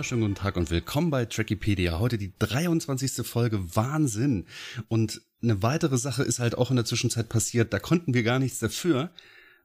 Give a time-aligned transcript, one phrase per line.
[0.00, 1.98] wunderschönen guten Tag und willkommen bei Trackipedia.
[1.98, 3.26] Heute die 23.
[3.26, 4.46] Folge Wahnsinn.
[4.88, 8.38] Und eine weitere Sache ist halt auch in der Zwischenzeit passiert, da konnten wir gar
[8.38, 9.10] nichts dafür.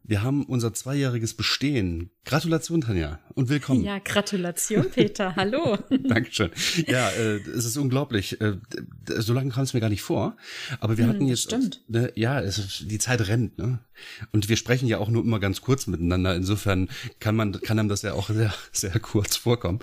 [0.08, 2.12] Wir haben unser zweijähriges Bestehen.
[2.26, 3.84] Gratulation, Tanja, und willkommen.
[3.84, 5.36] Ja, Gratulation, Peter.
[5.36, 5.80] Hallo.
[5.90, 6.52] Dankeschön.
[6.86, 8.40] Ja, äh, es ist unglaublich.
[8.40, 8.58] Äh,
[9.08, 10.38] so lange kam es mir gar nicht vor.
[10.80, 11.44] Aber wir hm, hatten jetzt.
[11.44, 11.82] Stimmt.
[11.88, 13.80] Ne, ja, es, die Zeit rennt, ne?
[14.32, 16.36] Und wir sprechen ja auch nur immer ganz kurz miteinander.
[16.36, 19.80] Insofern kann man, kann einem das ja auch sehr, sehr kurz vorkommen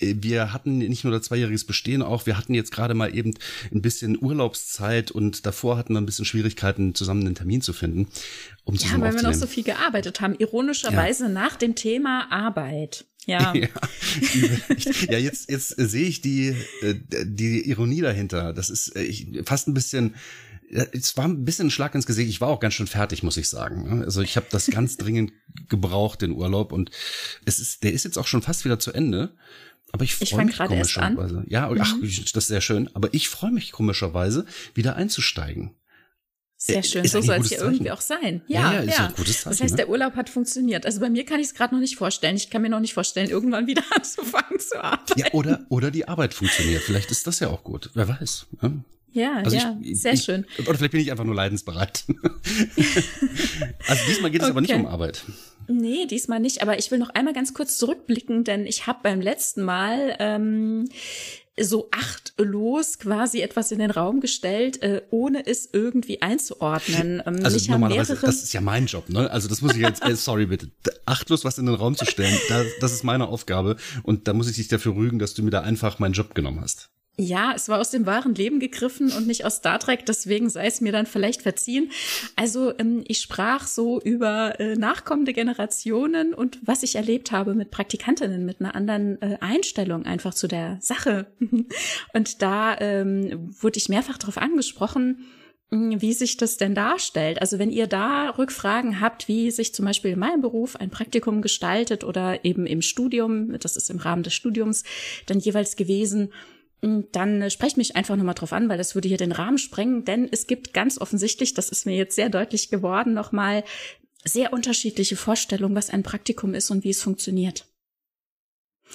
[0.00, 3.34] wir hatten nicht nur das zweijähriges Bestehen auch, wir hatten jetzt gerade mal eben
[3.72, 8.08] ein bisschen Urlaubszeit und davor hatten wir ein bisschen Schwierigkeiten, zusammen einen Termin zu finden.
[8.64, 10.34] Um ja, weil wir noch so viel gearbeitet haben.
[10.34, 11.30] Ironischerweise ja.
[11.30, 13.06] nach dem Thema Arbeit.
[13.26, 13.52] Ja.
[13.54, 13.68] ja,
[15.10, 18.52] ja, jetzt, jetzt sehe ich die, äh, die Ironie dahinter.
[18.52, 20.14] Das ist äh, fast ein bisschen,
[20.70, 22.30] es war ein bisschen ein Schlag ins Gesicht.
[22.30, 24.02] Ich war auch ganz schön fertig, muss ich sagen.
[24.04, 25.32] Also ich habe das ganz dringend
[25.68, 26.72] gebraucht, den Urlaub.
[26.72, 26.90] Und
[27.44, 29.34] es ist, der ist jetzt auch schon fast wieder zu Ende.
[29.92, 31.44] Aber ich freue mich komischerweise.
[31.48, 31.80] Ja, mhm.
[31.80, 32.88] ach, das ist sehr schön.
[32.94, 35.74] Aber ich freue mich komischerweise, wieder einzusteigen.
[36.62, 38.42] Sehr schön, ist so soll es ja irgendwie auch sein.
[38.46, 39.14] Ja, ja, ja, ja.
[39.14, 39.76] Zeichen, Das heißt, ne?
[39.76, 40.84] der Urlaub hat funktioniert.
[40.84, 42.36] Also bei mir kann ich es gerade noch nicht vorstellen.
[42.36, 45.18] Ich kann mir noch nicht vorstellen, irgendwann wieder anzufangen zu arbeiten.
[45.18, 46.82] Ja, oder, oder die Arbeit funktioniert.
[46.82, 47.88] Vielleicht ist das ja auch gut.
[47.94, 48.46] Wer weiß.
[48.60, 48.84] Ne?
[49.12, 50.44] Ja, also ja, ich, sehr ich, schön.
[50.66, 52.04] Oder vielleicht bin ich einfach nur leidensbereit.
[53.88, 54.50] also diesmal geht es okay.
[54.50, 55.24] aber nicht um Arbeit.
[55.70, 56.62] Nee, diesmal nicht.
[56.62, 60.88] Aber ich will noch einmal ganz kurz zurückblicken, denn ich habe beim letzten Mal ähm,
[61.58, 67.22] so achtlos quasi etwas in den Raum gestellt, äh, ohne es irgendwie einzuordnen.
[67.24, 69.30] Ähm, also normalerweise, das ist ja mein Job, ne?
[69.30, 70.70] Also das muss ich jetzt, äh, sorry bitte,
[71.06, 74.48] achtlos was in den Raum zu stellen, das, das ist meine Aufgabe und da muss
[74.48, 76.90] ich dich dafür rügen, dass du mir da einfach meinen Job genommen hast.
[77.16, 80.66] Ja, es war aus dem wahren Leben gegriffen und nicht aus Star Trek, deswegen sei
[80.66, 81.90] es mir dann vielleicht verziehen.
[82.34, 87.70] Also ähm, ich sprach so über äh, nachkommende Generationen und was ich erlebt habe mit
[87.70, 91.26] Praktikantinnen, mit einer anderen äh, Einstellung einfach zu der Sache.
[92.14, 95.26] und da ähm, wurde ich mehrfach darauf angesprochen,
[95.70, 97.40] hm, wie sich das denn darstellt.
[97.40, 101.42] Also wenn ihr da Rückfragen habt, wie sich zum Beispiel in meinem Beruf ein Praktikum
[101.42, 104.84] gestaltet oder eben im Studium, das ist im Rahmen des Studiums
[105.26, 106.32] dann jeweils gewesen,
[106.82, 110.04] dann äh, sprecht mich einfach nochmal drauf an, weil das würde hier den Rahmen sprengen,
[110.04, 113.64] denn es gibt ganz offensichtlich, das ist mir jetzt sehr deutlich geworden, nochmal
[114.24, 117.66] sehr unterschiedliche Vorstellungen, was ein Praktikum ist und wie es funktioniert.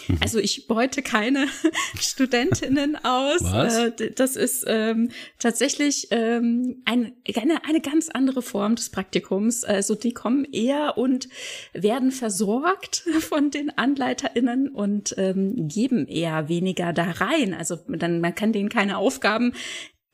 [0.08, 0.18] Mhm.
[0.22, 1.48] Also ich beute keine
[2.00, 3.44] Studentinnen aus.
[3.44, 3.78] Was?
[3.78, 9.64] Äh, das ist ähm, tatsächlich ähm, ein, eine, eine ganz andere Form des Praktikums.
[9.64, 11.30] Also die kommen eher und
[11.74, 17.54] werden versorgt von den AnleiterInnen und ähm, geben eher weniger da rein.
[17.54, 19.54] Also dann, man kann denen keine Aufgaben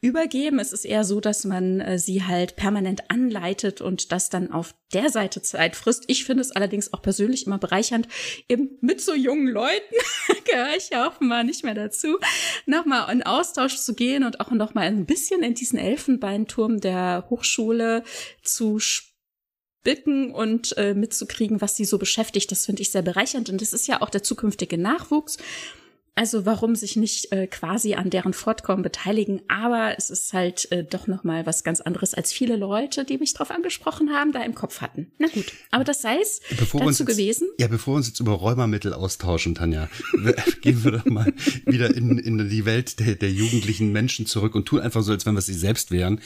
[0.01, 0.59] übergeben.
[0.59, 4.73] Es ist eher so, dass man äh, sie halt permanent anleitet und das dann auf
[4.93, 6.05] der Seite Zeit frisst.
[6.07, 8.07] Ich finde es allerdings auch persönlich immer bereichernd,
[8.49, 9.95] eben mit so jungen Leuten,
[10.45, 12.17] gehöre ich ja offenbar nicht mehr dazu,
[12.65, 18.03] nochmal in Austausch zu gehen und auch nochmal ein bisschen in diesen Elfenbeinturm der Hochschule
[18.41, 22.51] zu spicken und äh, mitzukriegen, was sie so beschäftigt.
[22.51, 25.37] Das finde ich sehr bereichernd und das ist ja auch der zukünftige Nachwuchs.
[26.13, 29.41] Also warum sich nicht äh, quasi an deren Fortkommen beteiligen?
[29.47, 33.17] Aber es ist halt äh, doch noch mal was ganz anderes, als viele Leute, die
[33.17, 35.11] mich darauf angesprochen haben, da im Kopf hatten.
[35.19, 37.47] Na gut, aber das sei es bevor dazu jetzt, gewesen.
[37.59, 39.89] Ja, bevor wir uns jetzt über Räumermittel austauschen, Tanja,
[40.61, 41.33] gehen wir doch mal
[41.65, 45.25] wieder in, in die Welt der, der jugendlichen Menschen zurück und tun einfach so, als
[45.25, 46.19] wenn wir sie selbst wären,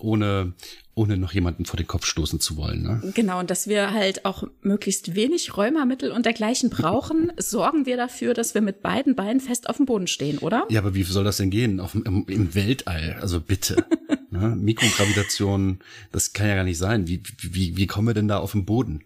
[0.00, 0.52] ohne
[0.98, 2.82] ohne noch jemanden vor den Kopf stoßen zu wollen.
[2.82, 3.12] Ne?
[3.14, 8.34] Genau, und dass wir halt auch möglichst wenig Rheumamittel und dergleichen brauchen, sorgen wir dafür,
[8.34, 10.66] dass wir mit beiden Beinen fest auf dem Boden stehen, oder?
[10.68, 11.78] Ja, aber wie soll das denn gehen?
[11.78, 13.86] Auf, im, Im Weltall, also bitte.
[14.30, 14.56] ne?
[14.56, 15.78] Mikrogravitation,
[16.10, 17.06] das kann ja gar nicht sein.
[17.06, 19.04] Wie, wie, wie kommen wir denn da auf den Boden?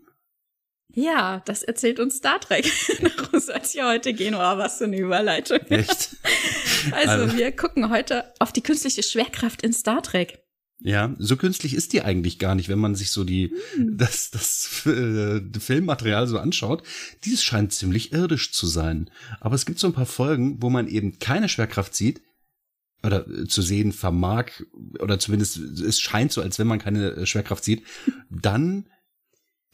[0.95, 2.71] Ja, das erzählt uns Star Trek.
[3.01, 4.35] Darum soll es ja heute gehen.
[4.35, 5.61] Oh, was für eine Überleitung.
[5.69, 6.17] Echt?
[6.93, 10.42] also, also, wir gucken heute auf die künstliche Schwerkraft in Star Trek.
[10.85, 13.97] Ja, so künstlich ist die eigentlich gar nicht, wenn man sich so die hm.
[13.97, 16.83] das das äh, Filmmaterial so anschaut.
[17.25, 20.89] Dies scheint ziemlich irdisch zu sein, aber es gibt so ein paar Folgen, wo man
[20.89, 22.21] eben keine Schwerkraft sieht
[23.05, 24.51] oder äh, zu sehen vermag
[24.99, 27.85] oder zumindest es scheint so, als wenn man keine äh, Schwerkraft sieht.
[28.29, 28.87] Dann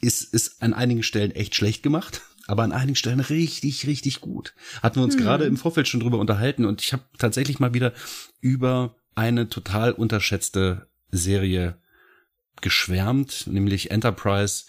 [0.00, 4.54] ist ist an einigen Stellen echt schlecht gemacht aber an einigen Stellen richtig, richtig gut.
[4.82, 5.22] Hatten wir uns hm.
[5.22, 7.92] gerade im Vorfeld schon drüber unterhalten und ich habe tatsächlich mal wieder
[8.40, 11.78] über eine total unterschätzte Serie
[12.60, 14.64] geschwärmt, nämlich Enterprise.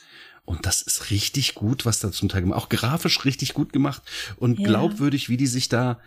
[0.45, 4.01] Und das ist richtig gut, was da zum Teil gemacht, auch grafisch richtig gut gemacht
[4.37, 4.67] und ja.
[4.67, 5.99] glaubwürdig, wie die sich da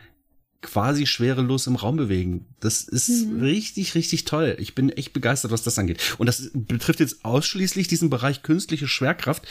[0.63, 2.47] quasi schwerelos im Raum bewegen.
[2.61, 3.41] Das ist mhm.
[3.41, 4.57] richtig, richtig toll.
[4.59, 6.17] Ich bin echt begeistert, was das angeht.
[6.19, 9.47] Und das betrifft jetzt ausschließlich diesen Bereich künstliche Schwerkraft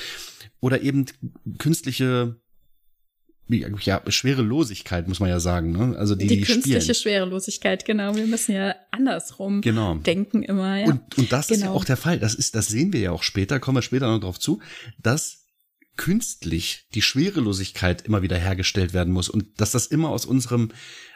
[0.61, 1.05] oder eben
[1.57, 2.40] künstliche
[3.47, 5.71] ja, Schwerelosigkeit, muss man ja sagen.
[5.71, 5.97] Ne?
[5.97, 6.95] Also die, die, die künstliche spielen.
[6.95, 8.15] Schwerelosigkeit, genau.
[8.15, 9.95] Wir müssen ja andersrum Genau.
[9.95, 10.79] denken immer.
[10.79, 10.85] Ja.
[10.87, 11.77] Und, und das ist ja Genau.
[11.77, 12.19] auch der Fall.
[12.19, 14.61] Das ist, das sehen wir ja auch später, kommen wir später noch drauf zu,
[15.01, 15.45] dass
[15.97, 20.71] künstlich die Schwerelosigkeit immer wieder hergestellt werden muss und dass das immer aus unserem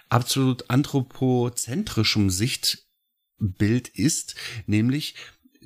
[0.10, 4.36] absolut anthropozentrischen Sichtbild ist,
[4.68, 5.16] nämlich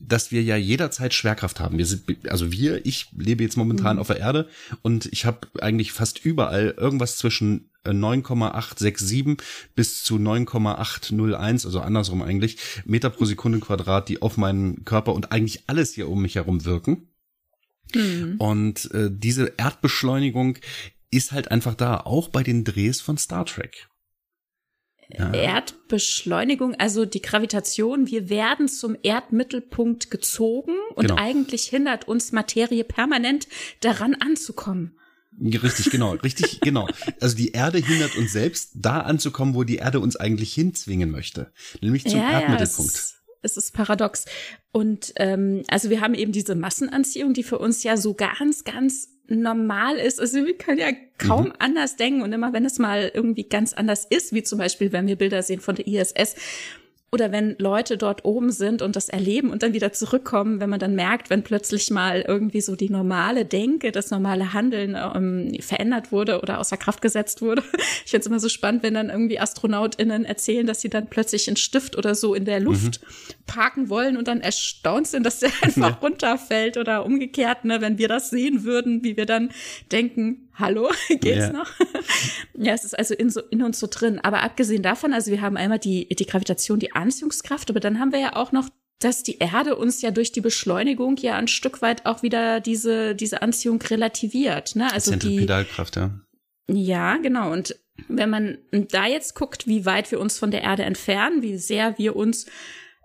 [0.08, 1.78] dass wir ja jederzeit Schwerkraft haben.
[1.78, 4.02] Wir sind, also wir, ich lebe jetzt momentan Mhm.
[4.02, 4.50] auf der Erde
[4.82, 9.38] und ich habe eigentlich fast überall irgendwas zwischen äh, 9,867
[9.76, 15.32] bis zu 9,801, also andersrum eigentlich, Meter pro Sekunde Quadrat, die auf meinen Körper und
[15.32, 17.08] eigentlich alles hier um mich herum wirken.
[17.94, 18.36] Hm.
[18.38, 20.58] Und äh, diese Erdbeschleunigung
[21.12, 23.89] ist halt einfach da, auch bei den Drehs von Star Trek.
[25.12, 25.34] Ja.
[25.34, 31.16] Erdbeschleunigung, also die Gravitation, wir werden zum Erdmittelpunkt gezogen und Genau.
[31.20, 33.48] eigentlich hindert uns Materie permanent
[33.82, 34.96] daran anzukommen.
[35.42, 36.88] Richtig, genau, richtig, genau.
[37.20, 41.52] Also die Erde hindert uns selbst, da anzukommen, wo die Erde uns eigentlich hinzwingen möchte,
[41.82, 42.94] nämlich zum Erdmittelpunkt.
[42.94, 44.26] es, es ist paradox.
[44.72, 49.08] Und ähm, also wir haben eben diese Massenanziehung, die für uns ja so ganz, ganz
[49.30, 50.20] normal ist.
[50.20, 51.54] Also wir können ja kaum Mhm.
[51.60, 52.22] anders denken.
[52.22, 55.44] Und immer wenn es mal irgendwie ganz anders ist, wie zum Beispiel, wenn wir Bilder
[55.44, 56.36] sehen von der ISS,
[57.12, 60.80] oder wenn Leute dort oben sind und das erleben und dann wieder zurückkommen, wenn man
[60.80, 66.12] dann merkt, wenn plötzlich mal irgendwie so die normale Denke, das normale Handeln ähm, verändert
[66.12, 67.64] wurde oder außer Kraft gesetzt wurde.
[68.06, 71.48] Ich finde es immer so spannend, wenn dann irgendwie AstronautInnen erzählen, dass sie dann plötzlich
[71.48, 73.02] einen Stift oder so in der Luft
[73.46, 78.08] parken wollen und dann erstaunt sind, dass der einfach runterfällt oder umgekehrt, ne, wenn wir
[78.08, 79.50] das sehen würden, wie wir dann
[79.92, 81.52] denken, hallo, geht's Ja.
[81.52, 81.70] noch?
[82.58, 84.20] ja, es ist also in, so, in uns so drin.
[84.20, 88.12] Aber abgesehen davon, also wir haben einmal die, die Gravitation, die Anziehungskraft, aber dann haben
[88.12, 88.70] wir ja auch noch
[89.02, 93.16] dass die Erde uns ja durch die Beschleunigung ja ein Stück weit auch wieder diese,
[93.16, 94.76] diese Anziehung relativiert.
[94.76, 94.92] Ne?
[94.92, 96.20] Also die, Zentripedalkraft, ja.
[96.68, 97.52] ja, genau.
[97.52, 97.80] Und
[98.10, 101.98] wenn man da jetzt guckt, wie weit wir uns von der Erde entfernen, wie sehr
[101.98, 102.46] wir uns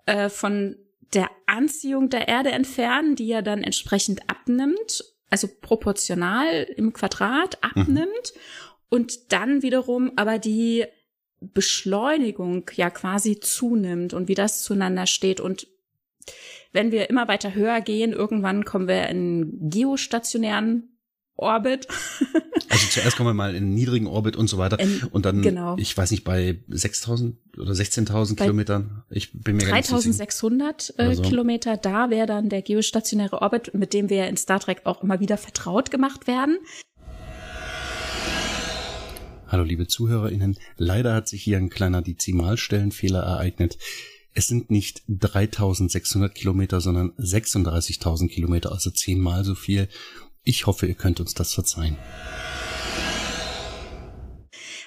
[0.07, 0.77] äh, von
[1.15, 8.35] der Anziehung der Erde entfernen, die ja dann entsprechend abnimmt, also proportional im Quadrat abnimmt
[8.89, 10.85] und dann wiederum aber die
[11.41, 15.41] Beschleunigung ja quasi zunimmt und wie das zueinander steht.
[15.41, 15.67] Und
[16.71, 20.94] wenn wir immer weiter höher gehen, irgendwann kommen wir in geostationären
[21.37, 21.87] Orbit.
[22.71, 24.81] Also zuerst kommen wir mal in niedrigen Orbit und so weiter.
[24.81, 25.77] In- und dann, genau.
[25.79, 29.97] ich weiß nicht, bei 6000 oder 16.000 Bei Kilometern, ich bin mir gar nicht so
[29.99, 30.17] sicher.
[30.17, 31.23] 3600 äh, Also.
[31.23, 35.21] Kilometer, da wäre dann der geostationäre Orbit, mit dem wir in Star Trek auch immer
[35.21, 36.59] wieder vertraut gemacht werden.
[39.47, 43.79] Hallo liebe ZuhörerInnen, leider hat sich hier ein kleiner Dezimalstellenfehler ereignet.
[44.33, 49.89] Es sind nicht 3600 Kilometer, sondern 36.000 Kilometer, also zehnmal so viel.
[50.45, 51.97] Ich hoffe, ihr könnt uns das verzeihen.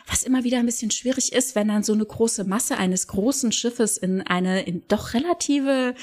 [0.07, 3.51] Was immer wieder ein bisschen schwierig ist, wenn dann so eine große Masse eines großen
[3.51, 5.95] Schiffes in eine in doch relative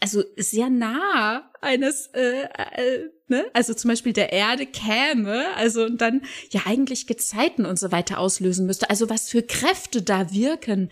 [0.00, 3.46] also sehr nah eines, äh, äh, ne?
[3.54, 8.18] also zum Beispiel der Erde käme, also und dann ja eigentlich Gezeiten und so weiter
[8.18, 8.90] auslösen müsste.
[8.90, 10.90] Also was für Kräfte da wirken,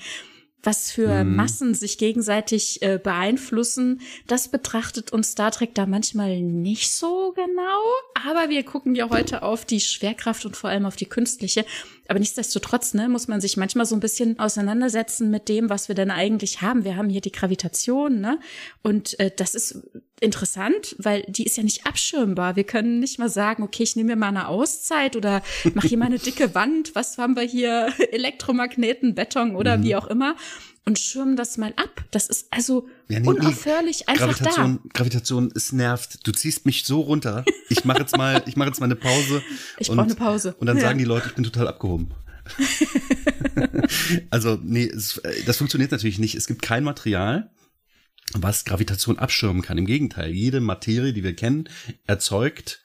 [0.64, 1.36] was für Mhm.
[1.36, 7.82] Massen sich gegenseitig äh, beeinflussen, das betrachtet uns Star Trek da manchmal nicht so genau.
[8.28, 11.64] Aber wir gucken ja heute auf die Schwerkraft und vor allem auf die künstliche.
[12.08, 15.94] Aber nichtsdestotrotz ne, muss man sich manchmal so ein bisschen auseinandersetzen mit dem, was wir
[15.94, 16.84] denn eigentlich haben.
[16.84, 18.38] Wir haben hier die Gravitation, ne?
[18.82, 19.82] Und äh, das ist
[20.20, 22.56] interessant, weil die ist ja nicht abschirmbar.
[22.56, 25.42] Wir können nicht mal sagen, okay, ich nehme mir mal eine Auszeit oder
[25.74, 26.94] mache hier mal eine dicke Wand.
[26.94, 27.92] Was haben wir hier?
[28.12, 30.36] Elektromagneten, Beton oder wie auch immer.
[30.86, 32.04] Und schirmen das mal ab.
[32.10, 33.28] Das ist also Ja, nee, nee.
[33.38, 36.26] unaufhörlich einfach Gravitation, Gravitation, es nervt.
[36.26, 37.44] Du ziehst mich so runter.
[37.70, 39.42] Ich mache jetzt mal, ich mache jetzt mal eine Pause.
[39.78, 40.54] Ich und, brauch eine Pause.
[40.60, 40.82] Und dann Ja.
[40.82, 42.10] sagen die Leute, ich bin total abgehoben.
[44.30, 46.34] also, nee, es, äh, das funktioniert natürlich nicht.
[46.34, 47.50] Es gibt kein Material,
[48.32, 49.78] was Gravitation abschirmen kann.
[49.78, 51.68] Im Gegenteil, jede Materie, die wir kennen,
[52.06, 52.80] erzeugt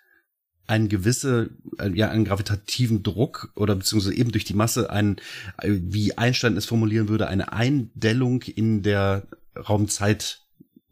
[0.67, 5.17] einen gewisse, äh, ja, einen gravitativen Druck oder beziehungsweise eben durch die Masse einen,
[5.57, 9.27] äh, wie Einstein es formulieren würde, eine Eindellung in der
[9.57, 10.41] Raumzeit,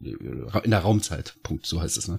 [0.02, 0.10] äh,
[0.64, 2.18] in der Raumzeit, Punkt, so heißt es, ne?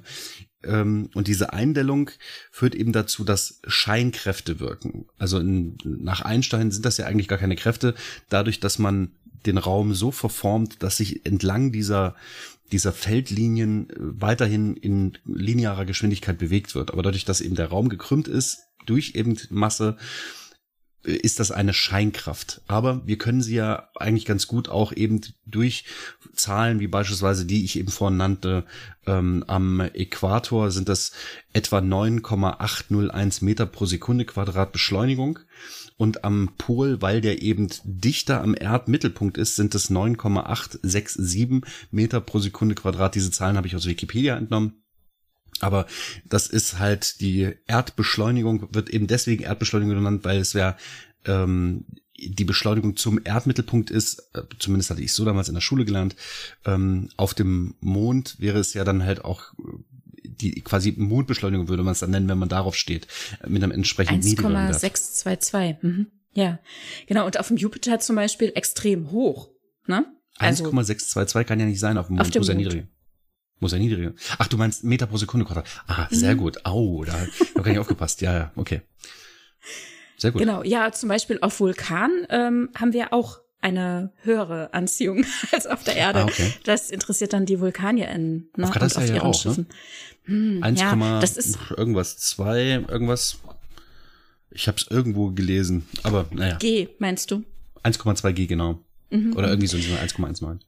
[0.63, 2.11] Ähm, Und diese Eindellung
[2.51, 5.05] führt eben dazu, dass Scheinkräfte wirken.
[5.17, 7.95] Also in, nach Einstein sind das ja eigentlich gar keine Kräfte,
[8.29, 9.11] dadurch, dass man
[9.45, 12.15] den Raum so verformt, dass sich entlang dieser
[12.71, 16.91] dieser Feldlinien äh, weiterhin in linearer Geschwindigkeit bewegt wird.
[16.91, 19.97] Aber dadurch, dass eben der Raum gekrümmt ist, durch eben Masse,
[21.03, 22.61] ist das eine Scheinkraft.
[22.67, 25.85] Aber wir können sie ja eigentlich ganz gut auch eben durch
[26.33, 28.65] Zahlen wie beispielsweise die ich eben vorhin nannte,
[29.07, 31.13] ähm, am Äquator sind das
[31.53, 35.39] etwa 9,801 Meter pro Sekunde Quadrat Beschleunigung.
[35.99, 42.39] Und am Pol, weil der eben dichter am Erdmittelpunkt ist, sind es 9,867 Meter pro
[42.39, 43.15] Sekunde Quadrat.
[43.15, 44.81] Diese Zahlen habe ich aus Wikipedia entnommen.
[45.59, 45.87] Aber
[46.23, 50.77] das ist halt die Erdbeschleunigung, wird eben deswegen Erdbeschleunigung genannt, weil es ja
[51.25, 51.83] ähm,
[52.17, 56.15] die Beschleunigung zum Erdmittelpunkt ist, äh, zumindest hatte ich so damals in der Schule gelernt,
[56.63, 59.53] ähm, auf dem Mond wäre es ja dann halt auch
[60.41, 63.07] die quasi Mondbeschleunigung würde man es dann nennen, wenn man darauf steht,
[63.47, 64.73] mit einem entsprechend niedrigen Wert.
[64.83, 65.83] 1,622.
[65.83, 66.07] Mhm.
[66.33, 66.59] Ja,
[67.07, 67.25] genau.
[67.25, 69.49] Und auf dem Jupiter zum Beispiel extrem hoch.
[69.87, 70.05] Ne?
[70.37, 72.65] Also 1,622 kann ja nicht sein auf dem Mond, auf dem muss ja Mond.
[72.67, 72.87] niedrig.
[73.59, 74.13] Muss ja niedriger.
[74.37, 75.67] Ach, du meinst Meter pro Sekunde Quadrat.
[75.87, 76.37] Ah, sehr Mhm.
[76.39, 76.65] gut.
[76.65, 78.21] Au, da habe ich nicht aufgepasst.
[78.21, 78.81] Ja, ja, okay.
[80.17, 80.39] Sehr gut.
[80.39, 85.83] Genau, ja, zum Beispiel auf Vulkan ähm, haben wir auch eine höhere Anziehung als auf
[85.83, 86.19] der Erde.
[86.19, 86.53] Ah, okay.
[86.63, 88.67] Das interessiert dann die VulkanierInnen ne?
[88.67, 89.33] Auf und auf ja ihren auch, ne?
[89.33, 89.67] Schiffen.
[90.25, 93.39] Hm, 1, ja, das ist irgendwas, zwei, irgendwas.
[94.51, 97.43] Ich habe es irgendwo gelesen, aber naja, G, meinst du?
[97.83, 98.79] 1,2 G genau.
[99.09, 99.35] Mhm.
[99.35, 100.59] Oder irgendwie so 1,19.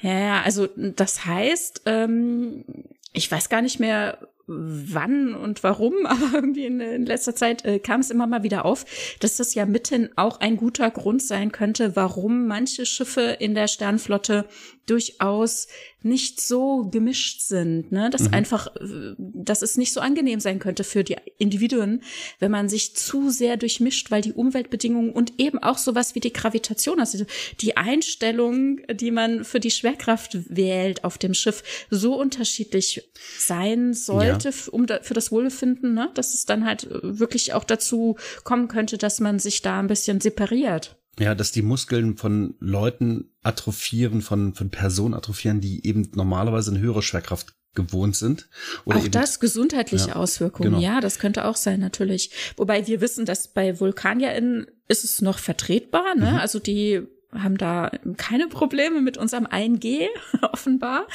[0.00, 2.64] Ja, ja, also das heißt, ähm,
[3.12, 4.18] ich weiß gar nicht mehr
[4.50, 8.64] wann und warum, aber irgendwie in, in letzter Zeit äh, kam es immer mal wieder
[8.64, 8.84] auf,
[9.20, 13.68] dass das ja mitten auch ein guter Grund sein könnte, warum manche Schiffe in der
[13.68, 14.46] Sternflotte
[14.90, 15.68] durchaus
[16.02, 18.08] nicht so gemischt sind, ne?
[18.10, 18.34] Dass Mhm.
[18.34, 22.02] einfach, äh, dass es nicht so angenehm sein könnte für die Individuen,
[22.38, 26.32] wenn man sich zu sehr durchmischt, weil die Umweltbedingungen und eben auch sowas wie die
[26.32, 27.24] Gravitation, also
[27.60, 33.02] die Einstellung, die man für die Schwerkraft wählt auf dem Schiff, so unterschiedlich
[33.38, 36.10] sein sollte, f- um da, für das Wohlbefinden, ne?
[36.14, 39.86] dass es dann halt äh, wirklich auch dazu kommen könnte, dass man sich da ein
[39.86, 40.96] bisschen separiert.
[41.18, 46.80] Ja, dass die Muskeln von Leuten atrophieren, von, von Personen atrophieren, die eben normalerweise eine
[46.80, 48.48] höhere Schwerkraft gewohnt sind.
[48.84, 50.82] Oder auch eben, das gesundheitliche Ja, Auswirkungen, genau.
[50.82, 52.32] ja, das könnte auch sein, natürlich.
[52.56, 56.32] Wobei wir wissen, dass bei VulkanierInnen ist es noch vertretbar, ne?
[56.32, 56.36] Mhm.
[56.38, 60.06] Also die haben da keine Probleme mit unserem 1G,
[60.42, 61.06] offenbar.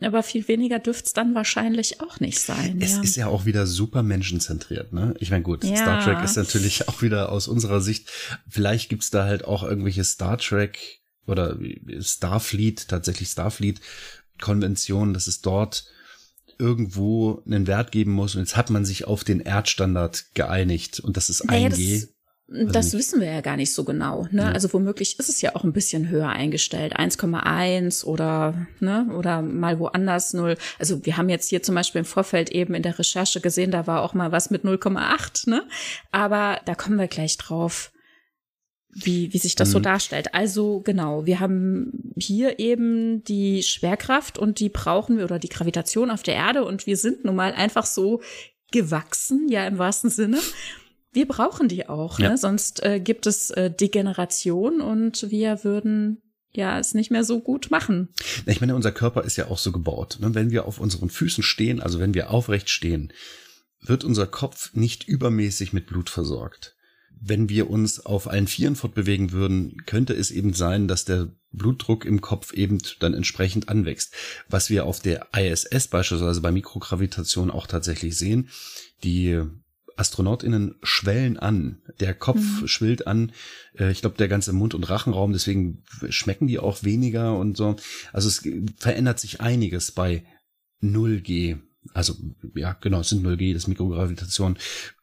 [0.00, 2.80] Aber viel weniger dürfte es dann wahrscheinlich auch nicht sein.
[2.80, 3.02] Es ja.
[3.02, 5.14] ist ja auch wieder super menschenzentriert, ne?
[5.18, 5.76] Ich meine, gut, Ja.
[5.76, 8.10] Star Trek ist natürlich auch wieder aus unserer Sicht,
[8.48, 11.58] vielleicht gibt's da halt auch irgendwelche Star Trek oder
[12.00, 15.86] Starfleet, tatsächlich Starfleet-Konventionen, dass es dort
[16.58, 21.16] irgendwo einen Wert geben muss und jetzt hat man sich auf den Erdstandard geeinigt und
[21.16, 22.00] das ist Naja, 1G.
[22.00, 22.15] Das
[22.48, 24.28] wissen wir ja gar nicht so genau.
[24.30, 24.42] Ne?
[24.42, 24.52] Ja.
[24.52, 29.78] Also womöglich ist es ja auch ein bisschen höher eingestellt, 1,1 oder ne oder mal
[29.80, 30.56] woanders 0.
[30.78, 33.86] Also wir haben jetzt hier zum Beispiel im Vorfeld eben in der Recherche gesehen, da
[33.86, 35.50] war auch mal was mit 0,8.
[35.50, 35.66] Ne?
[36.12, 37.90] Aber da kommen wir gleich drauf,
[38.90, 39.82] wie wie sich das so Mhm.
[39.82, 40.32] darstellt.
[40.32, 46.10] Also genau, wir haben hier eben die Schwerkraft und die brauchen wir oder die Gravitation
[46.12, 48.22] auf der Erde und wir sind nun mal einfach so
[48.72, 50.38] gewachsen, ja im wahrsten Sinne.
[51.16, 52.28] Wir brauchen die auch, Ja.
[52.28, 52.36] ne?
[52.38, 56.20] sonst äh, gibt es äh, Degeneration und wir würden
[56.52, 58.10] ja es nicht mehr so gut machen.
[58.44, 60.18] Ich meine, unser Körper ist ja auch so gebaut.
[60.20, 60.34] Ne?
[60.34, 63.14] Wenn wir auf unseren Füßen stehen, also wenn wir aufrecht stehen,
[63.80, 66.76] wird unser Kopf nicht übermäßig mit Blut versorgt.
[67.18, 72.04] Wenn wir uns auf allen Vieren fortbewegen würden, könnte es eben sein, dass der Blutdruck
[72.04, 74.12] im Kopf eben dann entsprechend anwächst.
[74.50, 78.50] Was wir auf der ISS beispielsweise bei Mikrogravitation auch tatsächlich sehen,
[79.02, 79.42] die
[79.96, 81.80] AstronautInnen schwellen an.
[82.00, 82.68] Der Kopf Mhm.
[82.68, 83.32] schwillt an.
[83.78, 87.76] Äh, Ich glaube, der ganze Mund- und Rachenraum, deswegen schmecken die auch weniger und so.
[88.12, 88.46] Also es
[88.78, 90.24] verändert sich einiges bei
[90.82, 91.58] 0G.
[91.94, 92.14] Also,
[92.54, 94.58] ja, genau, es sind 0G, das Mikrogravitation.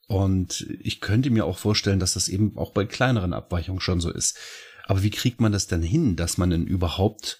[0.07, 4.11] Und ich könnte mir auch vorstellen, dass das eben auch bei kleineren Abweichungen schon so
[4.11, 4.37] ist.
[4.85, 7.39] Aber wie kriegt man das denn hin, dass man denn überhaupt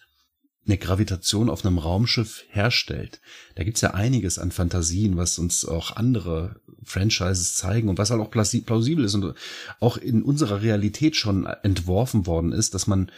[0.66, 3.20] eine Gravitation auf einem Raumschiff herstellt.
[3.56, 8.22] Da gibt's ja einiges an Fantasien, was uns auch andere Franchises zeigen und was halt
[8.22, 9.36] auch plausibel ist und
[9.80, 13.12] auch in unserer Realität schon entworfen worden ist, dass man,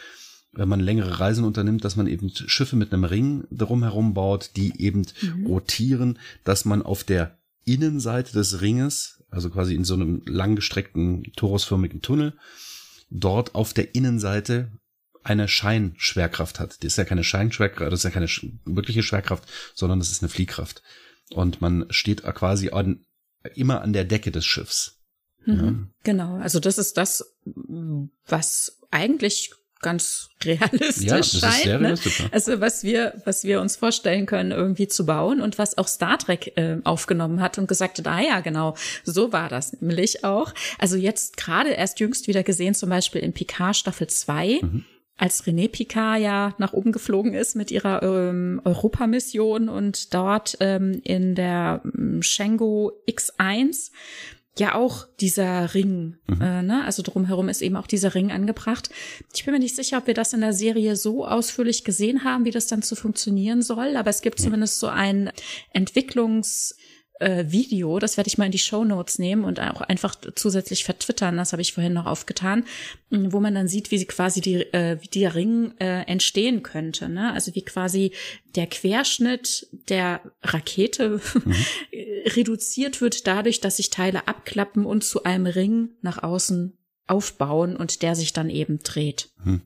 [0.54, 4.82] wenn man längere Reisen unternimmt, dass man eben Schiffe mit einem Ring drumherum baut, die
[4.82, 5.06] eben
[5.46, 12.02] rotieren, dass man auf der Innenseite des Ringes, also quasi in so einem langgestreckten torusförmigen
[12.02, 12.34] Tunnel,
[13.10, 14.72] dort auf der Innenseite
[15.26, 16.84] eine Scheinschwerkraft hat.
[16.84, 18.28] Das ist ja keine Scheinschwerkraft, das ist ja keine
[18.66, 20.84] wirkliche Schwerkraft, sondern das ist eine Fliehkraft.
[21.32, 23.04] Und man steht quasi an,
[23.56, 25.00] immer an der Decke des Schiffs.
[25.46, 25.90] Mhm.
[26.04, 27.36] Genau, also das ist das,
[28.28, 29.52] was eigentlich
[29.82, 31.56] ganz realistisch ja, das scheint.
[31.56, 31.86] Ist sehr ne?
[31.86, 32.30] realistisch, ne?
[32.32, 36.20] Also was wir, was wir uns vorstellen können, irgendwie zu bauen und was auch Star
[36.20, 40.54] Trek äh, aufgenommen hat und gesagt hat, ah ja, genau, so war das nämlich auch.
[40.78, 44.60] Also jetzt gerade erst jüngst wieder gesehen, zum Beispiel in Picard Staffel 2.
[44.62, 44.86] Mhm
[45.18, 51.02] als René Picard ja nach oben geflogen ist mit ihrer ähm, Europamission und dort ähm,
[51.04, 53.92] in der ähm, Shengo X1
[54.58, 56.42] ja auch dieser Ring, mhm.
[56.42, 56.84] äh, ne?
[56.86, 58.90] also drumherum ist eben auch dieser Ring angebracht.
[59.34, 62.46] Ich bin mir nicht sicher, ob wir das in der Serie so ausführlich gesehen haben,
[62.46, 65.32] wie das dann zu funktionieren soll, aber es gibt zumindest so ein
[65.74, 66.76] Entwicklungs-
[67.20, 70.84] äh, Video, das werde ich mal in die Show Notes nehmen und auch einfach zusätzlich
[70.84, 72.66] vertwittern, das habe ich vorhin noch aufgetan,
[73.10, 77.08] wo man dann sieht, wie sie quasi die, äh, wie der Ring äh, entstehen könnte.
[77.08, 77.32] Ne?
[77.34, 78.12] Also wie quasi
[78.56, 81.56] der Querschnitt der Rakete mhm.
[82.36, 88.02] reduziert wird dadurch, dass sich Teile abklappen und zu einem Ring nach außen aufbauen und
[88.02, 89.30] der sich dann eben dreht.
[89.44, 89.62] Mhm.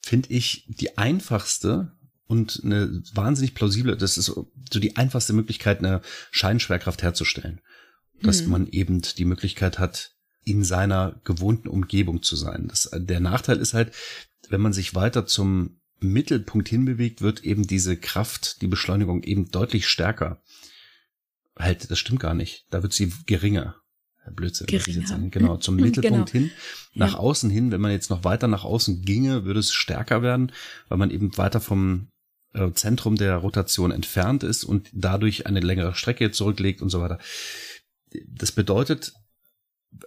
[0.00, 1.92] Finde ich die einfachste
[2.26, 6.00] und eine wahnsinnig plausible, das ist so die einfachste Möglichkeit, eine
[6.30, 7.60] Scheinschwerkraft herzustellen.
[8.22, 8.50] Dass mhm.
[8.50, 10.12] man eben die Möglichkeit hat,
[10.44, 12.68] in seiner gewohnten Umgebung zu sein.
[12.68, 13.92] Das, der Nachteil ist halt,
[14.48, 19.88] wenn man sich weiter zum Mittelpunkt hinbewegt, wird eben diese Kraft, die Beschleunigung eben deutlich
[19.88, 20.42] stärker.
[21.58, 22.66] Halt, das stimmt gar nicht.
[22.70, 23.76] Da wird sie geringer.
[24.34, 24.66] Blödsinn.
[24.66, 25.18] Geringer.
[25.30, 26.46] Genau, zum Mittelpunkt genau.
[26.46, 26.50] hin,
[26.94, 27.18] nach ja.
[27.18, 27.70] außen hin.
[27.72, 30.50] Wenn man jetzt noch weiter nach außen ginge, würde es stärker werden,
[30.88, 32.08] weil man eben weiter vom
[32.74, 37.18] Zentrum der Rotation entfernt ist und dadurch eine längere Strecke zurücklegt und so weiter.
[38.26, 39.12] Das bedeutet,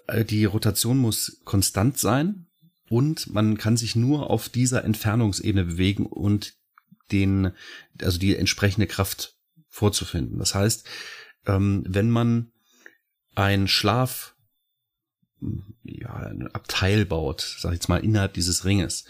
[0.08, 2.48] äh, die Rotation muss konstant sein
[2.90, 6.54] und man kann sich nur auf dieser Entfernungsebene bewegen und
[7.12, 7.52] den,
[8.02, 9.36] also die entsprechende Kraft
[9.70, 10.40] vorzufinden.
[10.40, 10.88] Das heißt,
[11.46, 12.52] ähm, wenn man
[13.36, 14.36] ein Schlaf,
[15.84, 19.06] ja, ein Abteil baut, sag ich jetzt mal, innerhalb dieses Ringes,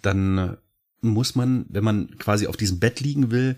[0.00, 0.58] dann
[1.02, 3.56] muss man, wenn man quasi auf diesem Bett liegen will,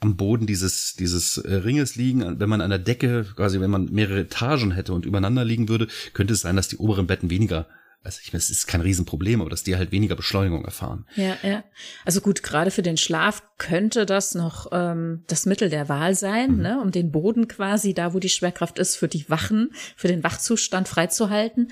[0.00, 2.40] am Boden dieses, dieses äh, Ringes liegen.
[2.40, 5.88] Wenn man an der Decke, quasi wenn man mehrere Etagen hätte und übereinander liegen würde,
[6.14, 7.66] könnte es sein, dass die oberen Betten weniger
[8.02, 11.04] also ich meine, es ist kein Riesenproblem, aber dass die halt weniger Beschleunigung erfahren.
[11.16, 11.64] Ja, ja.
[12.04, 16.52] Also gut, gerade für den Schlaf könnte das noch ähm, das Mittel der Wahl sein,
[16.52, 16.62] mhm.
[16.62, 20.24] ne, um den Boden quasi da, wo die Schwerkraft ist, für die Wachen, für den
[20.24, 21.70] Wachzustand freizuhalten.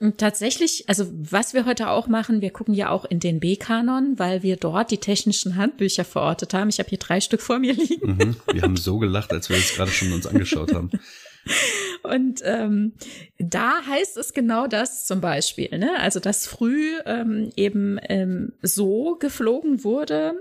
[0.00, 4.18] Und tatsächlich, also was wir heute auch machen, wir gucken ja auch in den B-Kanon,
[4.18, 6.70] weil wir dort die technischen Handbücher verortet haben.
[6.70, 8.16] Ich habe hier drei Stück vor mir liegen.
[8.16, 10.90] Mhm, wir haben so gelacht, als wir es gerade schon uns angeschaut haben.
[12.02, 12.94] Und ähm,
[13.38, 15.98] da heißt es genau das zum Beispiel, ne?
[15.98, 20.34] Also dass früh ähm, eben ähm, so geflogen wurde,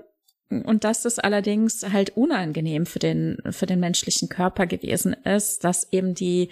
[0.49, 5.87] und dass das allerdings halt unangenehm für den, für den menschlichen Körper gewesen ist, dass
[5.91, 6.49] eben die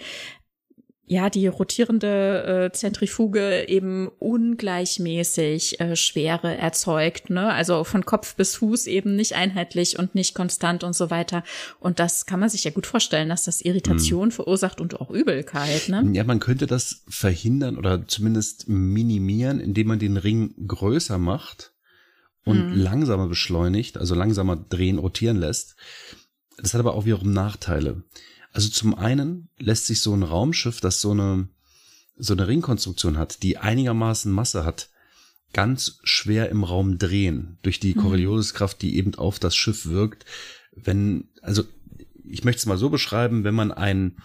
[1.08, 7.50] ja, die rotierende äh, Zentrifuge eben ungleichmäßig äh, Schwere erzeugt, ne?
[7.50, 11.44] Also von Kopf bis Fuß eben nicht einheitlich und nicht konstant und so weiter.
[11.80, 14.32] Und das kann man sich ja gut vorstellen, dass das Irritation hm.
[14.32, 16.06] verursacht und auch Übelkeit, ne?
[16.12, 21.72] Ja, man könnte das verhindern oder zumindest minimieren, indem man den Ring größer macht
[22.44, 22.78] und hm.
[22.78, 25.76] langsamer beschleunigt, also langsamer drehen, rotieren lässt.
[26.58, 28.02] Das hat aber auch wiederum Nachteile.
[28.58, 31.48] Also zum einen lässt sich so ein Raumschiff, das so eine,
[32.16, 34.90] so eine Ringkonstruktion hat, die einigermaßen Masse hat,
[35.52, 38.00] ganz schwer im Raum drehen durch die mhm.
[38.00, 40.24] Corioliskraft, die eben auf das Schiff wirkt.
[40.72, 41.62] Wenn, also
[42.24, 44.16] ich möchte es mal so beschreiben, wenn man ein,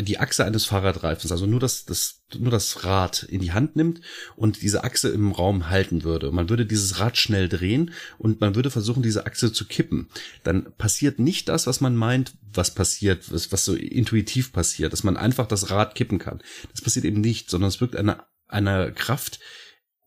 [0.00, 4.00] die Achse eines Fahrradreifens, also nur das, das, nur das Rad in die Hand nimmt
[4.36, 6.30] und diese Achse im Raum halten würde.
[6.30, 10.08] Man würde dieses Rad schnell drehen und man würde versuchen, diese Achse zu kippen.
[10.42, 15.04] Dann passiert nicht das, was man meint, was passiert, was, was so intuitiv passiert, dass
[15.04, 16.42] man einfach das Rad kippen kann.
[16.70, 19.40] Das passiert eben nicht, sondern es wirkt eine, eine Kraft,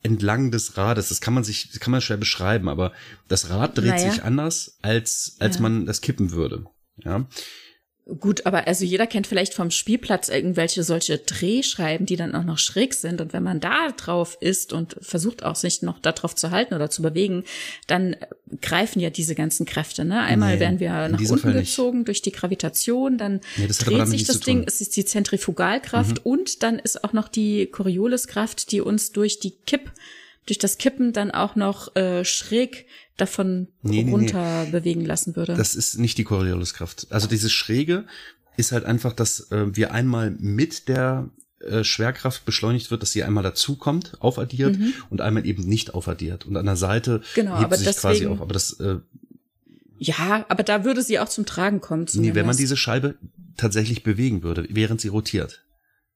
[0.04, 1.10] entlang des Rades.
[1.10, 2.94] Das kann man sich, das kann man schwer beschreiben, aber
[3.28, 4.12] das Rad dreht naja.
[4.12, 5.62] sich anders, als, als ja.
[5.62, 6.66] man das kippen würde.
[6.98, 7.28] Ja.
[8.20, 12.58] Gut, aber also jeder kennt vielleicht vom Spielplatz irgendwelche solche Drehschreiben, die dann auch noch
[12.58, 13.20] schräg sind.
[13.20, 16.90] Und wenn man da drauf ist und versucht auch sich noch darauf zu halten oder
[16.90, 17.44] zu bewegen,
[17.86, 18.16] dann
[18.62, 20.06] greifen ja diese ganzen Kräfte.
[20.06, 20.22] Ne?
[20.22, 24.40] Einmal nee, werden wir nach unten gezogen durch die Gravitation, dann nee, dreht sich das
[24.40, 26.32] Ding, es ist die Zentrifugalkraft mhm.
[26.32, 29.92] und dann ist auch noch die Corioliskraft, die uns durch die Kipp,
[30.48, 34.72] durch das Kippen dann auch noch äh, schräg davon nee, runter nee.
[34.72, 35.56] bewegen lassen würde.
[35.56, 37.08] Das ist nicht die Corioliskraft.
[37.10, 38.06] Also dieses Schräge
[38.58, 41.30] ist halt einfach, dass äh, wir einmal mit der
[41.60, 44.94] äh, Schwerkraft beschleunigt wird, dass sie einmal dazukommt, aufaddiert mhm.
[45.10, 46.46] und einmal eben nicht aufaddiert.
[46.46, 48.42] Und an der Seite genau, hebt aber sie sich deswegen, quasi auf.
[48.42, 48.98] Aber das äh,
[50.00, 52.08] ja, aber da würde sie auch zum Tragen kommen.
[52.08, 52.36] Zumindest.
[52.36, 53.16] Nee, wenn man diese Scheibe
[53.58, 55.64] tatsächlich bewegen würde, während sie rotiert.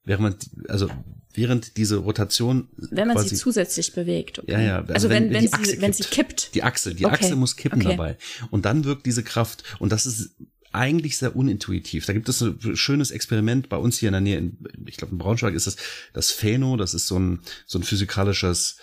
[0.04, 0.36] Während man,
[0.68, 0.90] also
[1.34, 2.68] während diese Rotation.
[2.78, 4.40] Wenn man sie zusätzlich bewegt.
[4.40, 4.52] Okay.
[4.52, 4.80] Ja, ja.
[4.80, 6.56] Also, also wenn, wenn, wenn, sie, wenn sie kippt.
[6.56, 7.16] Die Achse, die okay.
[7.16, 7.92] Achse muss kippen okay.
[7.92, 8.18] dabei.
[8.50, 9.64] Und dann wirkt diese Kraft.
[9.80, 10.32] Und das ist
[10.74, 12.06] eigentlich sehr unintuitiv.
[12.06, 15.12] Da gibt es ein schönes Experiment bei uns hier in der Nähe, in, ich glaube
[15.12, 15.76] in Braunschweig ist das
[16.14, 18.78] das Phäno, das ist so ein, so ein physikalisches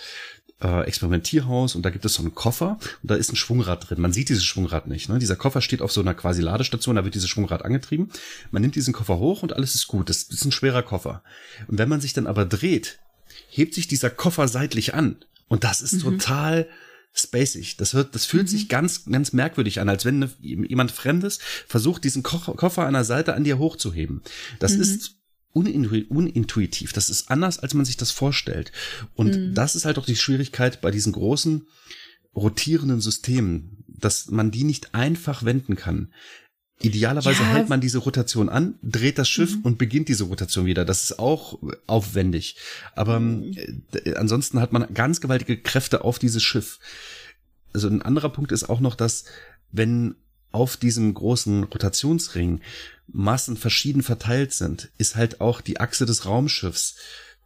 [0.63, 4.01] äh, Experimentierhaus und da gibt es so einen Koffer und da ist ein Schwungrad drin.
[4.01, 5.09] Man sieht dieses Schwungrad nicht.
[5.09, 5.19] Ne?
[5.19, 8.11] Dieser Koffer steht auf so einer quasi Ladestation, da wird dieses Schwungrad angetrieben.
[8.51, 10.09] Man nimmt diesen Koffer hoch und alles ist gut.
[10.09, 11.23] Das ist ein schwerer Koffer.
[11.69, 12.99] Und wenn man sich dann aber dreht,
[13.49, 15.17] hebt sich dieser Koffer seitlich an.
[15.49, 16.01] Und das ist mhm.
[16.01, 16.69] total
[17.13, 17.77] spacig.
[17.77, 18.49] Das wird, das fühlt mhm.
[18.49, 23.05] sich ganz, ganz merkwürdig an, als wenn eine, jemand Fremdes versucht, diesen Koffer an der
[23.05, 24.23] Seite an dir hochzuheben.
[24.59, 24.83] Das mhm.
[24.83, 25.18] ist
[25.53, 26.93] unintuitiv.
[26.93, 28.73] Das ist anders, als man sich das vorstellt.
[29.15, 29.55] Und mhm.
[29.55, 31.67] das ist halt auch die Schwierigkeit bei diesen großen
[32.37, 36.13] rotierenden Systemen, dass man die nicht einfach wenden kann.
[36.81, 37.49] Idealerweise ja.
[37.49, 39.63] hält man diese Rotation an, dreht das Schiff mhm.
[39.63, 40.85] und beginnt diese Rotation wieder.
[40.85, 41.59] Das ist auch
[41.89, 42.57] aufwendig.
[42.95, 43.53] Aber mhm.
[43.93, 46.79] äh, ansonsten hat man ganz gewaltige Kräfte auf dieses Schiff.
[47.73, 49.25] Also ein anderer Punkt ist auch noch, dass
[49.73, 50.15] wenn
[50.51, 52.61] auf diesem großen Rotationsring
[53.07, 56.97] Massen verschieden verteilt sind, ist halt auch die Achse des Raumschiffs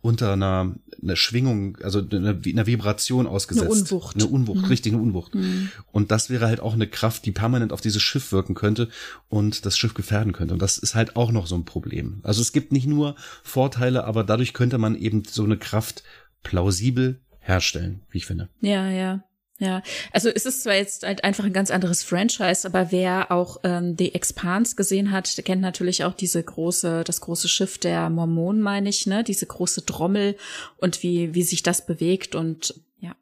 [0.02, 3.70] unter einer, einer Schwingung, also einer, einer Vibration ausgesetzt.
[3.70, 4.16] Eine Unwucht.
[4.16, 4.64] Eine Unwucht, mhm.
[4.64, 5.36] richtig, eine Unwucht.
[5.36, 5.70] Mhm.
[5.92, 8.88] Und das wäre halt auch eine Kraft, die permanent auf dieses Schiff wirken könnte
[9.28, 10.54] und das Schiff gefährden könnte.
[10.54, 12.18] Und das ist halt auch noch so ein Problem.
[12.24, 16.02] Also es gibt nicht nur Vorteile, aber dadurch könnte man eben so eine Kraft
[16.42, 18.48] plausibel herstellen, wie ich finde.
[18.60, 19.22] Ja, ja.
[19.62, 23.61] Ja, also es ist zwar jetzt halt einfach ein ganz anderes Franchise, aber wer auch
[23.62, 28.11] ähm, The Expanse gesehen hat, der kennt natürlich auch diese große, das große Schiff der
[28.11, 30.37] Mormonen, meine ich, ne, diese große Trommel
[30.79, 33.14] und wie wie sich das bewegt und ja,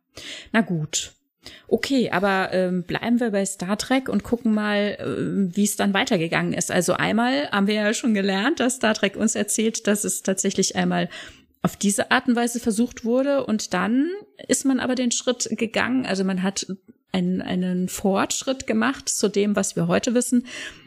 [0.51, 1.13] na gut.
[1.69, 5.93] Okay, aber ähm, bleiben wir bei Star Trek und gucken mal, äh, wie es dann
[5.93, 6.71] weitergegangen ist.
[6.71, 10.75] Also einmal haben wir ja schon gelernt, dass Star Trek uns erzählt, dass es tatsächlich
[10.75, 11.11] einmal
[11.63, 13.45] auf diese Art und Weise versucht wurde.
[13.45, 14.09] Und dann
[14.49, 16.07] ist man aber den Schritt gegangen.
[16.07, 16.67] Also man hat
[17.13, 20.47] einen, einen Fortschritt gemacht zu dem, was wir heute wissen.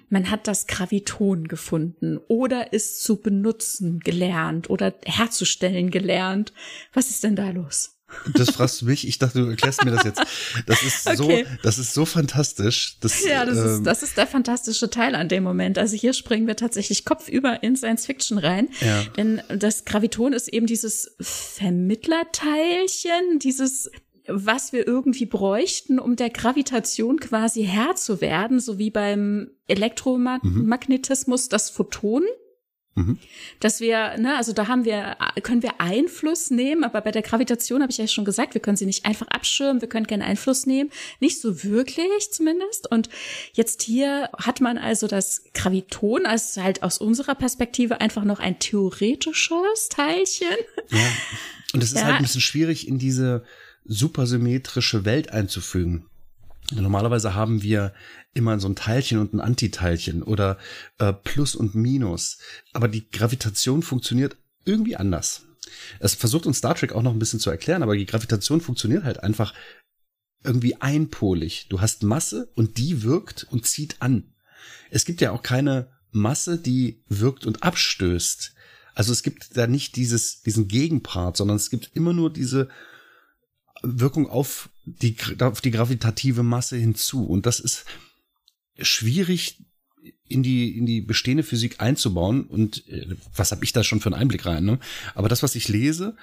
[0.09, 6.53] Man hat das Graviton gefunden oder es zu benutzen gelernt oder herzustellen gelernt.
[6.93, 7.97] Was ist denn da los?
[8.33, 9.07] Das fragst du mich.
[9.07, 10.21] Ich dachte, du erklärst mir das jetzt.
[10.65, 11.45] Das ist okay.
[11.47, 12.97] so, das ist so fantastisch.
[12.99, 15.77] Das, ja, das, ähm, ist, das ist der fantastische Teil an dem Moment.
[15.77, 18.69] Also hier springen wir tatsächlich kopfüber in Science Fiction rein.
[18.81, 19.03] Ja.
[19.17, 23.89] Denn das Graviton ist eben dieses Vermittlerteilchen, dieses
[24.27, 31.49] was wir irgendwie bräuchten, um der Gravitation quasi Herr zu werden, so wie beim Elektromagnetismus
[31.49, 32.23] das Photon.
[32.95, 33.17] Mhm.
[33.59, 37.81] Dass wir, ne, also da haben wir, können wir Einfluss nehmen, aber bei der Gravitation
[37.81, 40.65] habe ich ja schon gesagt, wir können sie nicht einfach abschirmen, wir können keinen Einfluss
[40.67, 42.89] nehmen, nicht so wirklich zumindest.
[42.91, 43.09] Und
[43.53, 48.59] jetzt hier hat man also das Graviton als halt aus unserer Perspektive einfach noch ein
[48.59, 50.47] theoretisches Teilchen.
[50.89, 50.99] Ja.
[51.73, 52.05] Und es ist ja.
[52.05, 53.43] halt ein bisschen schwierig, in diese
[53.85, 56.05] supersymmetrische Welt einzufügen.
[56.71, 57.93] Normalerweise haben wir
[58.33, 60.57] immer so ein Teilchen und ein Antiteilchen oder
[60.97, 62.39] äh, Plus und Minus.
[62.73, 65.43] Aber die Gravitation funktioniert irgendwie anders.
[65.99, 69.03] Es versucht uns Star Trek auch noch ein bisschen zu erklären, aber die Gravitation funktioniert
[69.03, 69.53] halt einfach
[70.43, 71.67] irgendwie einpolig.
[71.69, 74.33] Du hast Masse und die wirkt und zieht an.
[74.89, 78.53] Es gibt ja auch keine Masse, die wirkt und abstößt.
[78.93, 82.69] Also es gibt da nicht dieses, diesen Gegenpart, sondern es gibt immer nur diese
[83.81, 87.25] Wirkung auf die, auf die gravitative Masse hinzu.
[87.25, 87.85] Und das ist
[88.79, 89.63] schwierig
[90.27, 92.45] in die, in die bestehende Physik einzubauen.
[92.45, 94.65] Und äh, was habe ich da schon für einen Einblick rein?
[94.65, 94.79] Ne?
[95.15, 96.15] Aber das, was ich lese,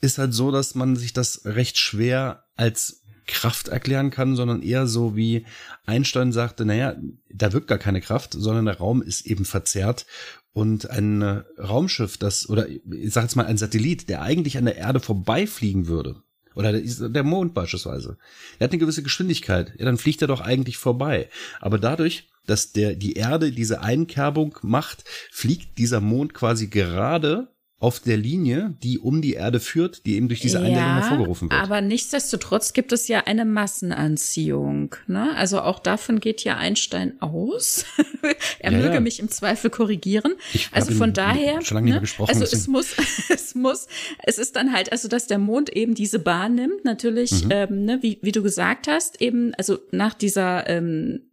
[0.00, 4.86] ist halt so, dass man sich das recht schwer als Kraft erklären kann, sondern eher
[4.86, 5.44] so wie
[5.84, 6.96] Einstein sagte, naja,
[7.30, 10.06] da wirkt gar keine Kraft, sondern der Raum ist eben verzerrt
[10.52, 14.64] und ein äh, Raumschiff, das, oder ich sag jetzt mal ein Satellit, der eigentlich an
[14.64, 16.22] der Erde vorbeifliegen würde,
[16.58, 18.18] oder der Mond beispielsweise.
[18.58, 19.72] Er hat eine gewisse Geschwindigkeit.
[19.78, 21.30] Ja, dann fliegt er doch eigentlich vorbei.
[21.60, 27.46] Aber dadurch, dass der, die Erde diese Einkerbung macht, fliegt dieser Mond quasi gerade
[27.80, 31.48] auf der Linie, die um die Erde führt, die eben durch diese Einlegung ja, hervorgerufen
[31.48, 31.62] wird.
[31.62, 34.96] Aber nichtsdestotrotz gibt es ja eine Massenanziehung.
[35.06, 35.36] Ne?
[35.36, 37.84] Also auch davon geht ja Einstein aus.
[38.58, 39.00] er ja, möge ja.
[39.00, 40.34] mich im Zweifel korrigieren.
[40.52, 42.00] Ich also von daher, schon lange ne?
[42.00, 42.96] gesprochen, also es muss,
[43.28, 43.86] es muss,
[44.24, 47.50] es ist dann halt, also dass der Mond eben diese Bahn nimmt, natürlich, mhm.
[47.52, 51.30] ähm, ne, wie, wie du gesagt hast, eben, also nach dieser ähm,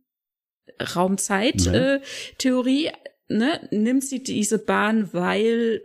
[0.96, 2.94] Raumzeit-Theorie, äh,
[3.30, 5.82] ne, nimmt sie diese Bahn, weil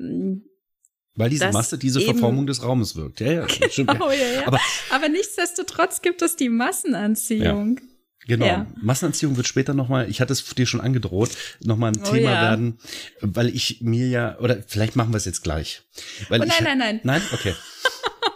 [1.20, 3.20] weil diese Masse diese Verformung des Raumes wirkt.
[3.20, 4.16] Ja, ja, genau, ja.
[4.16, 4.46] Ja, ja.
[4.46, 7.78] Aber, aber nichtsdestotrotz gibt es die Massenanziehung.
[7.78, 7.86] Ja.
[8.26, 8.46] Genau.
[8.46, 8.66] Ja.
[8.80, 11.30] Massenanziehung wird später nochmal, ich hatte es dir schon angedroht,
[11.64, 12.42] nochmal ein Oh Thema ja.
[12.42, 12.78] werden,
[13.20, 15.82] weil ich mir ja, oder vielleicht machen wir es jetzt gleich.
[16.28, 17.00] Weil Oh ich, nein, nein, nein.
[17.02, 17.22] Nein?
[17.32, 17.54] Okay.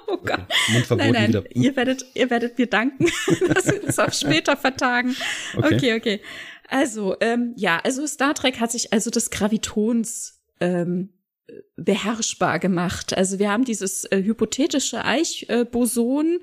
[0.07, 0.47] Oh Gott.
[0.69, 1.57] Mundverbot Nein, nein, wieder.
[1.57, 3.07] ihr werdet, ihr werdet mir danken,
[3.53, 5.17] dass wir das auf später vertagen.
[5.57, 5.75] Okay.
[5.75, 6.21] Okay, okay.
[6.69, 11.14] Also, ähm, ja, also Star Trek hat sich also des Gravitons ähm,
[11.77, 13.17] beherrschbar gemacht.
[13.17, 16.39] Also wir haben dieses äh, hypothetische Eichboson,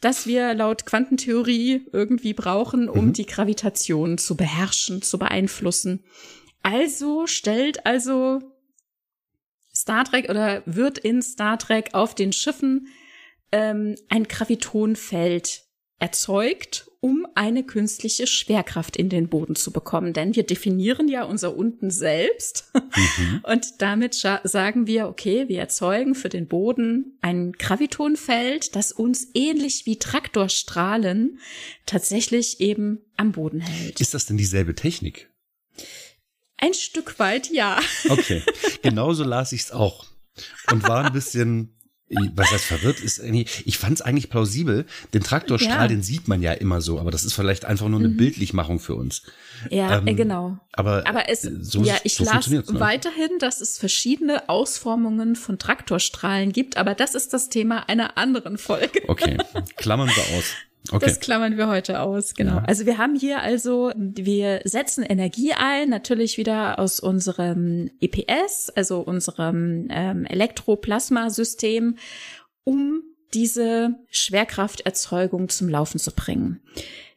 [0.00, 3.12] das wir laut Quantentheorie irgendwie brauchen, um Mhm.
[3.14, 6.04] die Gravitation zu beherrschen, zu beeinflussen.
[6.62, 8.40] Also stellt also
[9.74, 12.88] Star Trek oder wird in Star Trek auf den Schiffen
[13.50, 15.62] ähm, ein Gravitonfeld
[15.98, 20.14] erzeugt, um eine künstliche Schwerkraft in den Boden zu bekommen.
[20.14, 23.40] Denn wir definieren ja unser unten selbst Mhm.
[23.44, 29.86] und damit sagen wir, okay, wir erzeugen für den Boden ein Gravitonfeld, das uns ähnlich
[29.86, 31.38] wie Traktorstrahlen
[31.86, 34.00] tatsächlich eben am Boden hält.
[34.00, 35.30] Ist das denn dieselbe Technik?
[36.56, 37.80] Ein Stück weit ja.
[38.08, 38.42] Okay.
[38.82, 40.06] Genauso las ich es auch.
[40.70, 41.76] Und war ein bisschen,
[42.34, 44.84] was heißt verwirrt, ist irgendwie, ich fand es eigentlich plausibel.
[45.14, 45.88] Den Traktorstrahl, Ja.
[45.88, 48.16] den sieht man ja immer so, aber das ist vielleicht einfach nur eine Mhm.
[48.18, 49.22] Bildlichmachung für uns.
[49.70, 50.58] Ja, Ähm, äh, genau.
[50.72, 52.62] Aber, Aber es, äh, so, ja, ich so las ne?
[52.68, 58.58] weiterhin, dass es verschiedene Ausformungen von Traktorstrahlen gibt, aber das ist das Thema einer anderen
[58.58, 59.02] Folge.
[59.08, 59.38] Okay,
[59.76, 60.44] klammern wir aus.
[60.90, 61.06] Okay.
[61.06, 62.56] Das klammern wir heute aus, genau.
[62.56, 62.64] Ja.
[62.64, 69.00] Also wir haben hier also, wir setzen Energie ein, natürlich wieder aus unserem EPS, also
[69.00, 71.96] unserem ähm, Elektroplasmasystem,
[72.64, 76.60] um diese Schwerkrafterzeugung zum Laufen zu bringen.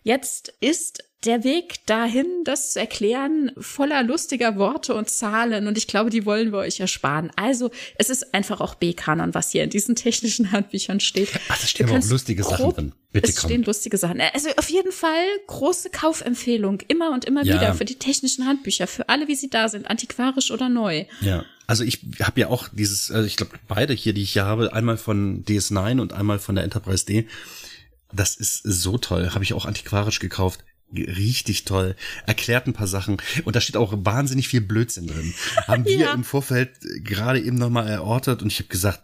[0.02, 5.66] Jetzt ist der Weg dahin, das zu erklären, voller lustiger Worte und Zahlen.
[5.68, 7.32] Und ich glaube, die wollen wir euch ersparen.
[7.36, 11.30] Also, es ist einfach auch B-Kanon, was hier in diesen technischen Handbüchern steht.
[11.48, 12.94] Da stehen auch lustige Sachen grob- drin.
[13.12, 13.50] Bitte es komm.
[13.50, 14.22] stehen lustige Sachen.
[14.34, 16.82] Also auf jeden Fall große Kaufempfehlung.
[16.88, 17.56] Immer und immer Ja.
[17.56, 18.86] wieder für die technischen Handbücher.
[18.86, 19.90] Für alle, wie sie da sind.
[19.90, 21.06] Antiquarisch oder neu.
[21.22, 24.46] Ja, also ich habe ja auch dieses, also ich glaube beide hier, die ich hier
[24.46, 27.28] habe, einmal von DS9 und einmal von der Enterprise D.
[28.14, 30.64] Das ist so toll, habe ich auch antiquarisch gekauft.
[30.96, 31.96] Richtig toll.
[32.26, 33.18] Erklärt ein paar Sachen.
[33.44, 35.34] Und da steht auch wahnsinnig viel Blödsinn drin.
[35.68, 36.14] Haben wir Ja.
[36.14, 36.72] im Vorfeld
[37.04, 39.02] gerade eben nochmal erörtert und ich habe gesagt,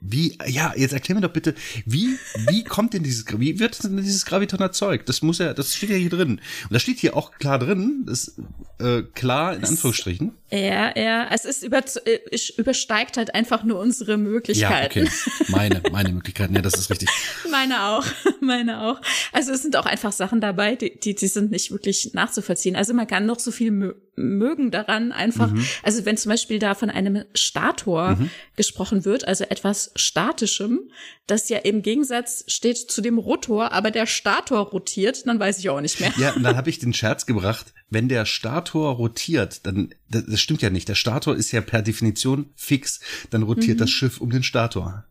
[0.00, 1.54] wie, ja, jetzt erklär mir doch bitte,
[1.86, 5.08] wie, wie kommt denn dieses, wie wird denn dieses Graviton erzeugt?
[5.08, 6.32] Das muss ja, das steht ja hier drin.
[6.32, 8.36] Und da steht hier auch klar drin, das,
[8.78, 10.32] äh, klar in Anführungsstrichen.
[10.50, 11.28] Ja, ja.
[11.30, 12.18] Es ist über, äh,
[12.56, 14.98] übersteigt halt einfach nur unsere Möglichkeiten.
[14.98, 15.12] Ja, okay.
[15.48, 16.54] Meine, meine Möglichkeiten.
[16.54, 17.08] Ja, das ist richtig.
[17.50, 18.04] Meine auch,
[18.40, 19.00] meine auch.
[19.32, 22.76] Also es sind auch einfach Sachen dabei, die, die, die sind nicht wirklich nachzuvollziehen.
[22.76, 23.70] Also man kann noch so viel
[24.18, 25.50] mögen daran einfach.
[25.50, 25.64] Mhm.
[25.82, 28.18] Also wenn zum Beispiel da von einem Stator
[28.56, 30.80] gesprochen wird, also etwas Statischem,
[31.26, 35.70] das ja im Gegensatz steht zu dem Rotor, aber der Stator rotiert, dann weiß ich
[35.70, 36.12] auch nicht mehr.
[36.18, 40.40] Ja, und dann habe ich den Scherz gebracht, wenn der Stator rotiert, dann, das, das
[40.40, 40.88] stimmt ja nicht.
[40.88, 43.00] Der Stator ist ja per Definition fix.
[43.30, 43.80] Dann rotiert Mhm.
[43.80, 45.04] das Schiff um den Stator.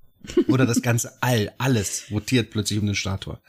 [0.48, 3.40] Oder das ganze All, alles rotiert plötzlich um den Stator.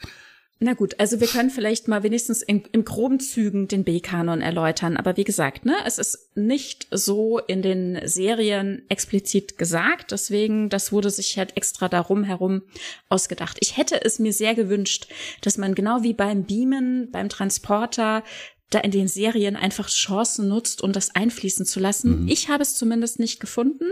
[0.61, 4.97] Na gut, also wir können vielleicht mal wenigstens in, in groben Zügen den B-Kanon erläutern.
[4.97, 10.11] Aber wie gesagt, ne, es ist nicht so in den Serien explizit gesagt.
[10.11, 12.63] Deswegen, das wurde sich halt extra darum herum
[13.07, 13.57] ausgedacht.
[13.61, 15.07] Ich hätte es mir sehr gewünscht,
[15.41, 18.23] dass man genau wie beim Beamen, beim Transporter,
[18.69, 22.23] da in den Serien einfach Chancen nutzt, um das einfließen zu lassen.
[22.23, 22.27] Mhm.
[22.27, 23.85] Ich habe es zumindest nicht gefunden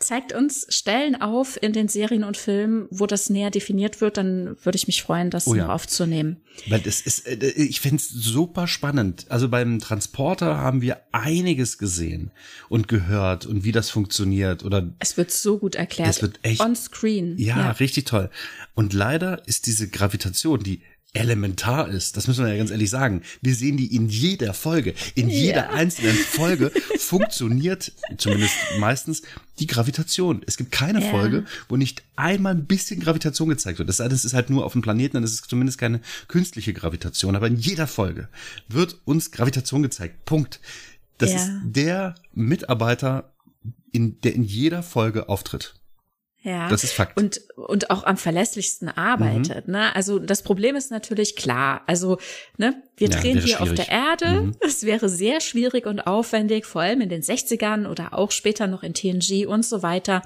[0.00, 4.56] zeigt uns Stellen auf in den Serien und Filmen, wo das näher definiert wird, dann
[4.64, 5.66] würde ich mich freuen, das Oh ja.
[5.66, 6.38] noch aufzunehmen.
[6.68, 9.26] Weil das ist, äh, ich find's super spannend.
[9.28, 12.30] Also beim Transporter haben wir einiges gesehen
[12.68, 16.08] und gehört und wie das funktioniert oder Es wird so gut erklärt.
[16.10, 17.36] Es wird echt- On screen.
[17.38, 18.30] Ja, richtig toll.
[18.74, 20.80] Und leider ist diese Gravitation, die
[21.12, 23.22] elementar ist, das müssen wir ja ganz ehrlich sagen.
[23.42, 24.94] Wir sehen die in jeder Folge.
[25.14, 29.22] In jeder einzelnen Folge funktioniert, zumindest meistens,
[29.58, 30.42] die Gravitation.
[30.46, 31.10] Es gibt keine Ja.
[31.10, 33.88] Folge, wo nicht einmal ein bisschen Gravitation gezeigt wird.
[33.88, 37.34] Das ist halt nur auf dem Planeten, ist es zumindest keine künstliche Gravitation.
[37.36, 38.28] Aber in jeder Folge
[38.68, 40.24] wird uns Gravitation gezeigt.
[40.24, 40.60] Punkt.
[41.18, 41.36] Das Ja.
[41.36, 43.32] ist der Mitarbeiter,
[43.92, 45.74] in, der in jeder Folge auftritt.
[46.42, 46.68] Ja.
[46.70, 47.18] Das ist Fakt.
[47.18, 49.66] Und, und auch am verlässlichsten arbeitet.
[49.66, 49.72] Mhm.
[49.74, 49.94] Ne?
[49.94, 51.82] Also das Problem ist natürlich klar.
[51.86, 52.16] Also
[52.56, 53.86] ne, wir Ja, drehen hier auf schwierig.
[53.86, 54.40] der Erde.
[54.42, 54.56] Mhm.
[54.60, 58.82] Es wäre sehr schwierig und aufwendig, vor allem in den 60ern oder auch später noch
[58.82, 60.22] in TNG und so weiter,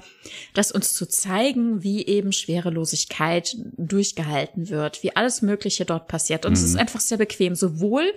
[0.53, 6.45] das uns zu zeigen, wie eben Schwerelosigkeit durchgehalten wird, wie alles Mögliche dort passiert.
[6.45, 6.65] Und es Mhm.
[6.67, 8.13] ist einfach sehr bequem, sowohl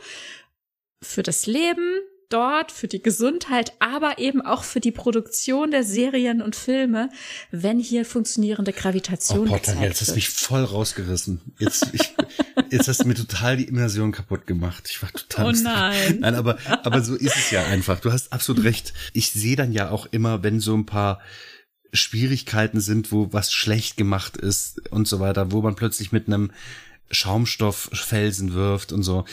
[1.02, 6.42] für das Leben dort für die Gesundheit, aber eben auch für die Produktion der Serien
[6.42, 7.10] und Filme,
[7.50, 11.40] wenn hier funktionierende Gravitation oh, gezeigt jetzt hast du mich voll rausgerissen.
[11.58, 12.14] Jetzt, ich,
[12.70, 14.88] jetzt hast du mir total die Immersion kaputt gemacht.
[14.90, 15.46] Ich war total.
[15.46, 16.18] Oh nein.
[16.20, 18.00] Nein, aber, aber so ist es ja einfach.
[18.00, 18.92] Du hast absolut recht.
[19.12, 21.20] Ich sehe dann ja auch immer, wenn so ein paar
[21.92, 26.50] Schwierigkeiten sind, wo was schlecht gemacht ist und so weiter, wo man plötzlich mit einem
[27.10, 29.24] Schaumstofffelsen wirft und so.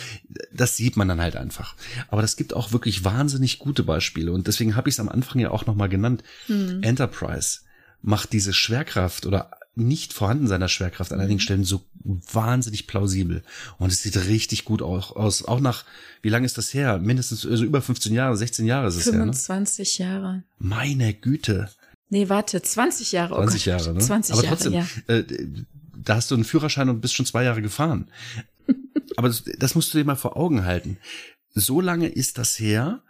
[0.53, 1.75] Das sieht man dann halt einfach.
[2.07, 5.41] Aber das gibt auch wirklich wahnsinnig gute Beispiele und deswegen habe ich es am Anfang
[5.41, 6.23] ja auch nochmal genannt.
[6.47, 6.83] Hm.
[6.83, 7.59] Enterprise
[8.01, 13.43] macht diese Schwerkraft oder nicht vorhanden seiner Schwerkraft an einigen Stellen so wahnsinnig plausibel.
[13.77, 15.43] Und es sieht richtig gut aus.
[15.43, 15.83] Auch nach,
[16.21, 16.97] wie lange ist das her?
[16.99, 20.07] Mindestens also über 15 Jahre, 16 Jahre ist es 25 her.
[20.07, 20.13] Ne?
[20.13, 20.43] Jahre.
[20.59, 21.69] Meine Güte.
[22.09, 23.35] Nee, warte, 20 Jahre.
[23.35, 23.99] 20 Jahre, ne?
[23.99, 24.87] 20 Aber Jahre, trotzdem, ja.
[25.07, 25.23] äh,
[26.05, 28.09] da hast du einen Führerschein und bist schon zwei Jahre gefahren.
[29.17, 30.97] Aber das, das musst du dir mal vor Augen halten.
[31.53, 33.01] So lange ist das her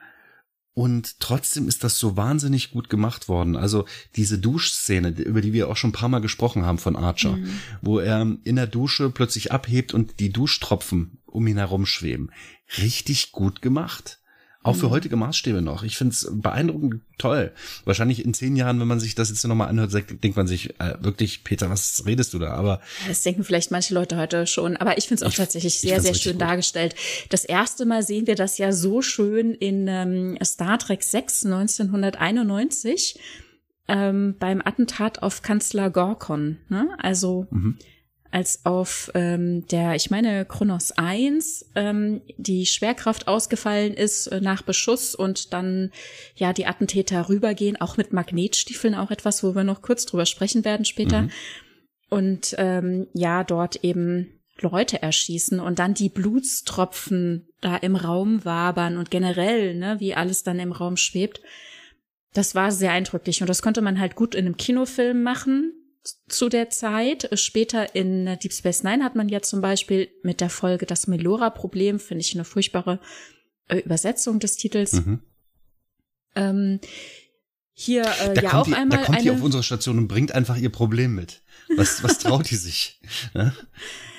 [0.73, 3.55] und trotzdem ist das so wahnsinnig gut gemacht worden.
[3.55, 3.85] Also
[4.17, 7.59] diese Duschszene, über die wir auch schon ein paar Mal gesprochen haben von Archer, mhm.
[7.81, 12.29] wo er in der Dusche plötzlich abhebt und die Duschtropfen um ihn herum schweben.
[12.77, 14.19] Richtig gut gemacht.
[14.65, 14.91] Auch für mhm.
[14.91, 15.83] heutige Maßstäbe noch.
[15.83, 17.51] Ich finde es beeindruckend toll.
[17.83, 20.95] Wahrscheinlich in zehn Jahren, wenn man sich das jetzt nochmal anhört, denkt man sich, äh,
[21.01, 22.53] wirklich, Peter, was redest du da?
[22.53, 24.75] Aber das denken vielleicht manche Leute heute schon.
[24.75, 26.41] Aber ich finde es auch ich, tatsächlich sehr, sehr schön gut.
[26.41, 26.95] dargestellt.
[27.29, 33.19] Das erste Mal sehen wir das ja so schön in ähm, Star Trek 6 1991
[33.87, 36.57] ähm, beim Attentat auf Kanzler Gorkon.
[36.69, 36.89] Ne?
[36.97, 37.77] Also mhm
[38.35, 44.61] als auf ähm, der, ich meine, Kronos 1 ähm, die Schwerkraft ausgefallen ist äh, nach
[44.61, 45.89] Beschuss und dann
[46.35, 50.65] ja die Attentäter rübergehen, auch mit Magnetstiefeln, auch etwas, wo wir noch kurz drüber sprechen
[50.65, 51.21] werden später.
[51.21, 51.31] Mhm.
[52.09, 58.97] Und ähm, ja, dort eben Leute erschießen und dann die Blutstropfen da im Raum wabern
[58.97, 61.39] und generell, ne, wie alles dann im Raum schwebt.
[62.33, 65.71] Das war sehr eindrücklich und das konnte man halt gut in einem Kinofilm machen
[66.27, 67.29] zu der Zeit.
[67.33, 71.99] Später in Deep Space Nine hat man ja zum Beispiel mit der Folge das Melora-Problem,
[71.99, 72.99] finde ich eine furchtbare
[73.67, 74.93] äh, Übersetzung des Titels.
[74.93, 75.19] Mhm.
[76.35, 76.79] Ähm,
[77.73, 78.99] hier äh, ja auch die, einmal.
[78.99, 81.41] Da kommt eine, die auf unsere Station und bringt einfach ihr Problem mit.
[81.75, 83.01] Was, was traut die sich?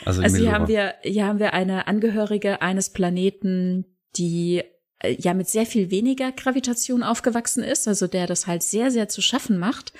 [0.04, 4.62] Also, also hier haben wir, hier haben wir eine Angehörige eines Planeten, die
[4.98, 9.08] äh, ja mit sehr viel weniger Gravitation aufgewachsen ist, also der das halt sehr, sehr
[9.08, 9.92] zu schaffen macht.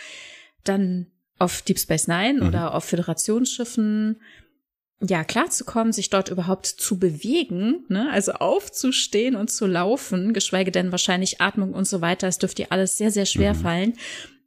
[0.64, 1.06] Dann
[1.38, 2.48] auf Deep Space Nine mhm.
[2.48, 4.20] oder auf Föderationsschiffen
[5.06, 8.10] ja klarzukommen, sich dort überhaupt zu bewegen, ne?
[8.10, 12.28] also aufzustehen und zu laufen, geschweige denn wahrscheinlich Atmung und so weiter.
[12.28, 13.58] Es dürfte ihr alles sehr, sehr schwer mhm.
[13.58, 13.92] fallen,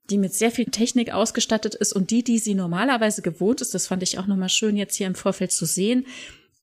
[0.10, 3.88] die mit sehr viel Technik ausgestattet ist und die, die sie normalerweise gewohnt ist, das
[3.88, 6.08] fand ich auch nochmal schön jetzt hier im Vorfeld zu sehen,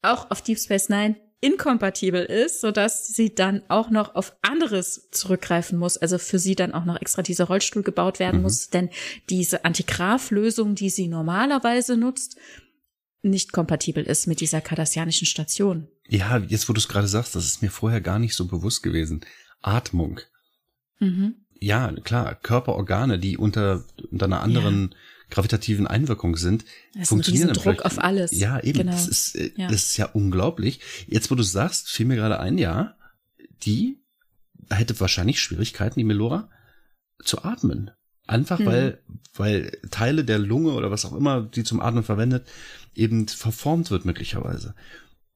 [0.03, 1.15] auch auf Deep Space Nine
[1.47, 5.97] inkompatibel ist, so dass sie dann auch noch auf anderes zurückgreifen muss.
[5.97, 8.43] Also für sie dann auch noch extra dieser Rollstuhl gebaut werden mhm.
[8.43, 8.91] muss, denn
[9.31, 12.37] diese Antigraf-Lösung, die sie normalerweise nutzt,
[13.23, 15.89] nicht kompatibel ist mit dieser kardassianischen Station.
[16.09, 18.83] Ja, jetzt wo du es gerade sagst, das ist mir vorher gar nicht so bewusst
[18.83, 19.21] gewesen.
[19.63, 20.21] Atmung.
[20.99, 21.37] Mhm.
[21.59, 24.97] Ja, klar, Körperorgane, die unter, unter einer anderen ja
[25.31, 28.33] gravitativen Einwirkung sind, das funktionieren ist ein Druck auf alles.
[28.33, 28.81] Ja, eben.
[28.81, 28.93] Genau.
[28.93, 29.69] Das ist, äh, ja.
[29.69, 30.81] das ist ja unglaublich.
[31.07, 32.97] Jetzt, wo du sagst, fiel mir gerade ein, ja,
[33.63, 33.99] die
[34.71, 36.49] hätte wahrscheinlich Schwierigkeiten, die Melora,
[37.23, 37.91] zu atmen.
[38.27, 38.67] Einfach hm.
[38.67, 39.03] weil,
[39.35, 42.47] weil Teile der Lunge oder was auch immer, die zum Atmen verwendet,
[42.95, 44.75] eben verformt wird möglicherweise.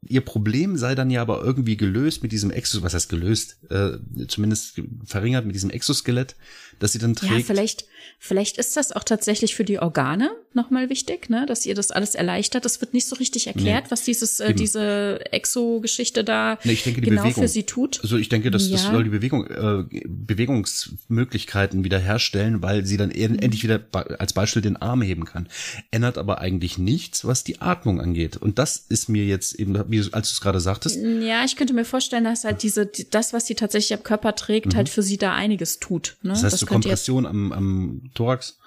[0.03, 3.98] Ihr Problem sei dann ja aber irgendwie gelöst mit diesem Exos, was heißt gelöst, äh,
[4.29, 6.37] zumindest verringert mit diesem Exoskelett,
[6.81, 7.33] dass sie dann trägt.
[7.33, 7.85] Ja, vielleicht,
[8.19, 12.14] vielleicht ist das auch tatsächlich für die Organe nochmal wichtig, ne, dass ihr das alles
[12.14, 12.64] erleichtert.
[12.64, 13.90] Das wird nicht so richtig erklärt, nee.
[13.90, 18.01] was dieses, äh, diese Exo-Geschichte da nee, ich denke, die genau Bewegung, für sie tut.
[18.03, 18.73] Also ich denke, dass ja.
[18.73, 23.38] das soll die Bewegung, äh, Bewegungsmöglichkeiten wiederherstellen, weil sie dann mhm.
[23.38, 23.81] endlich wieder
[24.19, 25.47] als Beispiel den Arm heben kann.
[25.90, 28.37] Ändert aber eigentlich nichts, was die Atmung angeht.
[28.37, 30.99] Und das ist mir jetzt eben, wie, als du es gerade sagtest.
[31.21, 34.73] Ja, ich könnte mir vorstellen, dass halt diese, das, was sie tatsächlich am Körper trägt,
[34.73, 34.77] mhm.
[34.77, 36.16] halt für sie da einiges tut.
[36.23, 36.31] Ne?
[36.31, 38.59] Das heißt, das so Kompression am, am Thorax?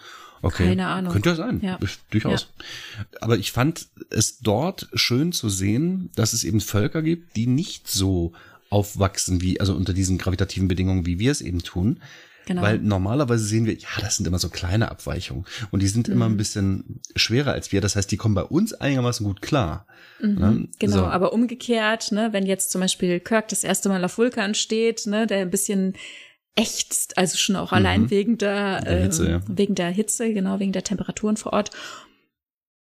[0.41, 0.67] Okay.
[0.67, 1.13] Keine Ahnung.
[1.13, 1.61] Könnte ja sein.
[1.61, 1.79] Ja.
[2.09, 2.49] Durchaus.
[2.97, 3.05] Ja.
[3.21, 7.89] Aber ich fand es dort schön zu sehen, dass es eben Völker gibt, die nicht
[7.89, 8.33] so
[8.69, 12.01] aufwachsen wie, also unter diesen gravitativen Bedingungen, wie wir es eben tun.
[12.45, 12.61] Genau.
[12.61, 16.13] Weil normalerweise sehen wir, ja, das sind immer so kleine Abweichungen und die sind mhm.
[16.13, 17.79] immer ein bisschen schwerer als wir.
[17.79, 19.87] Das heißt, die kommen bei uns einigermaßen gut klar.
[20.19, 20.67] Mhm, ne?
[20.79, 21.05] Genau, so.
[21.05, 25.25] aber umgekehrt, ne, wenn jetzt zum Beispiel Kirk das erste Mal auf Vulkan steht, ne,
[25.25, 25.93] der ein bisschen
[26.55, 27.77] ächzt, also schon auch mhm.
[27.77, 29.41] allein wegen der, der Hitze, äh, ja.
[29.47, 31.71] wegen der Hitze, genau, wegen der Temperaturen vor Ort.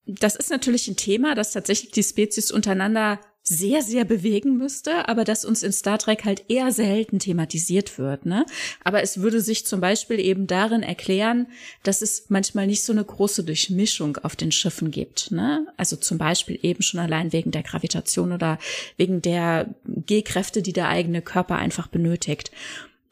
[0.06, 5.24] Das ist natürlich ein Thema, das tatsächlich die Spezies untereinander sehr, sehr bewegen müsste, aber
[5.24, 8.26] das uns in Star Trek halt eher selten thematisiert wird.
[8.26, 8.46] Ne?
[8.84, 11.48] Aber es würde sich zum Beispiel eben darin erklären,
[11.82, 15.32] dass es manchmal nicht so eine große Durchmischung auf den Schiffen gibt.
[15.32, 15.66] Ne?
[15.76, 18.60] Also zum Beispiel eben schon allein wegen der Gravitation oder
[18.98, 22.52] wegen der G-Kräfte, die der eigene Körper einfach benötigt.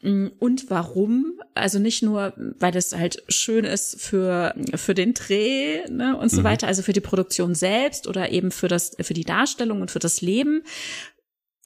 [0.02, 1.40] Mm, und warum?
[1.54, 6.40] Also nicht nur, weil das halt schön ist für, für den Dreh ne, und so
[6.40, 6.44] mhm.
[6.44, 9.98] weiter, also für die Produktion selbst oder eben für, das, für die Darstellung und für
[9.98, 10.62] das Leben,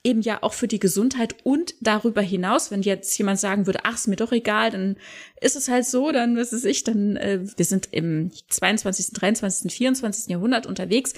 [0.03, 3.95] eben ja auch für die Gesundheit und darüber hinaus, wenn jetzt jemand sagen würde, ach,
[3.95, 4.97] ist mir doch egal, dann
[5.41, 9.73] ist es halt so, dann was es ich, dann äh, wir sind im 22., 23.,
[9.73, 10.29] 24.
[10.29, 11.15] Jahrhundert unterwegs.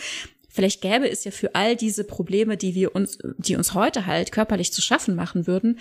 [0.48, 4.32] Vielleicht gäbe es ja für all diese Probleme, die wir uns, die uns heute halt
[4.32, 5.78] körperlich zu schaffen machen würden,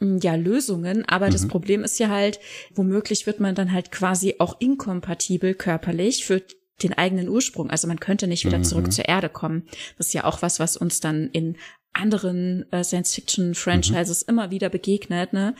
[0.00, 1.32] ja Lösungen, aber mhm.
[1.32, 2.40] das Problem ist ja halt,
[2.74, 6.42] womöglich wird man dann halt quasi auch inkompatibel körperlich für
[6.82, 7.70] den eigenen Ursprung.
[7.70, 8.64] Also man könnte nicht wieder mhm.
[8.64, 9.64] zurück zur Erde kommen.
[9.96, 11.56] Das ist ja auch was, was uns dann in
[11.92, 14.30] anderen äh, Science-Fiction-Franchises mhm.
[14.32, 15.54] immer wieder begegnet, ne?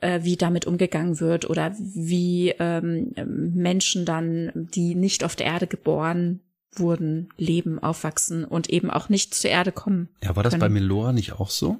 [0.00, 3.14] Äh, wie damit umgegangen wird oder wie ähm,
[3.54, 6.40] Menschen dann, die nicht auf der Erde geboren
[6.72, 10.08] wurden, leben, aufwachsen und eben auch nicht zur Erde kommen.
[10.22, 10.60] Ja, war das können.
[10.60, 11.78] bei Melora nicht auch so?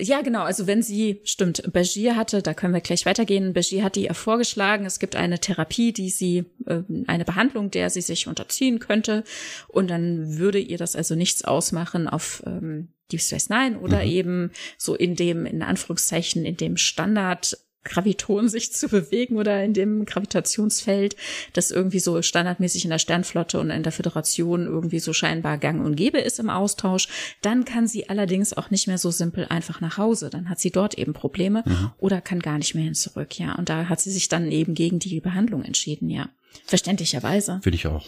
[0.00, 0.42] Ja, genau.
[0.42, 3.52] Also wenn sie, stimmt, Bashir hatte, da können wir gleich weitergehen.
[3.52, 8.00] Bashir hatte ihr vorgeschlagen, es gibt eine Therapie, die sie, äh, eine Behandlung, der sie
[8.00, 9.24] sich unterziehen könnte.
[9.68, 14.10] Und dann würde ihr das also nichts ausmachen auf ähm, Deep Space Nine oder mhm.
[14.10, 19.74] eben so in dem, in Anführungszeichen, in dem Standard Graviton sich zu bewegen oder in
[19.74, 21.16] dem Gravitationsfeld,
[21.52, 25.84] das irgendwie so standardmäßig in der Sternflotte und in der Föderation irgendwie so scheinbar gang
[25.84, 27.08] und gäbe ist im Austausch.
[27.42, 30.30] Dann kann sie allerdings auch nicht mehr so simpel einfach nach Hause.
[30.30, 31.90] Dann hat sie dort eben Probleme mhm.
[31.98, 33.54] oder kann gar nicht mehr hin zurück, ja.
[33.54, 36.30] Und da hat sie sich dann eben gegen die Behandlung entschieden, ja.
[36.66, 37.60] Verständlicherweise.
[37.62, 38.06] Finde ich auch.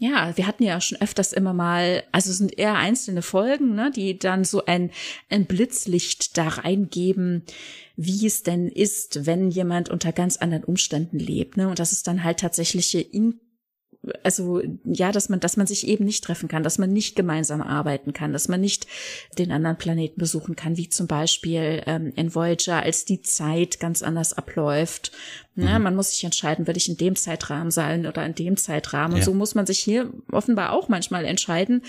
[0.00, 3.90] Ja, wir hatten ja schon öfters immer mal, also es sind eher einzelne Folgen, ne,
[3.90, 4.92] die dann so ein,
[5.28, 7.42] ein Blitzlicht da reingeben,
[7.96, 12.06] wie es denn ist, wenn jemand unter ganz anderen Umständen lebt, ne, und das ist
[12.06, 13.40] dann halt tatsächliche in
[14.22, 17.60] also ja, dass man, dass man sich eben nicht treffen kann, dass man nicht gemeinsam
[17.60, 18.86] arbeiten kann, dass man nicht
[19.38, 24.02] den anderen Planeten besuchen kann, wie zum Beispiel ähm, in Voyager, als die Zeit ganz
[24.02, 25.12] anders abläuft.
[25.56, 25.82] Ne, mhm.
[25.82, 29.14] Man muss sich entscheiden, will ich in dem Zeitrahmen sein oder in dem Zeitrahmen.
[29.14, 29.24] Und ja.
[29.24, 31.82] so muss man sich hier offenbar auch manchmal entscheiden,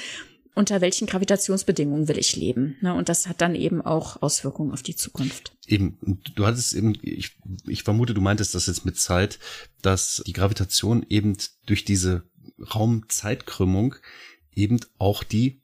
[0.55, 2.75] unter welchen Gravitationsbedingungen will ich leben.
[2.81, 2.93] Ne?
[2.93, 5.55] Und das hat dann eben auch Auswirkungen auf die Zukunft.
[5.67, 5.97] Eben,
[6.35, 7.37] du hattest eben, ich,
[7.67, 9.39] ich vermute, du meintest das jetzt mit Zeit,
[9.81, 12.23] dass die Gravitation eben durch diese
[12.75, 13.95] Raumzeitkrümmung
[14.53, 15.61] eben auch die,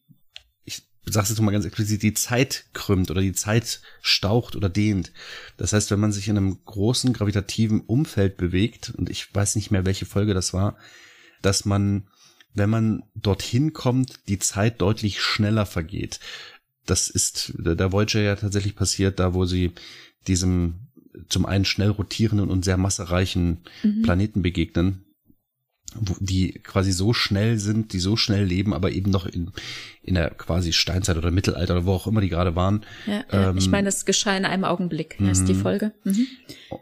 [0.64, 5.12] ich sag's jetzt mal ganz explizit, die Zeit krümmt oder die Zeit staucht oder dehnt.
[5.58, 9.72] Das heißt, wenn man sich in einem großen gravitativen Umfeld bewegt, und ich weiß nicht
[9.72, 10.78] mehr, welche Folge das war,
[11.42, 12.08] dass man
[12.56, 16.20] wenn man dorthin kommt, die Zeit deutlich schneller vergeht.
[16.86, 19.72] Das ist der Voyager ja tatsächlich passiert, da wo sie
[20.28, 20.76] diesem
[21.30, 24.02] zum einen schnell rotierenden und sehr massereichen mhm.
[24.02, 25.06] Planeten begegnen,
[26.20, 29.52] die quasi so schnell sind, die so schnell leben, aber eben noch in,
[30.04, 32.84] in der quasi Steinzeit oder Mittelalter oder wo auch immer die gerade waren.
[33.06, 33.50] Ja, ja.
[33.50, 35.62] Ähm, ich meine, es geschah in einem Augenblick, ist die mhm.
[35.62, 35.92] Folge.
[36.04, 36.28] Mhm.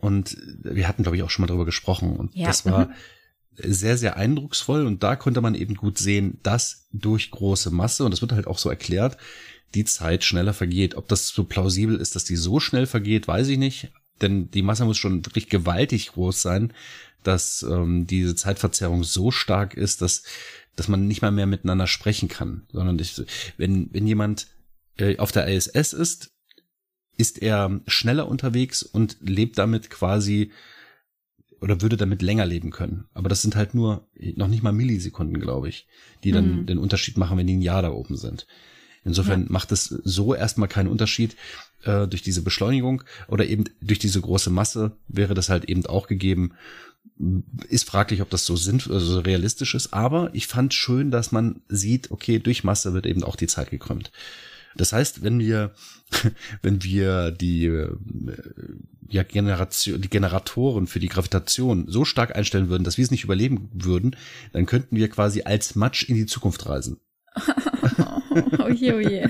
[0.02, 2.16] Und wir hatten, glaube ich, auch schon mal drüber gesprochen.
[2.16, 2.48] Und ja.
[2.48, 2.94] das war, mhm
[3.58, 8.12] sehr, sehr eindrucksvoll und da konnte man eben gut sehen, dass durch große Masse, und
[8.12, 9.18] das wird halt auch so erklärt,
[9.76, 10.96] die Zeit schneller vergeht.
[10.96, 13.92] Ob das so plausibel ist, dass die so schnell vergeht, weiß ich nicht,
[14.22, 16.74] denn die Masse muss schon wirklich gewaltig groß sein,
[17.24, 20.24] dass ähm, diese Zeitverzerrung so stark ist, dass,
[20.76, 23.22] dass man nicht mal mehr miteinander sprechen kann, sondern ich,
[23.58, 24.48] wenn, wenn jemand
[24.98, 26.32] äh, auf der ISS ist,
[27.18, 30.52] ist er schneller unterwegs und lebt damit quasi
[31.64, 33.06] oder würde damit länger leben können.
[33.14, 34.06] Aber das sind halt nur
[34.36, 35.88] noch nicht mal Millisekunden, glaube ich,
[36.26, 36.66] die dann mhm.
[36.66, 38.48] den Unterschied machen, wenn die ein Jahr da oben sind.
[39.06, 39.48] Insofern ja.
[39.50, 41.38] macht es so erstmal keinen Unterschied
[41.84, 46.08] äh, durch diese Beschleunigung oder eben durch diese große Masse wäre das halt eben auch
[46.08, 46.52] gegeben.
[47.70, 51.62] Ist fraglich, ob das so sind, also realistisch ist, aber ich fand schön, dass man
[51.70, 54.12] sieht, okay, durch Masse wird eben auch die Zeit gekrümmt.
[54.76, 55.72] Das heißt, wenn wir,
[56.62, 57.96] wenn wir die, äh,
[59.10, 63.24] ja, Generation, die Generatoren für die Gravitation so stark einstellen würden, dass wir es nicht
[63.24, 64.16] überleben würden,
[64.52, 67.00] dann könnten wir quasi als Matsch in die Zukunft reisen.
[68.60, 69.28] oh je, oh je.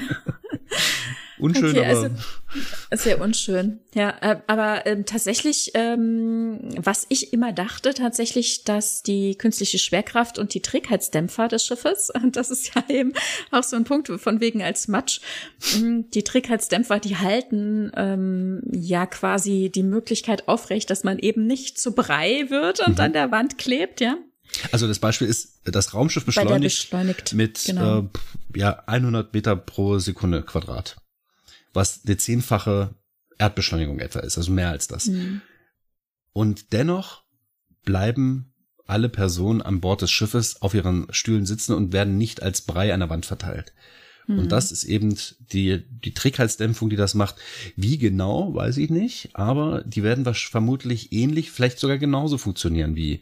[1.44, 2.04] Unschön, okay, aber.
[2.04, 2.10] Also,
[3.04, 3.82] sehr unschön.
[3.94, 10.40] Ja, äh, aber ähm, tatsächlich, ähm, was ich immer dachte, tatsächlich, dass die künstliche Schwerkraft
[10.40, 13.12] und die Trägheitsdämpfer des Schiffes, und das ist ja eben
[13.52, 15.20] auch so ein Punkt von wegen als Matsch,
[15.74, 21.78] hm, die Trägheitsdämpfer, die halten ähm, ja quasi die Möglichkeit aufrecht, dass man eben nicht
[21.78, 23.04] zu Brei wird und mhm.
[23.04, 24.16] an der Wand klebt, ja.
[24.72, 28.00] Also das Beispiel ist, das Raumschiff beschleunigt, beschleunigt mit, genau.
[28.00, 28.04] äh,
[28.56, 30.96] ja 100 Meter pro Sekunde Quadrat,
[31.74, 32.96] was eine zehnfache
[33.38, 35.08] Erdbeschleunigung etwa ist, also mehr als das.
[35.08, 35.42] Mhm.
[36.32, 37.24] Und dennoch
[37.84, 38.54] bleiben
[38.86, 42.94] alle Personen an Bord des Schiffes auf ihren Stühlen sitzen und werden nicht als Brei
[42.94, 43.74] an der Wand verteilt.
[44.28, 44.40] Mhm.
[44.40, 47.36] Und das ist eben die, die Trägheitsdämpfung, die das macht.
[47.76, 53.22] Wie genau, weiß ich nicht, aber die werden vermutlich ähnlich, vielleicht sogar genauso funktionieren wie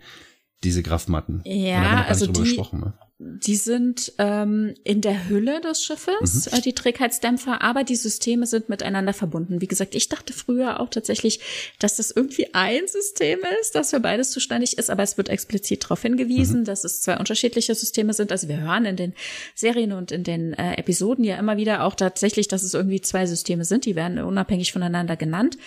[0.64, 1.42] diese Graffmatten.
[1.46, 2.94] Ja, also die, ne?
[3.24, 6.58] Die sind ähm, in der Hülle des Schiffes, mhm.
[6.58, 9.62] äh, die Trägheitsdämpfer, aber die Systeme sind miteinander verbunden.
[9.62, 11.40] Wie gesagt, ich dachte früher auch tatsächlich,
[11.80, 15.84] dass das irgendwie ein System ist, das für beides zuständig ist, aber es wird explizit
[15.84, 16.66] darauf hingewiesen, mhm.
[16.66, 18.32] dass es zwei unterschiedliche Systeme sind.
[18.32, 19.14] Also wir hören in den
[19.56, 23.26] Serien und in den äh, Episoden ja immer wieder auch tatsächlich, dass es irgendwie zwei
[23.28, 25.58] Systeme sind, die werden unabhängig voneinander genannt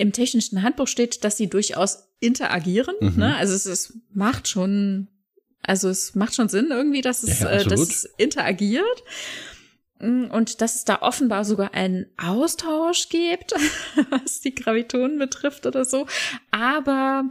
[0.00, 2.94] im technischen Handbuch steht, dass sie durchaus interagieren.
[3.00, 3.16] Mhm.
[3.16, 3.36] Ne?
[3.36, 5.08] Also es, es macht schon,
[5.62, 9.04] also es macht schon Sinn irgendwie, dass es, ja, äh, dass es interagiert.
[10.00, 13.52] Mm, und dass es da offenbar sogar einen Austausch gibt,
[14.10, 16.06] was die Gravitonen betrifft oder so.
[16.50, 17.24] Aber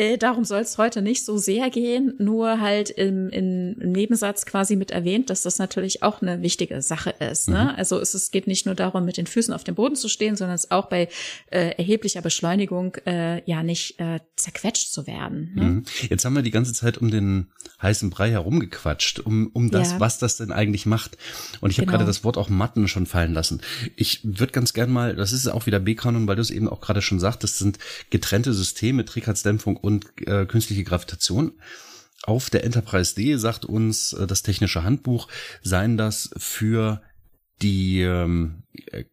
[0.00, 4.74] äh, darum soll es heute nicht so sehr gehen, nur halt im, im, Nebensatz quasi
[4.74, 7.50] mit erwähnt, dass das natürlich auch eine wichtige Sache ist.
[7.50, 7.64] Ne?
[7.64, 7.78] Mhm.
[7.78, 10.36] Also es, es geht nicht nur darum, mit den Füßen auf dem Boden zu stehen,
[10.36, 11.10] sondern es auch bei
[11.50, 15.52] äh, erheblicher Beschleunigung äh, ja nicht äh, zerquetscht zu werden.
[15.54, 15.64] Ne?
[15.64, 15.84] Mhm.
[16.08, 17.48] Jetzt haben wir die ganze Zeit um den
[17.82, 20.00] heißen Brei herumgequatscht, um, um das, ja.
[20.00, 21.18] was das denn eigentlich macht.
[21.60, 21.98] Und ich habe genau.
[21.98, 23.60] gerade das Wort auch Matten schon fallen lassen.
[23.96, 26.80] Ich würde ganz gern mal, das ist auch wieder B-Kanon, weil du es eben auch
[26.80, 27.78] gerade schon sagtest, das sind
[28.08, 31.52] getrennte Systeme, Trägheitsdämpfung und und äh, künstliche Gravitation.
[32.22, 35.28] Auf der Enterprise D sagt uns äh, das technische Handbuch,
[35.62, 37.02] seien das für
[37.62, 38.62] die ähm,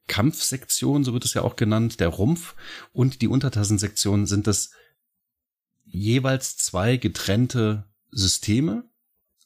[0.07, 2.55] Kampfsektion, so wird es ja auch genannt, der Rumpf
[2.93, 4.71] und die Untertassensektion sind das
[5.85, 8.83] jeweils zwei getrennte Systeme.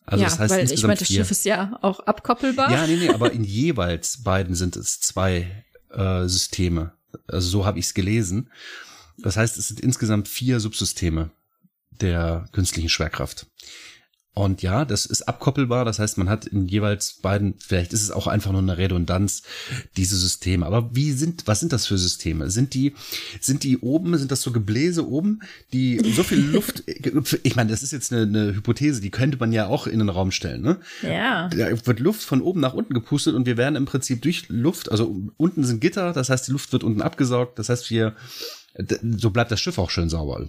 [0.06, 2.72] Also ja, das heißt weil ich meine, das Schiff ist ja auch abkoppelbar.
[2.72, 6.94] Ja, nee, nee, aber in jeweils beiden sind es zwei äh, Systeme.
[7.28, 8.50] Also so habe ich es gelesen.
[9.24, 11.32] Das heißt, es sind insgesamt vier Subsysteme
[12.01, 13.47] der künstlichen Schwerkraft.
[14.34, 15.84] Und ja, das ist abkoppelbar.
[15.84, 19.43] Das heißt, man hat in jeweils beiden, vielleicht ist es auch einfach nur eine Redundanz,
[19.97, 20.65] diese Systeme.
[20.65, 22.49] Aber wie sind, was sind das für Systeme?
[22.49, 22.93] Sind die,
[23.41, 25.41] sind die oben, sind das so Gebläse oben,
[25.74, 26.84] die so viel Luft,
[27.43, 30.07] ich meine, das ist jetzt eine, eine Hypothese, die könnte man ja auch in den
[30.07, 30.80] Raum stellen, ne?
[31.01, 31.49] Ja.
[31.49, 34.89] Da wird Luft von oben nach unten gepustet und wir werden im Prinzip durch Luft,
[34.91, 38.15] also unten sind Gitter, das heißt, die Luft wird unten abgesaugt, das heißt, wir,
[39.02, 40.46] so bleibt das Schiff auch schön sauber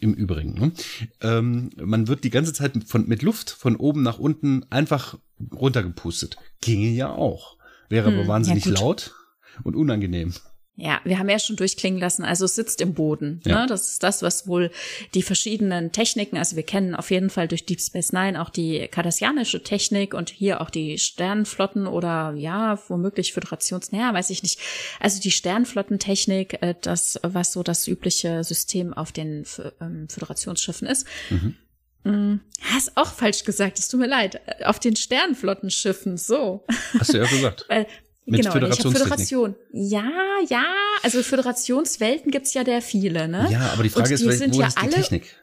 [0.00, 0.54] im Übrigen.
[0.54, 0.72] Ne?
[1.20, 5.18] Ähm, man wird die ganze Zeit von, mit Luft von oben nach unten einfach
[5.54, 6.36] runtergepustet.
[6.60, 7.56] Ginge ja auch.
[7.88, 9.14] Wäre hm, aber wahnsinnig ja laut
[9.62, 10.32] und unangenehm.
[10.76, 13.42] Ja, wir haben ja schon durchklingen lassen, also es sitzt im Boden.
[13.44, 13.60] Ja.
[13.60, 13.66] Ne?
[13.66, 14.70] Das ist das, was wohl
[15.14, 18.88] die verschiedenen Techniken, also wir kennen auf jeden Fall durch Deep Space Nine auch die
[18.88, 24.58] kardassianische Technik und hier auch die Sternenflotten oder ja, womöglich Föderations, naja, weiß ich nicht.
[25.00, 29.44] Also die Sternflottentechnik, äh, das, was so das übliche System auf den
[29.82, 31.06] ähm, Föderationsschiffen ist.
[31.28, 31.56] Mhm.
[32.04, 34.40] Mm, hast auch falsch gesagt, es tut mir leid.
[34.64, 36.64] Auf den Sternflottenschiffen, so.
[36.98, 37.66] Hast du ja gesagt.
[37.68, 37.86] Weil
[38.30, 39.56] mit genau, Föderation.
[39.72, 40.10] Ja,
[40.48, 40.64] ja,
[41.02, 43.48] also Föderationswelten gibt's ja der viele, ne?
[43.50, 45.36] Ja, aber die Frage die ist, wo ja ist die alle, Technik?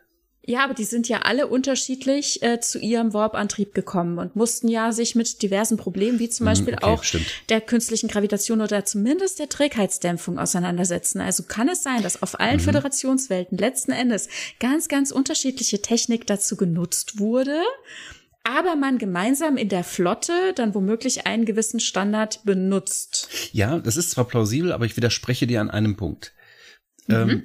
[0.50, 4.94] Ja, aber die sind ja alle unterschiedlich äh, zu ihrem Warp-Antrieb gekommen und mussten ja
[4.94, 7.26] sich mit diversen Problemen, wie zum mhm, Beispiel okay, auch stimmt.
[7.50, 11.20] der künstlichen Gravitation oder zumindest der Trägheitsdämpfung auseinandersetzen.
[11.20, 12.62] Also kann es sein, dass auf allen mhm.
[12.62, 14.30] Föderationswelten letzten Endes
[14.62, 17.60] ganz, ganz unterschiedliche Technik dazu genutzt wurde,
[18.48, 23.28] aber man gemeinsam in der Flotte dann womöglich einen gewissen Standard benutzt.
[23.52, 26.34] Ja, das ist zwar plausibel, aber ich widerspreche dir an einem Punkt.
[27.08, 27.16] Mhm.
[27.16, 27.44] Ähm,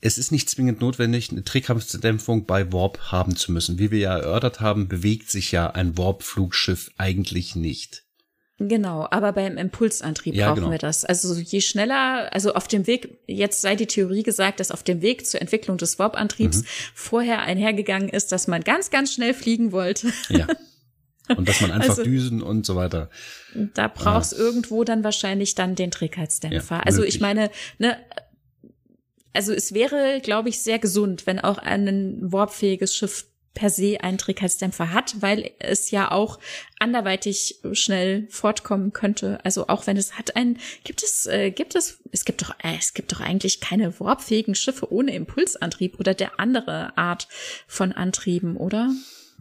[0.00, 3.78] es ist nicht zwingend notwendig, eine Trägkraftdämpfung bei Warp haben zu müssen.
[3.78, 8.03] Wie wir ja erörtert haben, bewegt sich ja ein Warp-Flugschiff eigentlich nicht.
[8.58, 10.70] Genau, aber beim Impulsantrieb ja, brauchen genau.
[10.70, 11.04] wir das.
[11.04, 15.02] Also je schneller, also auf dem Weg, jetzt sei die Theorie gesagt, dass auf dem
[15.02, 16.66] Weg zur Entwicklung des Warp-Antriebs mhm.
[16.94, 20.12] vorher einhergegangen ist, dass man ganz, ganz schnell fliegen wollte.
[20.28, 20.46] Ja.
[21.36, 23.10] Und dass man einfach also, Düsen und so weiter.
[23.74, 24.38] Da brauchst ja.
[24.38, 26.76] irgendwo dann wahrscheinlich dann den Trägheitsdämpfer.
[26.76, 27.96] Ja, also ich meine, ne,
[29.32, 34.18] also es wäre, glaube ich, sehr gesund, wenn auch ein warpfähiges Schiff per se einen
[34.18, 36.38] Trägheitsdämpfer hat, weil es ja auch
[36.78, 39.42] anderweitig schnell fortkommen könnte.
[39.44, 42.76] Also auch wenn es hat einen, gibt es, äh, gibt es, es gibt doch, äh,
[42.78, 47.28] es gibt doch eigentlich keine warpfähigen Schiffe ohne Impulsantrieb oder der andere Art
[47.66, 48.92] von Antrieben, oder?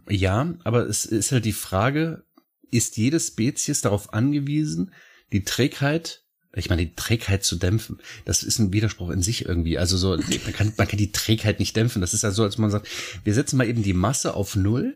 [0.09, 2.24] Ja, aber es ist halt die Frage,
[2.72, 4.93] ist jede Spezies darauf angewiesen,
[5.32, 6.22] die Trägheit
[6.56, 9.78] ich meine, die Trägheit zu dämpfen, das ist ein Widerspruch in sich irgendwie.
[9.78, 10.10] Also so,
[10.43, 12.01] man kann, man kann die Trägheit nicht dämpfen.
[12.01, 12.88] Das ist ja so, als man sagt,
[13.24, 14.95] wir setzen mal eben die Masse auf Null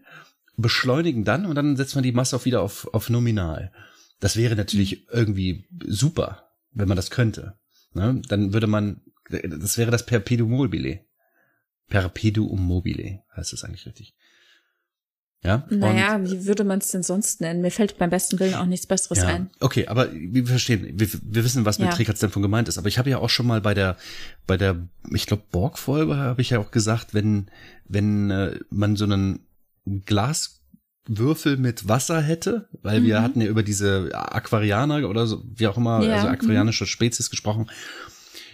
[0.56, 3.72] beschleunigen dann und dann setzt man die Masse auch wieder auf, auf nominal.
[4.20, 7.58] Das wäre natürlich irgendwie super, wenn man das könnte.
[7.94, 8.22] Ne?
[8.28, 11.02] Dann würde man, das wäre das Perpetuum mobile.
[11.90, 14.16] Perpetuum mobile heißt es eigentlich richtig.
[15.44, 15.66] Ja?
[15.70, 17.62] Naja, wie würde man es denn sonst nennen?
[17.62, 19.50] Mir fällt beim besten Willen auch nichts Besseres ja, ein.
[19.60, 21.94] Okay, aber wir verstehen, wir, wir wissen, was mit ja.
[21.94, 22.78] Trägheitsdämpfung gemeint ist.
[22.78, 23.98] Aber ich habe ja auch schon mal bei der,
[24.48, 27.48] bei der, ich glaube, Borg-Folge habe ich ja auch gesagt, wenn,
[27.88, 29.46] wenn äh, man so einen
[30.06, 33.06] Glaswürfel mit Wasser hätte, weil mhm.
[33.06, 36.16] wir hatten ja über diese Aquarianer oder so, wie auch immer, ja.
[36.16, 36.90] also aquarianische mhm.
[36.90, 37.70] Spezies gesprochen.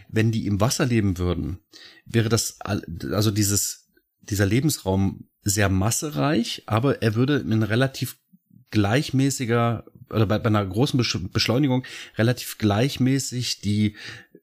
[0.09, 1.59] Wenn die im Wasser leben würden,
[2.05, 3.82] wäre das, also dieses,
[4.29, 8.17] dieser Lebensraum sehr massereich, aber er würde in relativ
[8.71, 10.97] gleichmäßiger oder bei, bei einer großen
[11.31, 11.83] Beschleunigung
[12.17, 13.95] relativ gleichmäßig die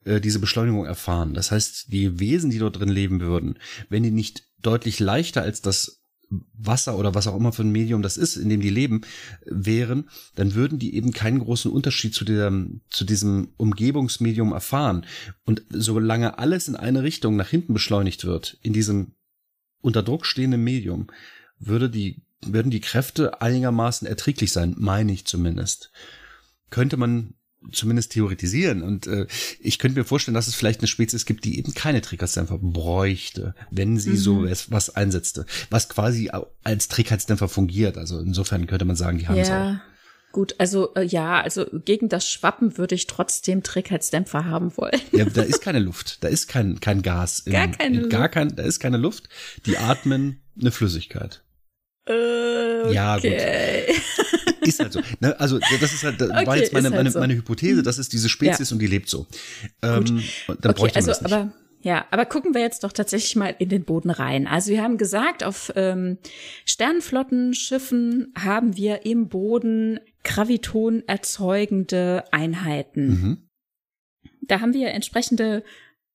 [0.05, 1.33] äh, diese Beschleunigung erfahren.
[1.33, 3.59] Das heißt, die Wesen, die dort drin leben würden,
[3.89, 6.01] wenn die nicht deutlich leichter als das
[6.53, 9.01] Wasser oder was auch immer für ein Medium das ist, in dem die leben,
[9.45, 12.51] wären, dann würden die eben keinen großen Unterschied zu, der,
[12.89, 15.05] zu diesem Umgebungsmedium erfahren.
[15.43, 19.13] Und solange alles in eine Richtung nach hinten beschleunigt wird, in diesem
[19.81, 21.07] unter Druck stehenden Medium,
[21.59, 25.91] würde die, würden die Kräfte einigermaßen erträglich sein, meine ich zumindest.
[26.69, 27.33] Könnte man
[27.71, 28.81] zumindest theoretisieren.
[28.81, 29.27] Und äh,
[29.59, 33.53] ich könnte mir vorstellen, dass es vielleicht eine Spezies gibt, die eben keine Trägheitsdämpfer bräuchte,
[33.69, 34.17] wenn sie mhm.
[34.17, 36.31] so was einsetzte, was quasi
[36.63, 37.97] als Trägheitsdämpfer fungiert.
[37.97, 39.73] Also insofern könnte man sagen, die haben es ja.
[39.73, 39.90] auch.
[40.31, 44.99] Gut, also äh, ja, also gegen das Schwappen würde ich trotzdem Trägheitsdämpfer haben wollen.
[45.11, 47.41] Ja, da ist keine Luft, da ist kein, kein Gas.
[47.41, 48.09] Im, gar keine Luft.
[48.11, 49.29] Gar kein, da ist keine Luft.
[49.65, 51.43] Die atmen eine Flüssigkeit.
[52.05, 52.93] Okay.
[52.93, 53.25] Ja, gut.
[54.61, 55.01] Ist halt so.
[55.19, 57.19] Ne, also das ist halt, das okay, war jetzt meine, halt meine, so.
[57.19, 58.75] meine Hypothese, das ist diese Spezies ja.
[58.75, 59.25] und die lebt so.
[59.81, 60.21] Ähm,
[60.59, 61.33] dann okay, also, das nicht.
[61.33, 61.51] aber
[61.81, 64.45] ja, aber gucken wir jetzt doch tatsächlich mal in den Boden rein.
[64.45, 66.19] Also wir haben gesagt, auf ähm,
[66.65, 73.07] Sternflottenschiffen haben wir im Boden Graviton erzeugende Einheiten.
[73.07, 73.49] Mhm.
[74.41, 75.63] Da haben wir entsprechende,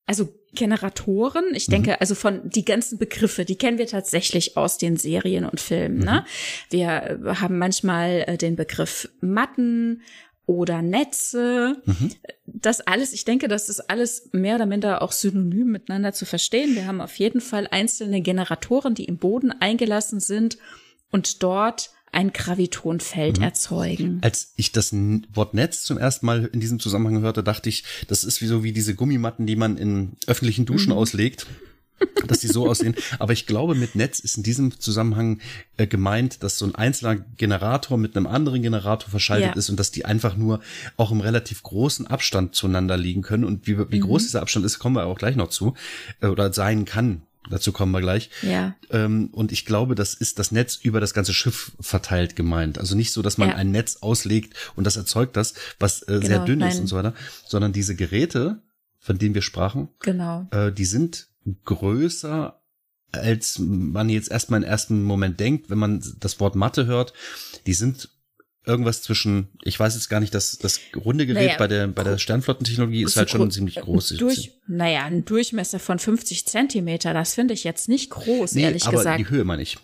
[0.07, 1.45] also Generatoren.
[1.55, 1.97] Ich denke, mhm.
[2.01, 5.99] also von die ganzen Begriffe, die kennen wir tatsächlich aus den Serien und Filmen.
[5.99, 6.05] Ne?
[6.05, 6.07] Mhm.
[6.07, 6.25] Ne?
[6.71, 10.03] Wir äh, haben manchmal äh, den Begriff Matten
[10.47, 11.83] oder Netze.
[11.85, 12.13] Mhm.
[12.47, 16.75] Das alles, ich denke, das ist alles mehr oder minder auch synonym miteinander zu verstehen.
[16.75, 20.57] Wir haben auf jeden Fall einzelne Generatoren, die im Boden eingelassen sind
[21.11, 23.45] und dort ein Gravitonfeld mhm.
[23.45, 24.19] erzeugen.
[24.23, 24.93] Als ich das
[25.35, 28.65] Wort Netz zum ersten Mal in diesem Zusammenhang hörte, dachte ich, das ist wie so
[28.65, 30.99] wie diese Gummimatten, die man in öffentlichen Duschen mhm.
[30.99, 31.47] auslegt
[32.27, 32.95] dass die so aussehen.
[33.19, 35.41] Aber ich glaube, mit Netz ist in diesem Zusammenhang
[35.79, 39.55] äh, gemeint, dass so ein einzelner Generator mit einem anderen Generator verschaltet ja.
[39.55, 40.61] ist und dass die einfach nur
[40.99, 43.45] auch im relativ großen Abstand zueinander liegen können.
[43.45, 44.05] Und wie, wie mhm.
[44.05, 45.75] groß dieser Abstand ist, kommen wir auch gleich noch zu
[46.21, 47.23] äh, oder sein kann.
[47.51, 48.31] Dazu kommen wir gleich.
[48.43, 48.75] Ja.
[48.91, 52.79] Ähm, und ich glaube, das ist das Netz über das ganze Schiff verteilt gemeint.
[52.79, 53.55] Also nicht so, dass man ja.
[53.57, 56.71] ein Netz auslegt und das erzeugt das, was äh, genau, sehr dünn nein.
[56.71, 57.15] ist und so weiter,
[57.47, 58.63] sondern diese Geräte,
[58.99, 60.49] von denen wir sprachen, genau.
[60.51, 61.29] äh, die sind
[61.65, 62.61] größer
[63.13, 67.15] als man jetzt erstmal im ersten Moment denkt, wenn man das Wort Mathe hört.
[67.67, 68.11] Die sind
[68.67, 72.03] irgendwas zwischen, ich weiß jetzt gar nicht, dass das runde Gerät naja, bei der bei
[72.03, 74.17] der Sternflottentechnologie ist halt schon ziemlich groß.
[74.19, 78.85] Durch, naja, ein Durchmesser von 50 Zentimeter, das finde ich jetzt nicht groß, nee, ehrlich
[78.87, 79.21] aber gesagt.
[79.21, 79.79] die Höhe meine ich.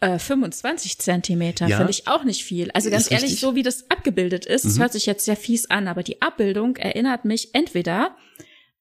[0.00, 2.70] Äh, 25 Zentimeter ja, finde ich auch nicht viel.
[2.70, 3.40] Also ganz ehrlich, richtig.
[3.40, 4.68] so wie das abgebildet ist, mhm.
[4.68, 8.16] das hört sich jetzt sehr fies an, aber die Abbildung erinnert mich entweder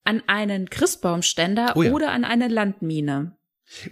[0.04, 1.92] an einen Christbaumständer oh ja.
[1.92, 3.37] oder an eine Landmine.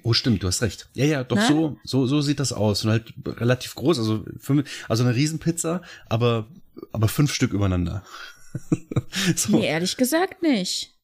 [0.04, 0.88] Oh, stimmt, du hast recht.
[0.94, 1.48] Ja, ja, doch Na?
[1.48, 2.86] so, so, so sieht das aus.
[2.86, 6.48] Und halt relativ groß, also fünf, also eine Riesenpizza, aber,
[6.92, 8.04] aber fünf Stück übereinander.
[9.36, 9.58] so.
[9.58, 10.96] Nee, ehrlich gesagt nicht.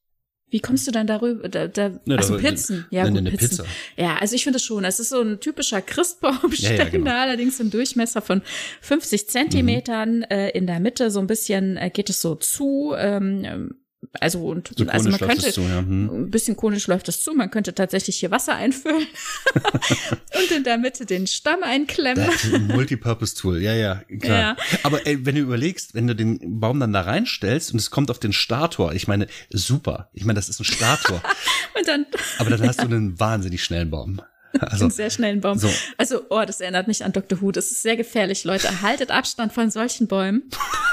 [0.51, 1.47] Wie kommst du dann darüber?
[1.47, 2.85] Da, da, ne, also Pizzen.
[2.91, 3.63] Ja, ne, gut, eine Pizza.
[3.95, 4.83] Ja, also ich finde es schon.
[4.83, 7.11] Es ist so ein typischer Christbaumständer, ja, ja, genau.
[7.21, 8.41] allerdings im Durchmesser von
[8.81, 10.17] 50 Zentimetern.
[10.17, 10.23] Mhm.
[10.29, 12.93] Äh, in der Mitte so ein bisschen äh, geht es so zu.
[12.97, 13.75] Ähm,
[14.19, 15.79] also und so also man könnte zu, ja.
[15.79, 16.09] hm.
[16.09, 17.33] ein bisschen konisch läuft das zu.
[17.33, 19.05] Man könnte tatsächlich hier Wasser einfüllen
[19.55, 22.29] und in der Mitte den Stamm einklemmen.
[22.67, 24.39] Multipurpose Tool, ja ja klar.
[24.39, 24.57] Ja.
[24.83, 28.09] Aber ey, wenn du überlegst, wenn du den Baum dann da reinstellst und es kommt
[28.09, 30.09] auf den Stator, ich meine super.
[30.13, 31.21] Ich meine, das ist ein Stator.
[31.77, 32.05] und dann.
[32.39, 34.21] Aber dann hast du einen wahnsinnig schnellen Baum.
[34.59, 35.57] Also, sehr schnellen Baum.
[35.57, 35.69] So.
[35.97, 37.41] Also, oh, das erinnert mich an Dr.
[37.41, 37.51] Who.
[37.51, 38.81] Das ist sehr gefährlich, Leute.
[38.81, 40.43] Haltet Abstand von solchen Bäumen.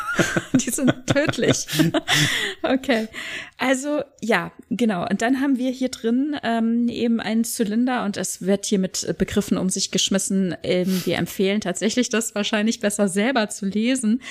[0.55, 1.67] Die sind tödlich.
[2.63, 3.09] okay.
[3.57, 5.07] Also, ja, genau.
[5.09, 9.15] Und dann haben wir hier drin ähm, eben einen Zylinder und es wird hier mit
[9.19, 10.57] Begriffen um sich geschmissen.
[10.63, 14.23] Ähm, wir empfehlen tatsächlich, das wahrscheinlich besser selber zu lesen,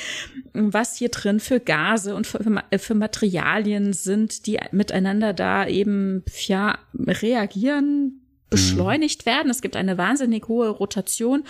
[0.53, 2.39] was hier drin für Gase und für,
[2.77, 9.29] für Materialien sind, die miteinander da eben, ja, reagieren beschleunigt mhm.
[9.29, 9.51] werden.
[9.51, 11.43] Es gibt eine wahnsinnig hohe Rotation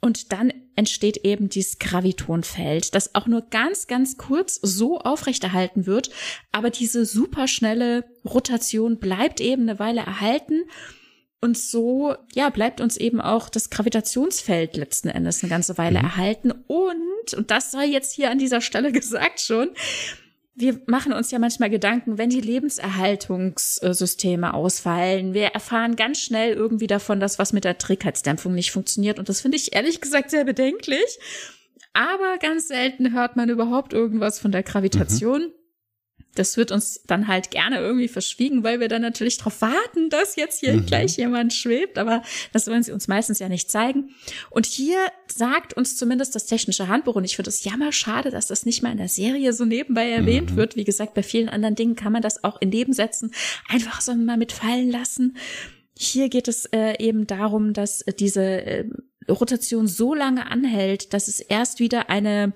[0.00, 6.10] und dann entsteht eben dieses Gravitonfeld, das auch nur ganz, ganz kurz so aufrechterhalten wird.
[6.52, 10.64] Aber diese superschnelle Rotation bleibt eben eine Weile erhalten.
[11.40, 16.04] Und so, ja, bleibt uns eben auch das Gravitationsfeld letzten Endes eine ganze Weile mhm.
[16.04, 16.50] erhalten.
[16.52, 19.70] Und, und das sei jetzt hier an dieser Stelle gesagt schon,
[20.58, 25.32] wir machen uns ja manchmal Gedanken, wenn die Lebenserhaltungssysteme ausfallen.
[25.32, 29.20] Wir erfahren ganz schnell irgendwie davon, dass was mit der Trägheitsdämpfung nicht funktioniert.
[29.20, 31.18] Und das finde ich ehrlich gesagt sehr bedenklich.
[31.92, 35.42] Aber ganz selten hört man überhaupt irgendwas von der Gravitation.
[35.42, 35.52] Mhm
[36.34, 40.36] das wird uns dann halt gerne irgendwie verschwiegen, weil wir dann natürlich darauf warten, dass
[40.36, 40.86] jetzt hier mhm.
[40.86, 42.22] gleich jemand schwebt, aber
[42.52, 44.10] das wollen sie uns meistens ja nicht zeigen.
[44.50, 48.46] Und hier sagt uns zumindest das technische Handbuch, und ich finde es jammer schade, dass
[48.46, 50.56] das nicht mal in der Serie so nebenbei erwähnt mhm.
[50.56, 50.76] wird.
[50.76, 53.32] Wie gesagt, bei vielen anderen Dingen kann man das auch in Nebensätzen
[53.68, 55.36] einfach so mal mitfallen lassen.
[55.96, 58.84] Hier geht es äh, eben darum, dass diese äh,
[59.28, 62.52] Rotation so lange anhält, dass es erst wieder eine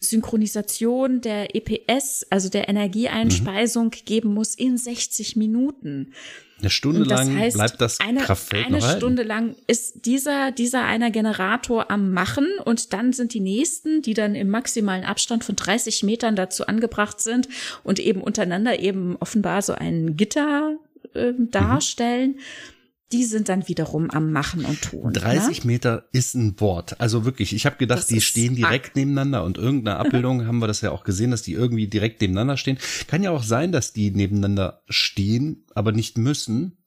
[0.00, 4.04] Synchronisation der EPS, also der Energieeinspeisung, mhm.
[4.04, 6.12] geben muss in 60 Minuten.
[6.58, 11.10] Eine Stunde lang heißt, bleibt das eine, Kraftfeld Eine Stunde lang ist dieser, dieser einer
[11.10, 16.02] Generator am Machen und dann sind die nächsten, die dann im maximalen Abstand von 30
[16.02, 17.48] Metern dazu angebracht sind
[17.82, 20.78] und eben untereinander eben offenbar so ein Gitter
[21.12, 22.36] äh, darstellen.
[22.36, 22.75] Mhm
[23.12, 25.12] die sind dann wiederum am Machen und Tun.
[25.12, 25.66] 30 ne?
[25.66, 27.00] Meter ist ein Board.
[27.00, 28.96] Also wirklich, ich habe gedacht, das die stehen direkt arg.
[28.96, 32.56] nebeneinander und irgendeine Abbildung haben wir das ja auch gesehen, dass die irgendwie direkt nebeneinander
[32.56, 32.78] stehen.
[33.06, 36.78] Kann ja auch sein, dass die nebeneinander stehen, aber nicht müssen.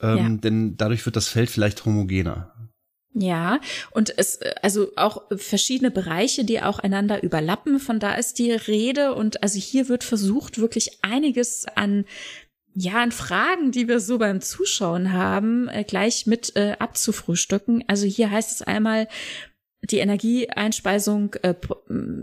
[0.00, 0.28] Ähm, ja.
[0.28, 2.54] Denn dadurch wird das Feld vielleicht homogener.
[3.14, 7.80] Ja, und es, also auch verschiedene Bereiche, die auch einander überlappen.
[7.80, 12.04] Von da ist die Rede und also hier wird versucht, wirklich einiges an
[12.80, 17.82] ja, an Fragen, die wir so beim Zuschauen haben, äh, gleich mit äh, abzufrühstücken.
[17.88, 19.08] Also hier heißt es einmal,
[19.82, 21.54] die Energieeinspeisung äh,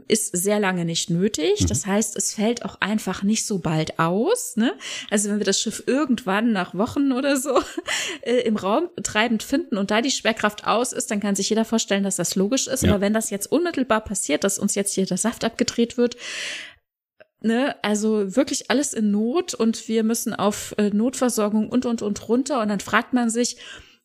[0.07, 1.61] ist sehr lange nicht nötig.
[1.61, 1.67] Mhm.
[1.67, 4.55] Das heißt, es fällt auch einfach nicht so bald aus.
[4.55, 4.73] Ne?
[5.09, 7.61] Also wenn wir das Schiff irgendwann nach Wochen oder so
[8.21, 11.65] äh, im Raum treibend finden und da die Schwerkraft aus ist, dann kann sich jeder
[11.65, 12.83] vorstellen, dass das logisch ist.
[12.83, 12.91] Ja.
[12.91, 16.15] Aber wenn das jetzt unmittelbar passiert, dass uns jetzt hier der Saft abgedreht wird,
[17.45, 22.27] Ne, also wirklich alles in Not und wir müssen auf äh, Notversorgung und und und
[22.27, 23.57] runter und dann fragt man sich,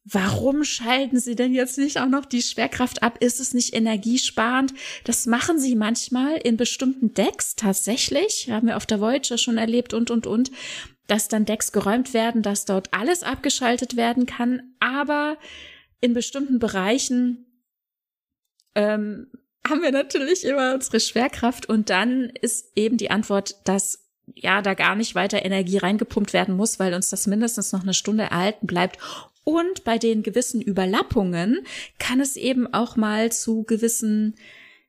[0.05, 3.17] warum schalten sie denn jetzt nicht auch noch die Schwerkraft ab?
[3.21, 4.75] Ist es nicht energiesparend?
[5.05, 9.95] Das machen sie manchmal in bestimmten Decks tatsächlich, haben wir auf der Voyager schon erlebt
[9.95, 10.51] und und und,
[11.07, 15.39] dass dann Decks geräumt werden, dass dort alles abgeschaltet werden kann, aber
[16.03, 17.47] in bestimmten Bereichen
[18.75, 19.29] ähm,
[19.69, 24.75] haben wir natürlich immer unsere Schwerkraft und dann ist eben die Antwort, dass ja da
[24.75, 28.67] gar nicht weiter Energie reingepumpt werden muss, weil uns das mindestens noch eine Stunde erhalten
[28.67, 28.99] bleibt.
[29.45, 31.67] Und bei den gewissen Überlappungen
[31.99, 34.37] kann es eben auch mal zu gewissen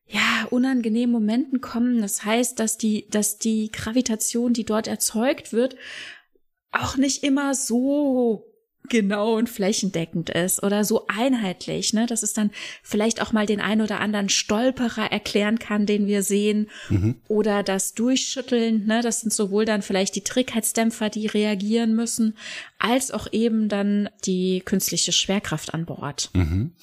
[0.05, 2.01] ja, unangenehmen Momenten kommen.
[2.01, 5.77] Das heißt, dass die, dass die Gravitation, die dort erzeugt wird,
[6.71, 8.50] auch nicht immer so
[8.89, 12.51] genau und flächendeckend ist oder so einheitlich, ne, dass es dann
[12.83, 17.15] vielleicht auch mal den ein oder anderen Stolperer erklären kann, den wir sehen, mhm.
[17.27, 22.35] oder das Durchschütteln, ne, das sind sowohl dann vielleicht die Trägheitsdämpfer, die reagieren müssen,
[22.79, 26.29] als auch eben dann die künstliche Schwerkraft an Bord.
[26.33, 26.73] Mhm.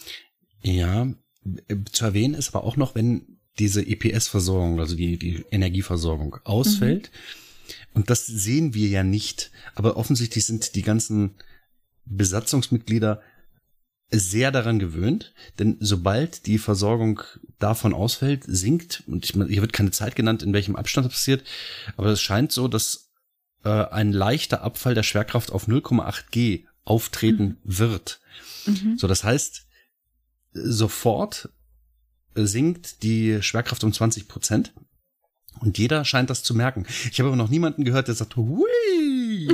[0.62, 1.12] Ja,
[1.92, 7.74] zu erwähnen ist aber auch noch, wenn diese EPS-Versorgung, also die, die Energieversorgung ausfällt, mhm.
[7.94, 11.34] und das sehen wir ja nicht, aber offensichtlich sind die ganzen
[12.08, 13.20] Besatzungsmitglieder
[14.10, 17.22] sehr daran gewöhnt, denn sobald die Versorgung
[17.58, 21.44] davon ausfällt, sinkt, und ich, hier wird keine Zeit genannt, in welchem Abstand das passiert,
[21.96, 23.10] aber es scheint so, dass
[23.64, 27.78] äh, ein leichter Abfall der Schwerkraft auf 0,8 G auftreten mhm.
[27.78, 28.20] wird.
[28.66, 28.96] Mhm.
[28.96, 29.66] So, das heißt,
[30.52, 31.50] sofort
[32.34, 34.72] sinkt die Schwerkraft um 20 Prozent.
[35.60, 36.86] Und jeder scheint das zu merken.
[37.10, 38.64] Ich habe aber noch niemanden gehört, der sagt, hui,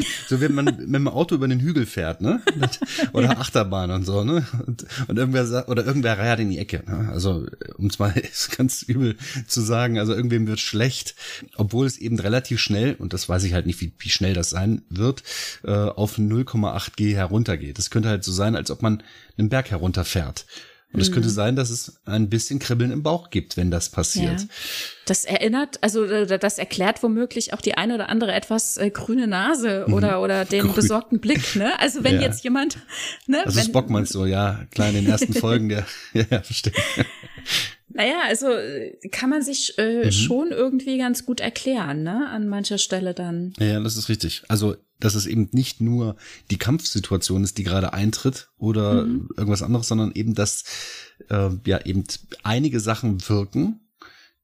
[0.29, 2.43] so wenn man mit dem Auto über den Hügel fährt, ne?
[3.13, 3.39] Oder ja.
[3.39, 4.47] Achterbahn und so, ne?
[4.67, 6.83] Und, und irgendwer sagt, oder irgendwer reiert in die Ecke.
[6.87, 7.09] Ne?
[7.11, 8.15] Also, um es mal
[8.57, 9.17] ganz übel
[9.47, 11.15] zu sagen, also irgendwem wird schlecht,
[11.57, 14.51] obwohl es eben relativ schnell, und das weiß ich halt nicht, wie, wie schnell das
[14.51, 15.23] sein wird,
[15.65, 17.79] äh, auf 0,8 G heruntergeht.
[17.79, 19.03] Das könnte halt so sein, als ob man
[19.37, 20.47] einen Berg herunterfährt.
[20.95, 21.33] Und es könnte mhm.
[21.33, 24.41] sein, dass es ein bisschen Kribbeln im Bauch gibt, wenn das passiert.
[24.43, 24.47] Ja.
[25.07, 29.27] Das erinnert, also äh, das erklärt womöglich auch die eine oder andere etwas äh, grüne
[29.27, 29.95] Nase mhm.
[29.95, 30.75] oder oder den Grün.
[30.75, 31.57] besorgten Blick.
[31.57, 31.79] Ne?
[31.81, 32.23] Also wenn ja.
[32.23, 32.79] jetzt jemand,
[33.27, 36.43] ne, also wenn, Spock meinst du, ja, klar in den ersten Folgen der, ja, ja
[36.43, 36.73] verstehe.
[37.95, 40.13] Naja, also äh, kann man sich äh, mhm.
[40.13, 42.29] schon irgendwie ganz gut erklären, ne?
[42.29, 43.53] An mancher Stelle dann.
[43.59, 44.43] Ja, das ist richtig.
[44.49, 46.17] Also, dass es eben nicht nur
[46.51, 49.29] die Kampfsituation ist, die gerade eintritt oder mhm.
[49.37, 50.65] irgendwas anderes, sondern eben, dass
[51.31, 52.05] äh, ja eben
[52.43, 53.81] einige Sachen wirken,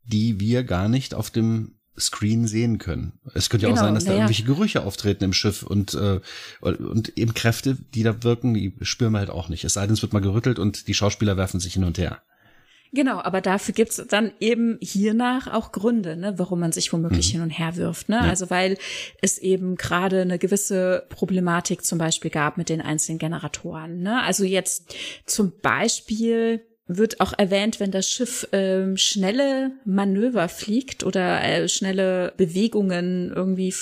[0.05, 3.19] die wir gar nicht auf dem Screen sehen können.
[3.35, 4.19] Es könnte ja genau, auch sein, dass da ja.
[4.19, 6.21] irgendwelche Gerüche auftreten im Schiff und, äh,
[6.61, 9.65] und eben Kräfte, die da wirken, die spüren wir halt auch nicht.
[9.65, 12.23] Es sei denn, es wird mal gerüttelt und die Schauspieler werfen sich hin und her.
[12.93, 17.33] Genau, aber dafür gibt's dann eben hiernach auch Gründe, ne, warum man sich womöglich mhm.
[17.33, 18.09] hin und her wirft.
[18.09, 18.17] Ne?
[18.17, 18.23] Ja.
[18.23, 18.79] Also weil
[19.23, 24.01] es eben gerade eine gewisse Problematik zum Beispiel gab mit den einzelnen Generatoren.
[24.01, 24.21] Ne?
[24.23, 31.45] Also jetzt zum Beispiel wird auch erwähnt, wenn das Schiff ähm, schnelle Manöver fliegt oder
[31.45, 33.73] äh, schnelle Bewegungen irgendwie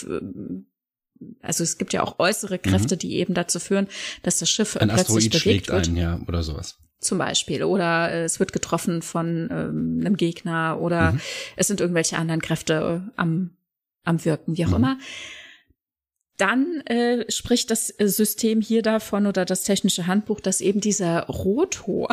[1.40, 2.98] also es gibt ja auch äußere Kräfte, mhm.
[3.00, 3.88] die eben dazu führen,
[4.22, 5.88] dass das Schiff Ein plötzlich Asteroid bewegt schlägt wird.
[5.88, 10.78] Ein, ja, oder sowas zum Beispiel oder äh, es wird getroffen von ähm, einem Gegner
[10.80, 11.20] oder mhm.
[11.56, 13.56] es sind irgendwelche anderen Kräfte äh, am,
[14.04, 14.76] am Wirken, wie auch mhm.
[14.76, 14.98] immer.
[16.38, 22.08] Dann äh, spricht das System hier davon oder das technische Handbuch, dass eben dieser Rotor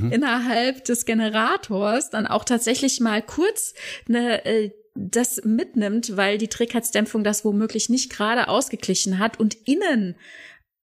[0.00, 0.12] mhm.
[0.12, 3.74] innerhalb des Generators dann auch tatsächlich mal kurz
[4.08, 10.16] eine äh, das mitnimmt, weil die Trägheitsdämpfung das womöglich nicht gerade ausgeglichen hat und innen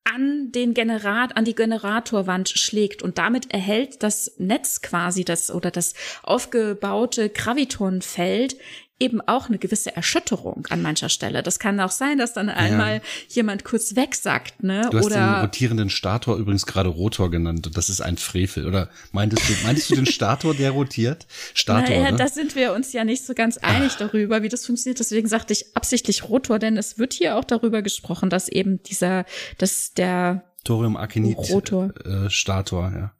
[0.03, 5.71] an den Generat, an die Generatorwand schlägt und damit erhält das Netz quasi das oder
[5.71, 5.93] das
[6.23, 8.57] aufgebaute Gravitonfeld
[8.99, 11.43] eben auch eine gewisse Erschütterung an mancher Stelle.
[11.43, 13.01] Das kann auch sein, dass dann einmal ja.
[13.29, 14.87] jemand kurz wegsackt, ne?
[14.91, 18.67] Du hast oder den rotierenden Stator übrigens gerade Rotor genannt und das ist ein Frevel.
[18.67, 21.25] Oder meintest du, meintest du den Stator, der rotiert?
[21.53, 21.95] Stator.
[21.95, 22.17] Naja, ne?
[22.17, 23.99] da sind wir uns ja nicht so ganz einig Ach.
[23.99, 24.99] darüber, wie das funktioniert.
[24.99, 29.25] Deswegen sagte ich absichtlich Rotor, denn es wird hier auch darüber gesprochen, dass eben dieser,
[29.57, 31.93] dass der Thorium Arcanit Rotor.
[32.05, 33.13] Äh, Stator, ja.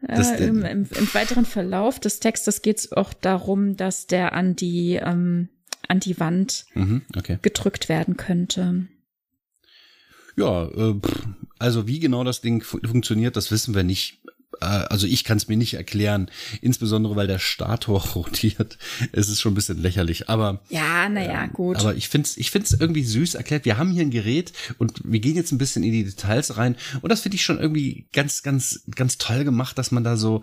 [0.00, 4.32] Das, äh, im, im, Im weiteren Verlauf des Textes geht es auch darum, dass der
[4.32, 5.48] an die, ähm,
[5.88, 7.38] an die Wand mhm, okay.
[7.42, 8.86] gedrückt werden könnte.
[10.36, 10.94] Ja, äh,
[11.58, 14.22] also wie genau das Ding funktioniert, das wissen wir nicht.
[14.60, 16.30] Äh, also ich kann es mir nicht erklären,
[16.60, 18.78] insbesondere weil der Stator rotiert.
[19.12, 21.76] Es ist schon ein bisschen lächerlich, aber ja, naja, äh, gut.
[21.78, 23.64] Aber ich finde es ich find's irgendwie süß erklärt.
[23.64, 26.76] Wir haben hier ein Gerät und wir gehen jetzt ein bisschen in die Details rein
[27.02, 30.42] und das finde ich schon irgendwie ganz, ganz, ganz toll gemacht, dass man da so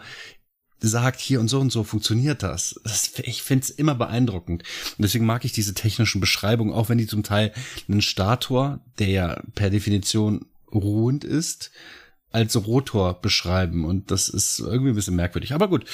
[0.80, 2.80] sagt, hier und so und so funktioniert das.
[2.84, 4.64] das ich finde es immer beeindruckend.
[4.64, 7.54] Und deswegen mag ich diese technischen Beschreibungen, auch wenn die zum Teil
[7.88, 11.72] einen Stator, der ja per Definition ruhend ist,
[12.36, 15.54] als Rotor beschreiben und das ist irgendwie ein bisschen merkwürdig.
[15.54, 15.86] Aber gut,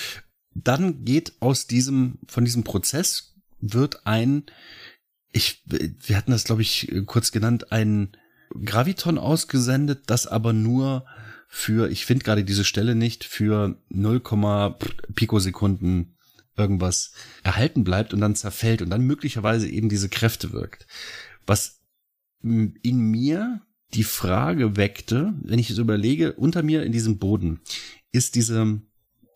[0.56, 4.46] dann geht aus diesem, von diesem Prozess wird ein,
[5.32, 8.18] ich, wir hatten das glaube ich kurz genannt, ein
[8.66, 11.06] Graviton ausgesendet, das aber nur
[11.48, 14.22] für, ich finde gerade diese Stelle nicht, für 0,
[15.14, 16.18] Pikosekunden
[16.58, 17.12] irgendwas
[17.44, 20.88] erhalten bleibt und dann zerfällt und dann möglicherweise eben diese Kräfte wirkt.
[21.46, 21.82] Was
[22.42, 23.62] in mir
[23.94, 27.62] die Frage weckte, wenn ich es überlege, unter mir in diesem Boden
[28.12, 28.82] ist diese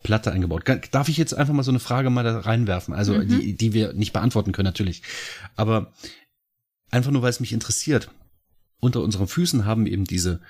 [0.02, 0.64] Platte eingebaut.
[0.90, 2.94] Darf ich jetzt einfach mal so eine Frage mal da reinwerfen?
[2.94, 3.28] Also, mhm.
[3.28, 5.02] die, die wir nicht beantworten können, natürlich.
[5.56, 5.92] Aber
[6.90, 8.10] einfach nur, weil es mich interessiert.
[8.78, 10.40] Unter unseren Füßen haben wir eben diese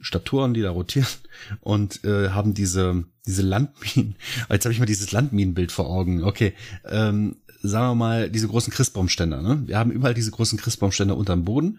[0.00, 1.06] Staturen, die da rotieren
[1.60, 4.16] und äh, haben diese diese Landminen.
[4.50, 6.24] Jetzt habe ich mal dieses Landminenbild vor Augen.
[6.24, 9.42] Okay, ähm, sagen wir mal diese großen Christbaumständer.
[9.42, 9.62] Ne?
[9.66, 11.78] Wir haben überall diese großen Christbaumständer unterm Boden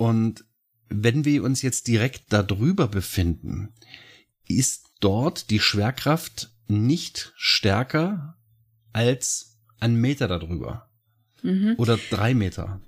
[0.00, 0.46] und
[0.88, 3.74] wenn wir uns jetzt direkt darüber befinden,
[4.48, 8.38] ist dort die Schwerkraft nicht stärker
[8.94, 10.88] als ein Meter darüber.
[11.42, 11.74] Mhm.
[11.76, 12.80] Oder drei Meter.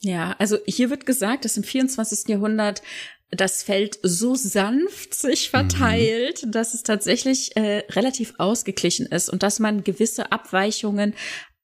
[0.00, 2.28] Ja, also hier wird gesagt, dass im 24.
[2.28, 2.82] Jahrhundert
[3.30, 6.52] das Feld so sanft sich verteilt, mhm.
[6.52, 11.14] dass es tatsächlich äh, relativ ausgeglichen ist und dass man gewisse Abweichungen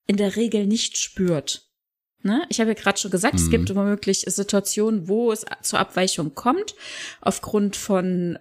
[0.06, 1.63] in der Regel nicht spürt.
[2.24, 2.44] Ne?
[2.48, 3.40] Ich habe ja gerade schon gesagt, mhm.
[3.40, 6.74] es gibt womöglich Situationen, wo es zur Abweichung kommt,
[7.20, 8.38] aufgrund von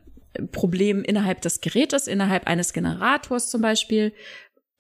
[0.51, 4.13] Problemen innerhalb des Gerätes, innerhalb eines Generators zum Beispiel.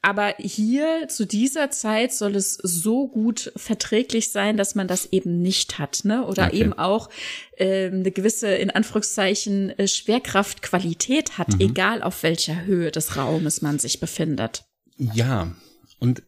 [0.01, 5.41] Aber hier zu dieser Zeit soll es so gut verträglich sein, dass man das eben
[5.41, 6.25] nicht hat, ne?
[6.25, 6.59] Oder okay.
[6.59, 7.09] eben auch
[7.57, 11.61] äh, eine gewisse, in Anführungszeichen, äh, Schwerkraftqualität hat, mhm.
[11.61, 14.65] egal auf welcher Höhe des Raumes man sich befindet.
[14.97, 15.55] Ja,
[15.99, 16.23] und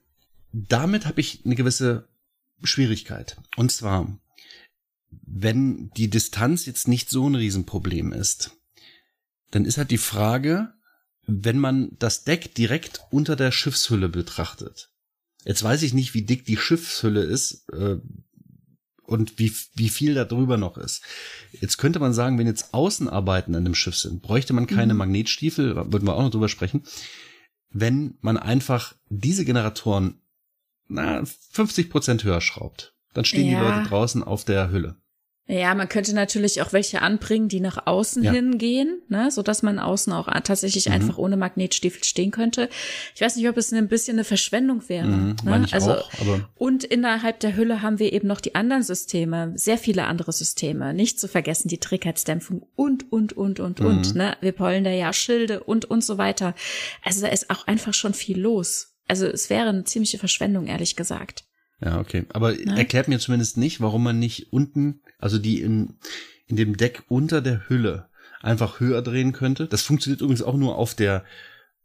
[0.53, 2.07] damit habe ich eine gewisse
[2.63, 3.37] Schwierigkeit.
[3.55, 4.19] Und zwar,
[5.09, 8.51] wenn die Distanz jetzt nicht so ein Riesenproblem ist,
[9.51, 10.73] dann ist halt die Frage,
[11.27, 14.91] wenn man das Deck direkt unter der Schiffshülle betrachtet.
[15.43, 17.97] Jetzt weiß ich nicht, wie dick die Schiffshülle ist, äh,
[19.07, 21.03] und wie, wie viel da drüber noch ist.
[21.51, 24.99] Jetzt könnte man sagen, wenn jetzt Außenarbeiten an dem Schiff sind, bräuchte man keine mhm.
[24.99, 26.83] Magnetstiefel, würden wir auch noch drüber sprechen,
[27.69, 30.21] wenn man einfach diese Generatoren
[30.87, 32.93] na, 50 Prozent höher schraubt.
[33.13, 33.59] Dann stehen ja.
[33.59, 34.97] die Leute draußen auf der Hülle.
[35.47, 38.31] Ja, man könnte natürlich auch welche anbringen, die nach außen ja.
[38.31, 40.95] hingehen, ne, so dass man außen auch tatsächlich mhm.
[40.95, 42.67] einfach ohne Magnetstiefel stehen könnte.
[43.13, 45.05] Ich weiß nicht, ob es ein bisschen eine Verschwendung wäre.
[45.05, 45.67] Mhm, ne?
[45.71, 46.09] also auch,
[46.55, 50.95] und innerhalb der Hülle haben wir eben noch die anderen Systeme, sehr viele andere Systeme.
[50.95, 53.85] Nicht zu vergessen die Trägheitsdämpfung und und und und mhm.
[53.85, 54.15] und.
[54.15, 56.55] Ne, wir pollen da ja Schilde und und so weiter.
[57.03, 58.94] Also da ist auch einfach schon viel los.
[59.07, 61.45] Also es wäre eine ziemliche Verschwendung, ehrlich gesagt.
[61.81, 62.25] Ja, okay.
[62.29, 62.77] Aber ne?
[62.77, 65.97] erklärt mir zumindest nicht, warum man nicht unten, also die in,
[66.47, 68.09] in dem Deck unter der Hülle
[68.41, 69.67] einfach höher drehen könnte.
[69.67, 71.25] Das funktioniert übrigens auch nur auf der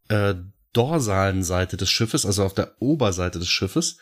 [0.08, 0.34] äh,
[0.72, 3.98] dorsalen Seite des Schiffes, also auf der Oberseite des Schiffes.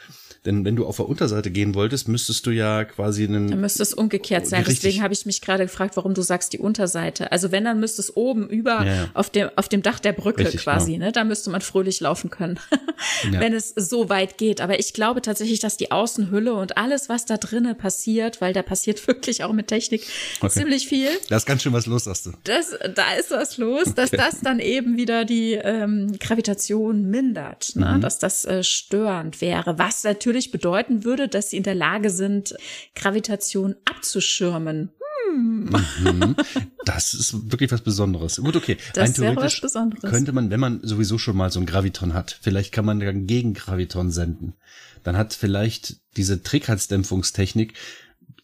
[0.46, 3.50] Denn wenn du auf der Unterseite gehen wolltest, müsstest du ja quasi einen.
[3.50, 4.64] Dann müsste es umgekehrt sein.
[4.66, 7.32] Deswegen habe ich mich gerade gefragt, warum du sagst die Unterseite.
[7.32, 10.44] Also wenn, dann müsste es oben über ja, auf dem auf dem Dach der Brücke
[10.44, 10.92] richtig, quasi.
[10.92, 11.06] Genau.
[11.06, 12.58] Ne, da müsste man fröhlich laufen können,
[13.32, 13.40] ja.
[13.40, 14.60] wenn es so weit geht.
[14.60, 18.62] Aber ich glaube tatsächlich, dass die Außenhülle und alles, was da drinnen passiert, weil da
[18.62, 20.06] passiert wirklich auch mit Technik
[20.40, 20.50] okay.
[20.50, 21.08] ziemlich viel.
[21.28, 22.32] Da ist ganz schön was los, sagst du.
[22.44, 23.92] Das, da ist was los, okay.
[23.96, 27.96] dass das dann eben wieder die ähm, Gravitation mindert, ne?
[27.96, 28.00] Mhm.
[28.00, 29.78] dass das äh, störend wäre.
[29.78, 32.54] Was natürlich natürlich bedeuten würde, dass sie in der Lage sind,
[32.94, 34.90] Gravitation abzuschirmen.
[35.30, 35.70] Hm.
[36.00, 36.36] Mhm.
[36.84, 38.36] Das ist wirklich was Besonderes.
[38.36, 38.76] Gut, okay.
[38.94, 39.62] Das Rein theoretisch
[40.02, 43.26] könnte man, wenn man sowieso schon mal so ein Graviton hat, vielleicht kann man dann
[43.26, 44.54] gegen Graviton senden.
[45.02, 47.74] Dann hat vielleicht diese Trägheitsdämpfungstechnik,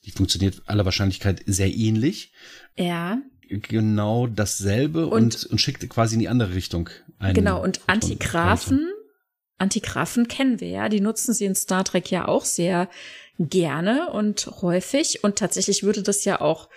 [0.05, 2.33] die funktioniert aller Wahrscheinlichkeit sehr ähnlich.
[2.77, 3.19] Ja
[3.49, 6.89] genau dasselbe und, und, und schickt quasi in die andere Richtung.
[7.35, 8.89] Genau, und Antigraphen
[9.59, 12.89] Antigrafen kennen wir ja, die nutzen sie in Star Trek ja auch sehr
[13.39, 16.69] gerne und häufig und tatsächlich würde das ja auch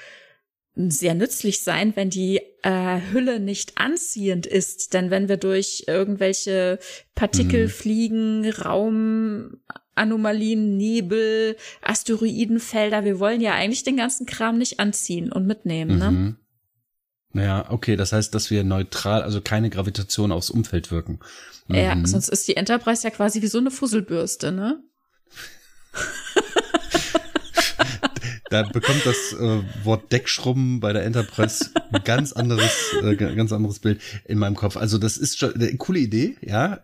[0.78, 4.93] sehr nützlich sein, wenn die äh, Hülle nicht anziehend ist.
[4.93, 6.78] Denn wenn wir durch irgendwelche
[7.15, 7.69] Partikel mhm.
[7.69, 15.97] fliegen, Raumanomalien, Nebel, Asteroidenfelder, wir wollen ja eigentlich den ganzen Kram nicht anziehen und mitnehmen,
[15.97, 16.11] ne?
[16.11, 16.23] mhm.
[16.23, 16.36] ne?
[17.38, 21.19] Naja, okay, das heißt, dass wir neutral, also keine Gravitation aufs Umfeld wirken.
[21.67, 22.07] Ja, mhm.
[22.07, 24.81] sonst ist die Enterprise ja quasi wie so eine Fusselbürste, ne?
[28.49, 33.77] da bekommt das äh, Wort Deckschrubben bei der Enterprise ein ganz anderes, äh, ganz anderes
[33.77, 34.75] Bild in meinem Kopf.
[34.75, 36.79] Also das ist schon eine coole Idee, ja.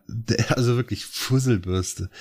[0.50, 2.12] Also wirklich Fusselbürste.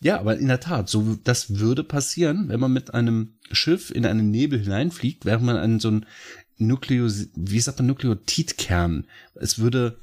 [0.00, 4.06] Ja, aber in der Tat, so das würde passieren, wenn man mit einem Schiff in
[4.06, 6.06] einen Nebel hineinfliegt, während man einen so ein
[6.66, 9.06] Nukleo, wie sagt man, Nukleotidkern.
[9.34, 9.98] Es würde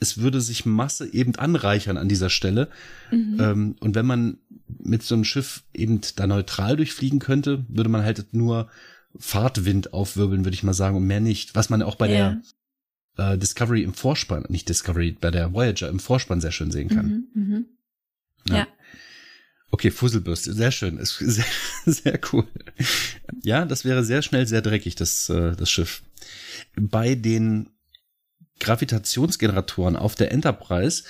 [0.00, 2.68] es würde sich Masse eben anreichern an dieser Stelle.
[3.10, 3.36] Mhm.
[3.38, 4.38] Ähm, und wenn man
[4.82, 8.68] mit so einem Schiff eben da neutral durchfliegen könnte, würde man halt nur
[9.18, 11.54] Fahrtwind aufwirbeln, würde ich mal sagen, und mehr nicht.
[11.54, 12.40] Was man auch bei ja.
[13.16, 16.88] der äh, Discovery im Vorspann, nicht Discovery, bei der Voyager im Vorspann sehr schön sehen
[16.88, 17.28] kann.
[17.34, 17.62] Mhm, mh.
[18.48, 18.56] ja.
[18.56, 18.66] ja.
[19.72, 21.44] Okay, Fusselbürste, sehr schön, ist sehr,
[21.86, 22.46] sehr cool.
[23.42, 26.02] Ja, das wäre sehr schnell sehr dreckig, das, äh, das Schiff.
[26.76, 27.70] Bei den
[28.58, 31.04] Gravitationsgeneratoren auf der Enterprise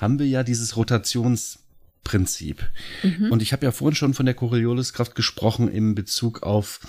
[0.00, 2.62] haben wir ja dieses Rotationsprinzip.
[3.02, 3.30] Mhm.
[3.30, 6.80] Und ich habe ja vorhin schon von der Corioliskraft gesprochen im Bezug auf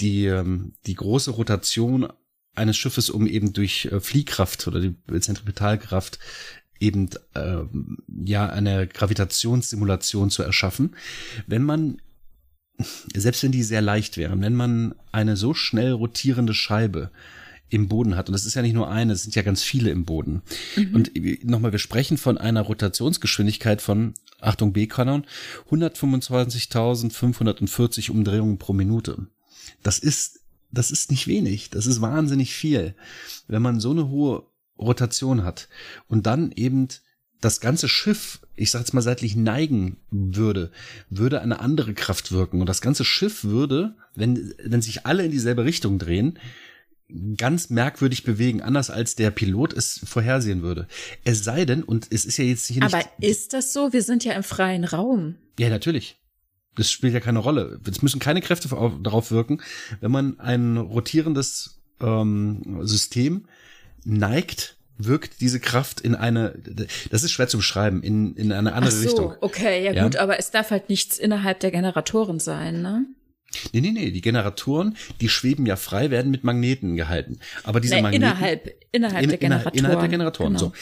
[0.00, 2.08] die, ähm, die große Rotation
[2.54, 6.18] eines Schiffes, um eben durch äh, Fliehkraft oder die Zentripetalkraft
[6.80, 7.58] eben äh,
[8.24, 10.96] ja eine Gravitationssimulation zu erschaffen.
[11.46, 11.98] Wenn man
[13.14, 17.10] selbst wenn die sehr leicht wären, wenn man eine so schnell rotierende Scheibe
[17.70, 18.28] im Boden hat.
[18.28, 20.42] Und das ist ja nicht nur eine, es sind ja ganz viele im Boden.
[20.76, 20.94] Mhm.
[20.94, 21.10] Und
[21.44, 25.24] nochmal, wir sprechen von einer Rotationsgeschwindigkeit von, Achtung, B-Kanon,
[25.70, 29.26] 125.540 Umdrehungen pro Minute.
[29.82, 31.70] Das ist, das ist nicht wenig.
[31.70, 32.94] Das ist wahnsinnig viel.
[33.48, 34.44] Wenn man so eine hohe
[34.78, 35.68] Rotation hat
[36.08, 36.88] und dann eben
[37.40, 40.70] das ganze Schiff, ich sag jetzt mal seitlich neigen würde,
[41.10, 42.60] würde eine andere Kraft wirken.
[42.60, 46.38] Und das ganze Schiff würde, wenn, wenn sich alle in dieselbe Richtung drehen,
[47.36, 50.88] ganz merkwürdig bewegen, anders als der Pilot es vorhersehen würde.
[51.22, 52.94] Es sei denn, und es ist ja jetzt hier nicht.
[52.94, 53.92] Aber ist das so?
[53.92, 55.36] Wir sind ja im freien Raum.
[55.58, 56.16] Ja, natürlich.
[56.76, 57.78] Das spielt ja keine Rolle.
[57.88, 59.60] Es müssen keine Kräfte darauf wirken,
[60.00, 63.46] wenn man ein rotierendes ähm, System
[64.04, 66.54] neigt, wirkt diese Kraft in eine,
[67.10, 69.34] das ist schwer zu beschreiben, in, in eine andere Ach so, Richtung.
[69.40, 73.06] Okay, ja, ja gut, aber es darf halt nichts innerhalb der Generatoren sein, ne?
[73.72, 77.38] Nee, nee, nee, die Generatoren, die schweben ja frei, werden mit Magneten gehalten.
[77.62, 78.24] Aber diese nee, Magneten.
[78.24, 79.78] Innerhalb, innerhalb in, der Generatoren.
[79.78, 80.66] Innerhalb der Generatoren, genau.
[80.66, 80.72] so.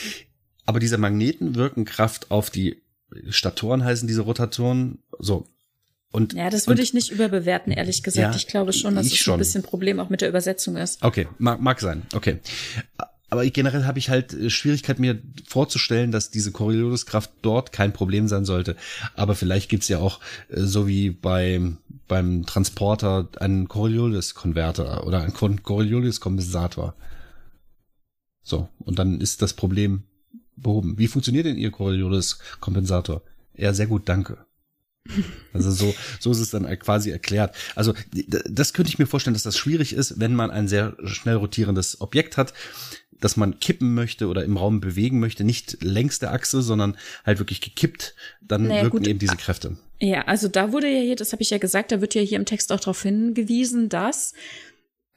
[0.64, 2.82] Aber diese Magneten wirken Kraft auf die
[3.28, 5.46] Statoren heißen diese Rotatoren, so.
[6.12, 8.34] Und, ja, das würde ich nicht überbewerten, ehrlich gesagt.
[8.34, 9.34] Ja, ich glaube schon, dass es schon.
[9.34, 11.02] ein bisschen Problem auch mit der Übersetzung ist.
[11.02, 12.02] Okay, mag, mag sein.
[12.14, 12.38] Okay.
[13.32, 15.18] Aber generell habe ich halt äh, Schwierigkeit, mir
[15.48, 18.76] vorzustellen, dass diese Corioliskraft dort kein Problem sein sollte.
[19.14, 20.20] Aber vielleicht gibt's ja auch,
[20.50, 21.58] äh, so wie bei,
[22.08, 26.94] beim Transporter, einen Coriolis-Konverter oder einen Coriolis-Kompensator.
[28.42, 30.02] So, und dann ist das Problem
[30.56, 30.98] behoben.
[30.98, 33.22] Wie funktioniert denn Ihr Coriolis-Kompensator?
[33.56, 34.44] Ja, sehr gut, danke.
[35.54, 37.56] Also so, so ist es dann quasi erklärt.
[37.74, 41.36] Also das könnte ich mir vorstellen, dass das schwierig ist, wenn man ein sehr schnell
[41.36, 42.52] rotierendes Objekt hat,
[43.22, 47.38] das man kippen möchte oder im Raum bewegen möchte, nicht längs der Achse, sondern halt
[47.38, 49.06] wirklich gekippt, dann naja, wirken gut.
[49.06, 49.76] eben diese Kräfte.
[50.00, 52.38] Ja, also da wurde ja hier, das habe ich ja gesagt, da wird ja hier
[52.38, 54.34] im Text auch darauf hingewiesen, dass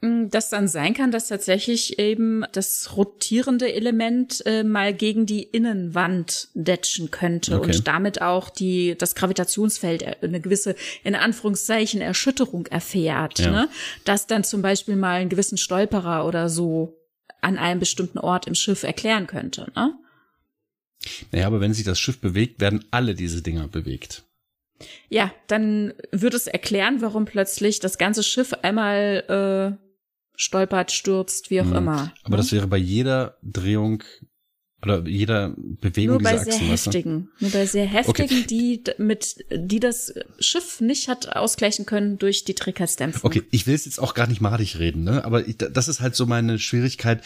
[0.02, 5.42] hm, das dann sein kann, dass tatsächlich eben das rotierende Element äh, mal gegen die
[5.42, 7.72] Innenwand detschen könnte okay.
[7.72, 13.52] und damit auch die das Gravitationsfeld äh, eine gewisse in Anführungszeichen Erschütterung erfährt, ja.
[13.52, 13.70] ne?
[14.04, 16.96] dass dann zum Beispiel mal einen gewissen Stolperer oder so
[17.46, 19.72] an einem bestimmten Ort im Schiff erklären könnte.
[19.76, 19.94] Ne?
[21.32, 24.24] Naja, aber wenn sich das Schiff bewegt, werden alle diese Dinger bewegt.
[25.08, 29.86] Ja, dann würde es erklären, warum plötzlich das ganze Schiff einmal äh,
[30.36, 31.76] stolpert, stürzt, wie auch mhm.
[31.76, 32.14] immer.
[32.24, 32.38] Aber ne?
[32.38, 34.04] das wäre bei jeder Drehung
[34.86, 38.46] oder jeder Bewegung nur bei sehr Achsen, heftigen, nur bei sehr heftigen, okay.
[38.48, 43.28] die mit die das Schiff nicht hat ausgleichen können durch die Trägersdämpfung.
[43.28, 45.26] Okay, ich will es jetzt auch gar nicht madig reden, ne?
[45.26, 47.24] Aber ich, das ist halt so meine Schwierigkeit.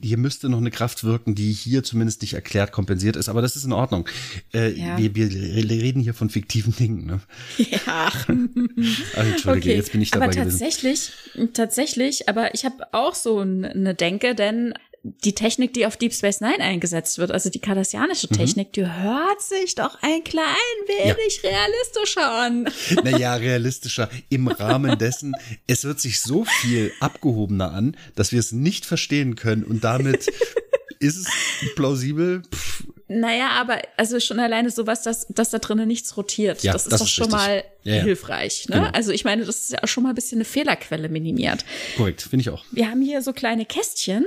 [0.00, 3.54] Hier müsste noch eine Kraft wirken, die hier zumindest nicht erklärt kompensiert ist, aber das
[3.54, 4.08] ist in Ordnung.
[4.52, 4.98] Äh, ja.
[4.98, 7.06] wir, wir reden hier von fiktiven Dingen.
[7.06, 7.20] Ne?
[7.58, 8.10] Ja.
[8.26, 8.32] also,
[9.14, 9.76] Entschuldige, okay.
[9.76, 11.52] jetzt bin ich dabei aber tatsächlich, gewesen.
[11.52, 14.74] tatsächlich, aber ich habe auch so eine Denke, denn
[15.04, 18.36] die Technik, die auf Deep Space Nine eingesetzt wird, also die kardassianische mhm.
[18.36, 20.46] Technik, die hört sich doch ein klein
[20.86, 21.50] wenig ja.
[21.50, 22.68] realistischer an.
[23.02, 25.34] Naja, realistischer im Rahmen dessen,
[25.66, 30.28] es wird sich so viel abgehobener an, dass wir es nicht verstehen können und damit
[31.00, 31.26] ist es
[31.74, 32.42] plausibel.
[32.54, 32.84] Pff.
[33.08, 36.62] Naja, aber also schon alleine sowas, dass, dass da drinnen nichts rotiert.
[36.62, 37.40] Ja, das ist das doch ist schon richtig.
[37.40, 38.02] mal ja, ja.
[38.02, 38.68] hilfreich.
[38.68, 38.76] Ne?
[38.76, 38.90] Genau.
[38.92, 41.64] Also ich meine, das ist ja auch schon mal ein bisschen eine Fehlerquelle minimiert.
[41.96, 42.64] Korrekt, finde ich auch.
[42.70, 44.24] Wir haben hier so kleine Kästchen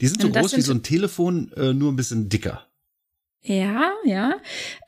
[0.00, 2.66] die sind so groß sind wie so ein Telefon, äh, nur ein bisschen dicker.
[3.42, 4.36] Ja, ja.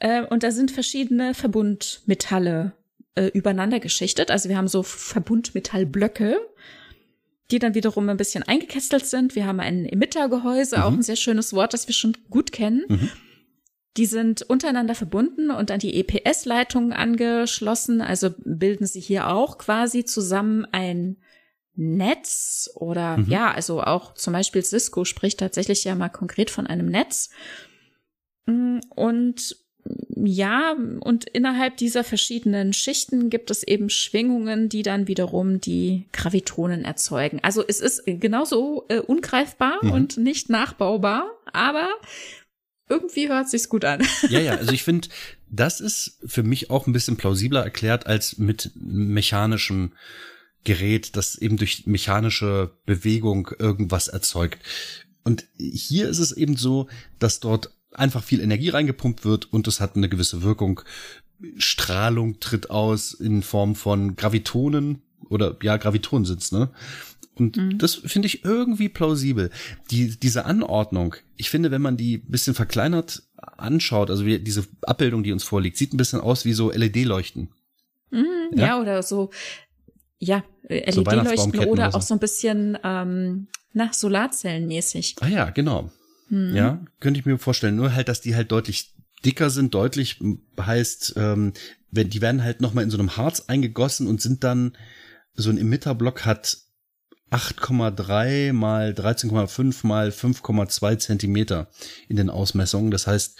[0.01, 2.72] Äh, und da sind verschiedene Verbundmetalle
[3.14, 4.30] äh, übereinander geschichtet.
[4.30, 6.36] Also wir haben so Verbundmetallblöcke,
[7.51, 9.34] die dann wiederum ein bisschen eingekästelt sind.
[9.34, 10.82] Wir haben ein Emittergehäuse, mhm.
[10.82, 12.84] auch ein sehr schönes Wort, das wir schon gut kennen.
[12.89, 13.11] Mhm.
[13.97, 18.01] Die sind untereinander verbunden und an die EPS-Leitungen angeschlossen.
[18.01, 21.16] Also bilden sie hier auch quasi zusammen ein
[21.79, 23.31] Netz oder mhm.
[23.31, 27.31] ja, also auch zum Beispiel Cisco spricht tatsächlich ja mal konkret von einem Netz.
[28.47, 29.57] Mm, und
[30.16, 36.85] ja, und innerhalb dieser verschiedenen Schichten gibt es eben Schwingungen, die dann wiederum die Gravitonen
[36.85, 37.39] erzeugen.
[37.43, 39.93] Also es ist genauso äh, ungreifbar mhm.
[39.93, 41.89] und nicht nachbaubar, aber
[42.89, 44.03] irgendwie hört sich's gut an.
[44.29, 45.09] Ja, ja, also ich finde,
[45.49, 49.93] das ist für mich auch ein bisschen plausibler erklärt als mit mechanischem
[50.64, 54.59] Gerät, das eben durch mechanische Bewegung irgendwas erzeugt.
[55.24, 56.88] Und hier ist es eben so,
[57.18, 60.80] dass dort einfach viel Energie reingepumpt wird und es hat eine gewisse Wirkung.
[61.56, 66.70] Strahlung tritt aus in Form von Gravitonen oder ja, Gravitonen sind's, ne?
[67.36, 67.78] Und mhm.
[67.78, 69.50] das finde ich irgendwie plausibel.
[69.90, 75.22] Die, diese Anordnung, ich finde, wenn man die bisschen verkleinert anschaut, also wie diese Abbildung,
[75.22, 77.50] die uns vorliegt, sieht ein bisschen aus wie so LED-Leuchten.
[78.11, 78.24] Mhm,
[78.56, 78.66] ja?
[78.66, 79.30] ja, oder so
[80.19, 85.16] ja, LED-Leuchten so oder, auch so ein bisschen ähm, nach Solarzellenmäßig.
[85.21, 85.91] Ah ja, genau.
[86.29, 86.55] Mhm.
[86.55, 87.77] Ja, könnte ich mir vorstellen.
[87.77, 88.93] Nur halt, dass die halt deutlich
[89.25, 89.75] dicker sind.
[89.75, 90.21] Deutlich
[90.61, 91.53] heißt, ähm,
[91.91, 94.77] wenn die werden halt nochmal in so einem Harz eingegossen und sind dann
[95.35, 96.59] so ein Emitterblock hat
[97.31, 101.69] 8,3 mal 13,5 mal 5,2 Zentimeter
[102.09, 102.91] in den Ausmessungen.
[102.91, 103.39] Das heißt,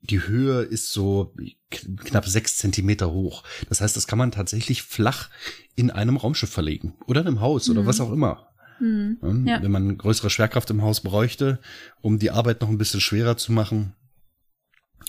[0.00, 1.34] die Höhe ist so
[1.70, 3.42] knapp sechs Zentimeter hoch.
[3.68, 5.28] Das heißt, das kann man tatsächlich flach
[5.74, 7.76] in einem Raumschiff verlegen oder in einem Haus mhm.
[7.76, 8.48] oder was auch immer.
[8.80, 9.46] Mhm.
[9.46, 9.62] Ja.
[9.62, 11.58] Wenn man größere Schwerkraft im Haus bräuchte,
[12.00, 13.94] um die Arbeit noch ein bisschen schwerer zu machen,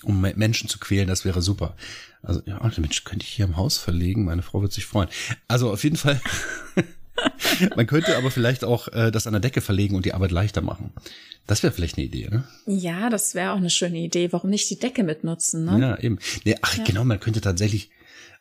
[0.02, 1.76] um Menschen zu quälen, das wäre super.
[2.22, 4.24] Also, ja, Mensch, könnte ich hier im Haus verlegen?
[4.24, 5.08] Meine Frau wird sich freuen.
[5.46, 6.20] Also auf jeden Fall
[7.76, 10.62] Man könnte aber vielleicht auch äh, das an der Decke verlegen und die Arbeit leichter
[10.62, 10.92] machen.
[11.46, 12.44] Das wäre vielleicht eine Idee, ne?
[12.66, 14.32] Ja, das wäre auch eine schöne Idee.
[14.32, 15.78] Warum nicht die Decke mitnutzen, ne?
[15.80, 16.18] Ja, eben.
[16.44, 16.84] Nee, ach, ja.
[16.84, 17.90] genau, man könnte tatsächlich,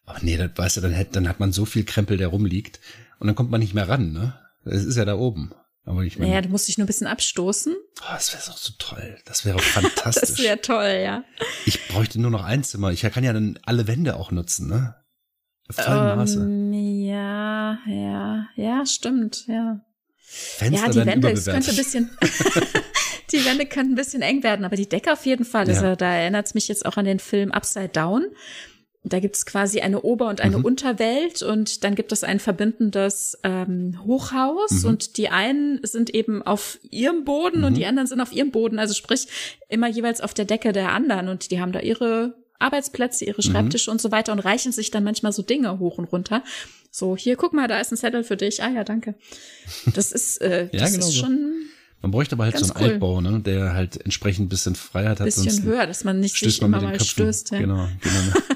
[0.05, 2.79] aber nee, das, weißt du, dann, hätte, dann hat man so viel Krempel, der rumliegt
[3.19, 4.39] und dann kommt man nicht mehr ran, ne?
[4.65, 5.53] Es ist ja da oben.
[5.85, 6.29] Aber ich meine.
[6.29, 7.75] Naja, du musst dich nur ein bisschen abstoßen.
[7.75, 9.17] Oh, das wäre doch so toll.
[9.25, 10.29] Das wäre fantastisch.
[10.29, 11.23] das wäre toll, ja.
[11.65, 12.91] Ich bräuchte nur noch ein Zimmer.
[12.91, 14.95] Ich kann ja dann alle Wände auch nutzen, ne?
[15.71, 16.45] Voll Maße.
[17.19, 19.81] Ja, ja, ja, stimmt, ja.
[20.17, 22.09] Fenster ja, die Wände, es könnte ein bisschen,
[23.31, 25.67] die Wände könnten ein bisschen eng werden, aber die Decke auf jeden Fall.
[25.67, 25.73] Ja.
[25.73, 28.25] Also, da erinnert es mich jetzt auch an den Film Upside Down.
[29.03, 30.65] Da gibt's quasi eine Ober- und eine Mhm.
[30.65, 34.89] Unterwelt und dann gibt es ein verbindendes ähm, Hochhaus Mhm.
[34.89, 37.75] und die einen sind eben auf ihrem Boden und Mhm.
[37.77, 39.27] die anderen sind auf ihrem Boden, also sprich
[39.69, 43.51] immer jeweils auf der Decke der anderen und die haben da ihre Arbeitsplätze, ihre Mhm.
[43.51, 46.43] Schreibtische und so weiter und reichen sich dann manchmal so Dinge hoch und runter.
[46.91, 48.63] So, hier, guck mal, da ist ein Zettel für dich.
[48.63, 49.15] Ah ja, danke.
[49.93, 51.19] Das ist, äh, Ja, das genau ist so.
[51.21, 51.65] schon
[52.01, 52.91] Man bräuchte aber halt so einen cool.
[52.93, 53.39] Altbau, ne?
[53.41, 55.21] Der halt entsprechend ein bisschen Freiheit hat.
[55.21, 57.07] ein bisschen sonst höher, dass man nicht stößt sich man immer mal Köpfen.
[57.07, 57.51] stößt.
[57.51, 57.59] Ja.
[57.59, 58.39] Genau, genau.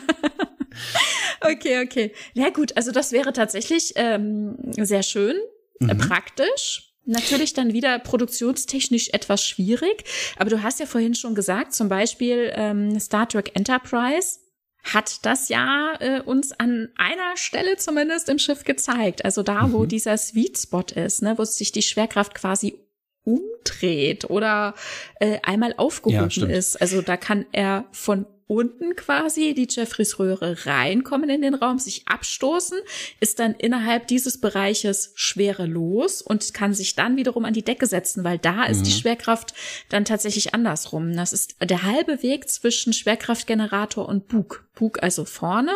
[1.46, 2.14] Okay, okay.
[2.34, 5.36] Ja gut, also das wäre tatsächlich ähm, sehr schön,
[5.82, 5.98] äh, Mhm.
[5.98, 6.90] praktisch.
[7.06, 10.06] Natürlich dann wieder produktionstechnisch etwas schwierig.
[10.38, 14.40] Aber du hast ja vorhin schon gesagt, zum Beispiel ähm, Star Trek Enterprise
[14.84, 19.24] hat das ja äh, uns an einer Stelle zumindest im Schiff gezeigt.
[19.24, 19.88] Also da, wo Mhm.
[19.88, 22.78] dieser Sweet Spot ist, ne, wo sich die Schwerkraft quasi
[23.24, 24.74] umdreht oder
[25.20, 26.52] äh, einmal aufgehoben stimmt.
[26.52, 26.82] ist.
[26.82, 32.08] Also da kann er von unten quasi die Jeffreys Röhre reinkommen in den Raum, sich
[32.08, 32.78] abstoßen,
[33.20, 38.24] ist dann innerhalb dieses Bereiches schwerelos und kann sich dann wiederum an die Decke setzen,
[38.24, 38.95] weil da ist die Mhm.
[38.95, 39.54] Schwerkraft
[39.90, 41.16] dann tatsächlich andersrum.
[41.16, 44.66] Das ist der halbe Weg zwischen Schwerkraftgenerator und Bug.
[44.76, 45.74] Bug also vorne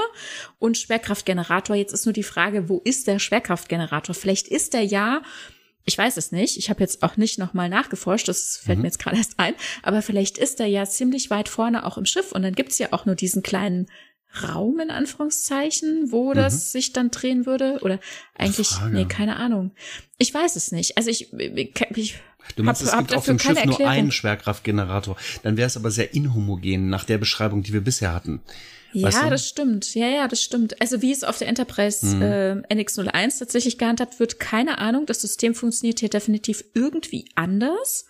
[0.60, 1.76] und Schwerkraftgenerator.
[1.76, 4.14] Jetzt ist nur die Frage, wo ist der Schwerkraftgenerator?
[4.14, 5.22] Vielleicht ist er ja
[5.88, 6.58] ich weiß es nicht.
[6.58, 8.82] Ich habe jetzt auch nicht nochmal nachgeforscht, das fällt Mhm.
[8.84, 9.56] mir jetzt gerade erst ein.
[9.82, 12.90] Aber vielleicht ist er ja ziemlich weit vorne auch im Schiff und dann gibt's ja
[12.92, 13.88] auch nur diesen kleinen
[14.44, 17.80] Raum in Anführungszeichen, wo das sich dann drehen würde.
[17.82, 18.00] Oder
[18.36, 18.94] eigentlich, Frage.
[18.94, 19.72] nee, keine Ahnung.
[20.18, 20.98] Ich weiß es nicht.
[20.98, 22.16] Also ich, ich, ich
[22.56, 25.18] Du meinst, hab, es gibt auf dem Schiff nur einen Schwerkraftgenerator.
[25.44, 28.42] Dann wäre es aber sehr inhomogen nach der Beschreibung, die wir bisher hatten.
[28.94, 29.30] Ja, Weißt du?
[29.30, 29.94] das stimmt.
[29.96, 30.80] Ja, ja, das stimmt.
[30.82, 32.22] Also wie es auf der Enterprise Mhm.
[32.22, 35.06] äh, NX01 tatsächlich gehandhabt wird, keine Ahnung.
[35.06, 38.06] Das System funktioniert hier definitiv irgendwie anders.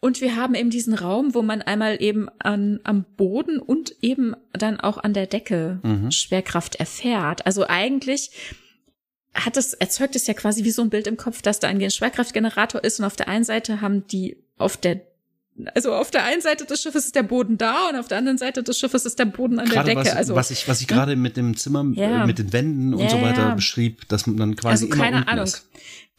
[0.00, 4.36] Und wir haben eben diesen Raum, wo man einmal eben an, am Boden und eben
[4.52, 6.12] dann auch an der Decke Mhm.
[6.12, 7.44] Schwerkraft erfährt.
[7.46, 8.30] Also eigentlich
[9.34, 11.90] hat es, erzeugt es ja quasi wie so ein Bild im Kopf, dass da ein
[11.90, 15.00] Schwerkraftgenerator ist und auf der einen Seite haben die auf der
[15.74, 18.38] also auf der einen Seite des Schiffes ist der Boden da und auf der anderen
[18.38, 20.08] Seite des Schiffes ist der Boden an Gerade der Decke.
[20.10, 22.24] was, also was ich, was ich gerade mit dem Zimmer, Ja.
[22.24, 23.54] äh, mit den Wänden und Ja, so weiter ja.
[23.54, 25.44] beschrieb, dass man dann quasi Also immer keine Ahnung.
[25.44, 25.68] ist.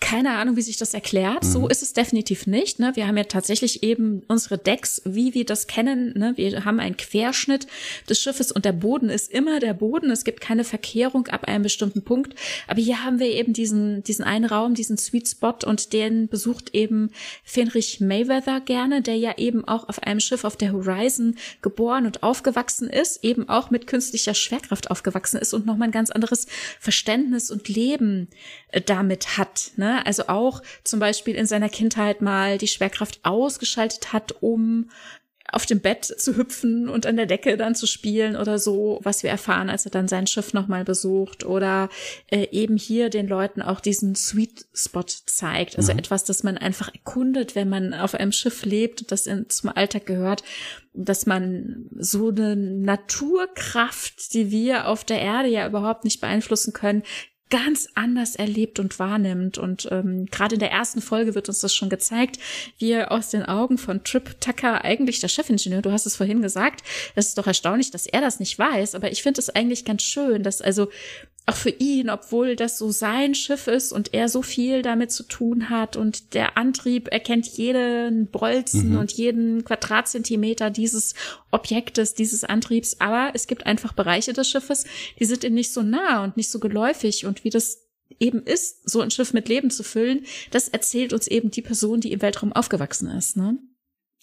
[0.01, 1.43] Keine Ahnung, wie sich das erklärt.
[1.43, 1.69] So Mhm.
[1.69, 2.79] ist es definitiv nicht.
[2.79, 2.91] Ne?
[2.95, 6.13] Wir haben ja tatsächlich eben unsere Decks, wie wir das kennen.
[6.17, 6.33] Ne?
[6.37, 7.67] Wir haben einen Querschnitt
[8.07, 10.09] des Schiffes und der Boden ist immer der Boden.
[10.09, 12.33] Es gibt keine Verkehrung ab einem bestimmten Punkt.
[12.67, 16.73] Aber hier haben wir eben diesen, diesen einen Raum, diesen Sweet Spot und den besucht
[16.73, 17.11] eben
[17.43, 22.23] Fenrich Mayweather gerne, der ja eben auch auf einem Schiff auf der Horizon geboren und
[22.23, 26.47] aufgewachsen ist, eben auch mit künstlicher Schwerkraft aufgewachsen ist und nochmal ein ganz anderes
[26.79, 28.29] Verständnis und Leben
[28.69, 29.71] äh, damit hat.
[29.75, 29.88] Ne?
[30.05, 34.89] Also auch zum Beispiel in seiner Kindheit mal die Schwerkraft ausgeschaltet hat, um
[35.51, 39.23] auf dem Bett zu hüpfen und an der Decke dann zu spielen oder so, was
[39.23, 41.89] wir erfahren, als er dann sein Schiff nochmal besucht oder
[42.27, 45.77] äh, eben hier den Leuten auch diesen Sweet Spot zeigt.
[45.77, 45.99] Also Mhm.
[45.99, 49.71] etwas, das man einfach erkundet, wenn man auf einem Schiff lebt und das in, zum
[49.75, 50.43] Alltag gehört,
[50.93, 57.03] dass man so eine Naturkraft, die wir auf der Erde ja überhaupt nicht beeinflussen können,
[57.49, 59.57] ganz anders erlebt und wahrnimmt.
[59.57, 62.37] Und ähm, gerade in der ersten Folge wird uns das schon gezeigt,
[62.77, 66.41] wie er aus den Augen von Trip Tucker, eigentlich der Chefingenieur, du hast es vorhin
[66.41, 66.83] gesagt,
[67.15, 70.03] das ist doch erstaunlich, dass er das nicht weiß, aber ich finde es eigentlich ganz
[70.03, 70.89] schön, dass also
[71.49, 75.23] auch für ihn, obwohl das so sein Schiff ist und er so viel damit zu
[75.23, 78.97] tun hat und der Antrieb erkennt jeden Bolzen Mhm.
[78.97, 81.15] und jeden Quadratzentimeter dieses
[81.51, 84.85] Objektes, dieses Antriebs, aber es gibt einfach Bereiche des Schiffes,
[85.19, 87.79] die sind ihm nicht so nah und nicht so geläufig und wie das
[88.19, 92.01] eben ist, so ein Schiff mit Leben zu füllen, das erzählt uns eben die Person,
[92.01, 93.57] die im Weltraum aufgewachsen ist, ne?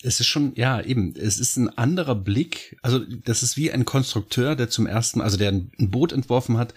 [0.03, 2.77] Es ist schon, ja, eben, es ist ein anderer Blick.
[2.83, 6.13] Also, das ist wie ein Konstrukteur, der zum ersten Mal, also der ein ein Boot
[6.13, 6.75] entworfen hat,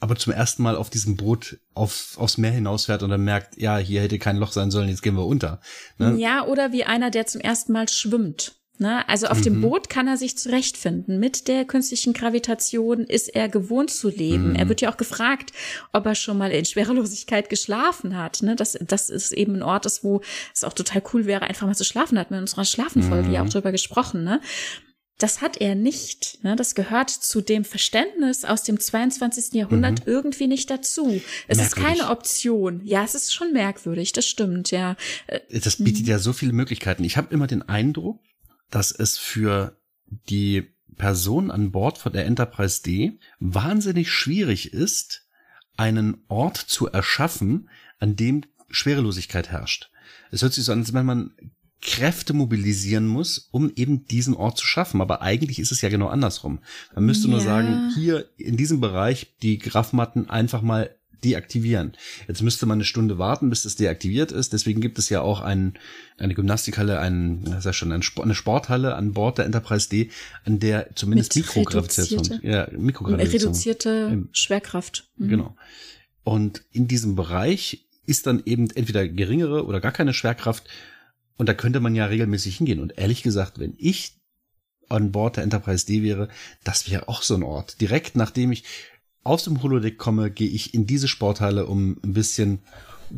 [0.00, 3.76] aber zum ersten Mal auf diesem Boot auf, aufs Meer hinausfährt und dann merkt, ja,
[3.78, 5.60] hier hätte kein Loch sein sollen, jetzt gehen wir unter.
[5.98, 6.16] Ne?
[6.18, 8.56] Ja, oder wie einer, der zum ersten Mal schwimmt.
[8.78, 9.06] Ne?
[9.10, 9.60] Also auf dem Mhm.
[9.60, 11.18] Boot kann er sich zurechtfinden.
[11.20, 14.50] Mit der künstlichen Gravitation ist er gewohnt zu leben.
[14.50, 14.56] Mhm.
[14.56, 15.52] Er wird ja auch gefragt,
[15.92, 18.40] ob er schon mal in Schwerelosigkeit geschlafen hat.
[18.42, 18.56] Ne?
[18.56, 20.22] Das, das ist eben ein Ort, ist, wo
[20.54, 22.14] es auch total cool wäre, einfach mal zu schlafen.
[22.14, 23.34] Da hatten wir in unserer Schlafenfolge Mhm.
[23.34, 24.24] ja auch drüber gesprochen.
[24.24, 24.40] Ne?
[25.22, 26.42] Das hat er nicht.
[26.42, 26.56] Ne?
[26.56, 29.54] Das gehört zu dem Verständnis aus dem 22.
[29.54, 30.12] Jahrhundert mhm.
[30.12, 31.20] irgendwie nicht dazu.
[31.46, 31.66] Es merkwürdig.
[31.66, 32.80] ist keine Option.
[32.84, 34.96] Ja, es ist schon merkwürdig, das stimmt, ja.
[35.26, 37.04] Äh, das bietet ja so viele Möglichkeiten.
[37.04, 38.20] Ich habe immer den Eindruck,
[38.70, 39.76] dass es für
[40.28, 45.26] die Person an Bord von der Enterprise D wahnsinnig schwierig ist,
[45.76, 49.90] einen Ort zu erschaffen, an dem Schwerelosigkeit herrscht.
[50.30, 51.34] Es hört sich so an, als wenn man
[51.82, 55.00] Kräfte mobilisieren muss, um eben diesen Ort zu schaffen.
[55.00, 56.60] Aber eigentlich ist es ja genau andersrum.
[56.94, 57.32] Man müsste ja.
[57.32, 60.94] nur sagen, hier in diesem Bereich die Graffmatten einfach mal
[61.24, 61.92] deaktivieren.
[62.28, 64.52] Jetzt müsste man eine Stunde warten, bis das deaktiviert ist.
[64.52, 65.74] Deswegen gibt es ja auch ein,
[66.18, 70.10] eine Gymnastikhalle, ein, das ist ja schon, eine Sporthalle an Bord der Enterprise D,
[70.44, 73.40] an der zumindest Mikrogravitation, ja, Mikrogravitation.
[73.40, 75.08] Reduzierte Schwerkraft.
[75.16, 75.28] Mhm.
[75.28, 75.56] Genau.
[76.24, 80.64] Und in diesem Bereich ist dann eben entweder geringere oder gar keine Schwerkraft
[81.40, 82.80] und da könnte man ja regelmäßig hingehen.
[82.80, 84.12] Und ehrlich gesagt, wenn ich
[84.90, 86.28] an Bord der Enterprise D wäre,
[86.64, 87.80] das wäre auch so ein Ort.
[87.80, 88.64] Direkt nachdem ich
[89.24, 92.58] aus dem Holodeck komme, gehe ich in diese Sporthalle, um ein bisschen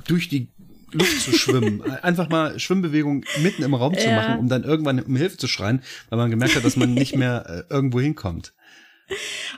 [0.07, 0.53] durch die
[0.93, 1.82] Luft zu schwimmen.
[2.03, 3.99] Einfach mal Schwimmbewegung mitten im Raum ja.
[3.99, 6.94] zu machen, um dann irgendwann um Hilfe zu schreien, weil man gemerkt hat, dass man
[6.94, 8.55] nicht mehr äh, irgendwo hinkommt.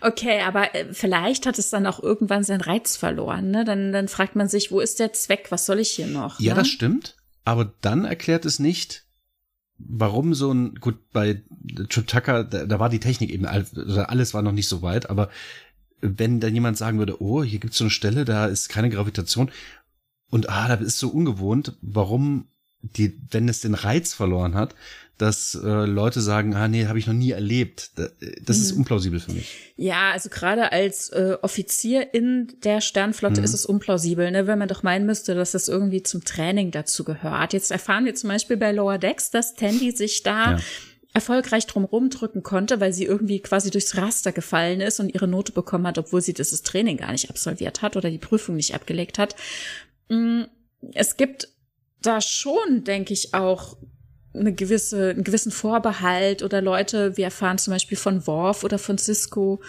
[0.00, 3.50] Okay, aber äh, vielleicht hat es dann auch irgendwann seinen Reiz verloren.
[3.50, 3.66] Ne?
[3.66, 5.48] Dann, dann fragt man sich, wo ist der Zweck?
[5.50, 6.40] Was soll ich hier noch?
[6.40, 6.60] Ja, ne?
[6.60, 7.14] das stimmt.
[7.44, 9.04] Aber dann erklärt es nicht,
[9.78, 11.42] warum so ein, gut, bei
[11.88, 15.30] Tucker, da, da war die Technik eben, also alles war noch nicht so weit, aber
[16.00, 19.50] wenn dann jemand sagen würde, oh, hier gibt's so eine Stelle, da ist keine Gravitation
[20.30, 22.48] und ah, da ist so ungewohnt, warum
[22.82, 24.74] die, wenn es den Reiz verloren hat,
[25.18, 27.92] dass äh, Leute sagen, ah nee, habe ich noch nie erlebt.
[27.96, 28.62] Das mhm.
[28.62, 29.72] ist unplausibel für mich.
[29.76, 33.44] Ja, also gerade als äh, Offizier in der Sternflotte mhm.
[33.44, 34.46] ist es unplausibel, ne?
[34.46, 37.52] wenn man doch meinen müsste, dass das irgendwie zum Training dazu gehört.
[37.52, 40.60] Jetzt erfahren wir zum Beispiel bei Lower Decks, dass Tandy sich da ja
[41.14, 45.52] erfolgreich drumherum drücken konnte, weil sie irgendwie quasi durchs Raster gefallen ist und ihre Note
[45.52, 49.18] bekommen hat, obwohl sie dieses Training gar nicht absolviert hat oder die Prüfung nicht abgelegt
[49.18, 49.36] hat.
[50.08, 50.42] Mm,
[50.92, 51.48] es gibt
[52.02, 53.76] da schon, denke ich, auch
[54.34, 58.98] eine gewisse, einen gewissen Vorbehalt oder Leute, wir erfahren zum Beispiel von Worf oder von
[58.98, 59.60] Cisco,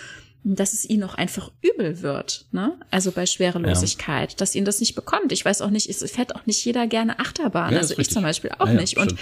[0.43, 2.77] dass es ihnen auch einfach übel wird, ne?
[2.91, 4.37] Also bei Schwerelosigkeit, ja.
[4.37, 5.31] dass ihnen das nicht bekommt.
[5.31, 7.73] Ich weiß auch nicht, es fährt auch nicht jeder gerne Achterbahn.
[7.73, 8.97] Ja, also ich zum Beispiel auch ja, nicht.
[8.97, 9.15] Und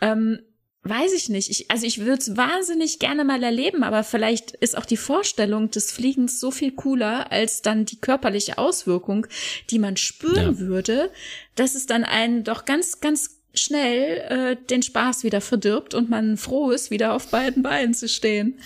[0.00, 0.38] ähm,
[0.84, 1.50] weiß ich nicht.
[1.50, 5.70] Ich, also ich würde es wahnsinnig gerne mal erleben, aber vielleicht ist auch die Vorstellung
[5.70, 9.26] des Fliegens so viel cooler als dann die körperliche Auswirkung,
[9.70, 11.10] die man spüren würde,
[11.56, 16.36] dass es dann einen doch ganz, ganz schnell äh, den Spaß wieder verdirbt und man
[16.36, 18.58] froh ist, wieder auf beiden Beinen zu stehen.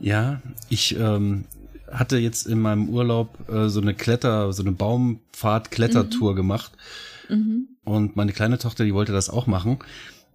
[0.00, 1.44] Ja, ich ähm,
[1.90, 6.36] hatte jetzt in meinem Urlaub äh, so eine Kletter, so eine Baumpfad-Klettertour mhm.
[6.36, 6.72] gemacht.
[7.28, 7.68] Mhm.
[7.84, 9.78] Und meine kleine Tochter, die wollte das auch machen.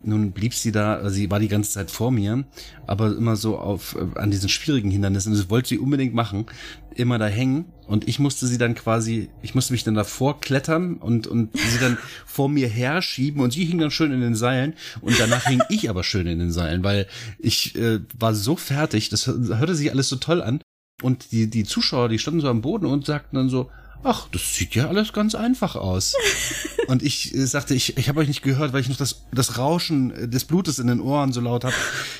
[0.03, 2.43] Nun blieb sie da, sie war die ganze Zeit vor mir,
[2.87, 5.33] aber immer so auf äh, an diesen schwierigen Hindernissen.
[5.33, 6.47] Das wollte sie unbedingt machen,
[6.95, 7.65] immer da hängen.
[7.87, 11.79] Und ich musste sie dann quasi, ich musste mich dann davor klettern und und sie
[11.79, 15.45] dann vor mir her schieben und sie hing dann schön in den Seilen und danach
[15.45, 17.07] hing ich aber schön in den Seilen, weil
[17.37, 20.61] ich äh, war so fertig, das hörte sich alles so toll an.
[21.01, 23.71] Und die, die Zuschauer, die standen so am Boden und sagten dann so,
[24.03, 26.13] ach, das sieht ja alles ganz einfach aus.
[26.87, 29.57] und ich äh, sagte, ich, ich habe euch nicht gehört, weil ich noch das, das
[29.57, 31.75] Rauschen des Blutes in den Ohren so laut habe.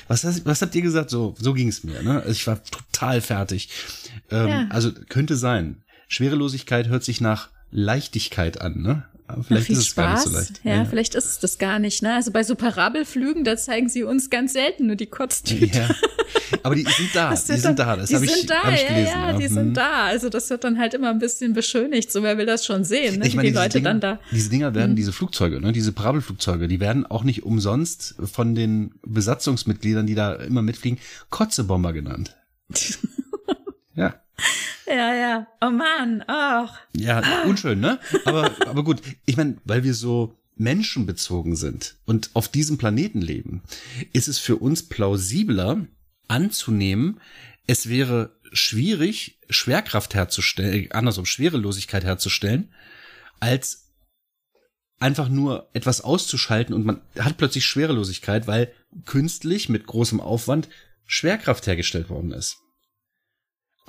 [0.08, 1.10] Was, was habt ihr gesagt?
[1.10, 2.02] So, so ging es mir.
[2.02, 2.20] Ne?
[2.20, 3.68] Also ich war total fertig.
[4.30, 4.66] Ähm, ja.
[4.70, 5.82] Also könnte sein.
[6.08, 9.04] Schwerelosigkeit hört sich nach Leichtigkeit an, ne?
[9.46, 10.04] Vielleicht ist es Spaß.
[10.04, 10.60] gar nicht so leicht.
[10.64, 12.02] Ja, ja, vielleicht ist es das gar nicht.
[12.02, 12.14] Ne?
[12.14, 15.78] Also bei so Parabelflügen, da zeigen sie uns ganz selten nur die Kotztüte.
[15.78, 15.88] Ja.
[16.62, 17.96] Aber die sind da, die sind da.
[17.96, 19.12] Das habe ich, da, hab ich gelesen.
[19.12, 19.54] Ja, ja, die mhm.
[19.54, 20.04] sind da.
[20.04, 22.12] Also das wird dann halt immer ein bisschen beschönigt.
[22.12, 23.26] So wer will das schon sehen, ne?
[23.26, 24.20] Ich meine, die Leute Dinger, dann da.
[24.30, 24.96] Diese Dinger werden, mhm.
[24.96, 30.34] diese Flugzeuge, ne, diese Parabelflugzeuge, die werden auch nicht umsonst von den Besatzungsmitgliedern, die da
[30.34, 30.98] immer mitfliegen,
[31.30, 32.36] Kotzebomber genannt.
[33.94, 34.14] ja.
[34.92, 35.46] Ja, ja.
[35.62, 36.78] Oh man, ach.
[36.94, 37.98] Ja, unschön, ne?
[38.26, 39.00] Aber, aber gut.
[39.24, 43.62] Ich meine, weil wir so menschenbezogen sind und auf diesem Planeten leben,
[44.12, 45.86] ist es für uns plausibler
[46.28, 47.20] anzunehmen,
[47.66, 52.68] es wäre schwierig, Schwerkraft herzustellen, andersrum Schwerelosigkeit herzustellen,
[53.40, 53.88] als
[54.98, 58.72] einfach nur etwas auszuschalten und man hat plötzlich Schwerelosigkeit, weil
[59.06, 60.68] künstlich mit großem Aufwand
[61.06, 62.61] Schwerkraft hergestellt worden ist.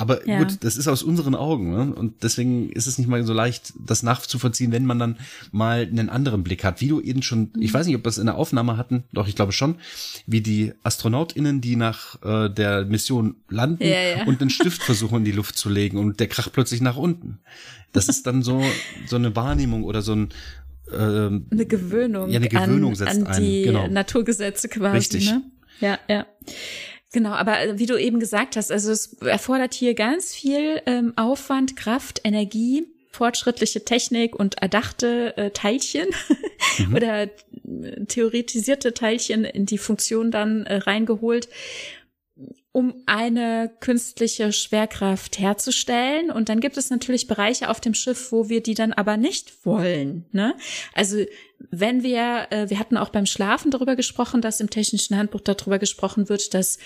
[0.04, 0.40] Aber ja.
[0.40, 1.96] gut, das ist aus unseren Augen, ne?
[1.96, 5.18] Und deswegen ist es nicht mal so leicht, das nachzuvollziehen, wenn man dann
[5.54, 6.82] mal einen anderen Blick hat.
[6.82, 7.74] Wie du eben schon, ich mhm.
[7.74, 9.76] weiß nicht, ob wir es in der Aufnahme hatten, doch ich glaube schon,
[10.28, 14.26] wie die AstronautInnen, die nach äh, der Mission landen ja, ja.
[14.26, 17.40] und einen Stift versuchen in die Luft zu legen und der kracht plötzlich nach unten.
[17.94, 18.62] Das ist dann so,
[19.08, 20.30] so eine Wahrnehmung oder so ein,
[20.94, 23.66] ähm, eine Gewöhnung, ja, eine Gewöhnung an, setzt an die ein.
[23.66, 23.88] Genau.
[23.88, 24.98] Naturgesetze quasi.
[24.98, 25.32] Richtig.
[25.32, 25.44] Ne?
[25.80, 26.26] Ja, ja.
[27.14, 31.14] Genau, aber äh, wie du eben gesagt hast, also es erfordert hier ganz viel ähm,
[31.16, 36.08] Aufwand, Kraft, Energie, fortschrittliche Technik und erdachte äh, Teilchen
[36.80, 36.96] mhm.
[36.96, 37.30] oder äh,
[38.08, 41.48] theoretisierte Teilchen in die Funktion dann äh, reingeholt
[42.74, 46.32] um eine künstliche Schwerkraft herzustellen.
[46.32, 49.64] Und dann gibt es natürlich Bereiche auf dem Schiff, wo wir die dann aber nicht
[49.64, 50.26] wollen.
[50.32, 50.56] Ne?
[50.96, 51.24] Also
[51.72, 55.80] wenn wir, äh, wir hatten auch beim Schlafen darüber gesprochen, dass im technischen Handbuch darüber
[55.80, 56.78] gesprochen wird, dass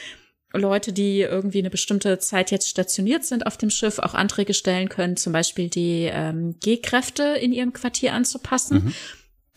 [0.53, 4.89] Leute, die irgendwie eine bestimmte Zeit jetzt stationiert sind auf dem Schiff, auch Anträge stellen
[4.89, 8.85] können, zum Beispiel die ähm, G-Kräfte in ihrem Quartier anzupassen.
[8.85, 8.93] Mhm.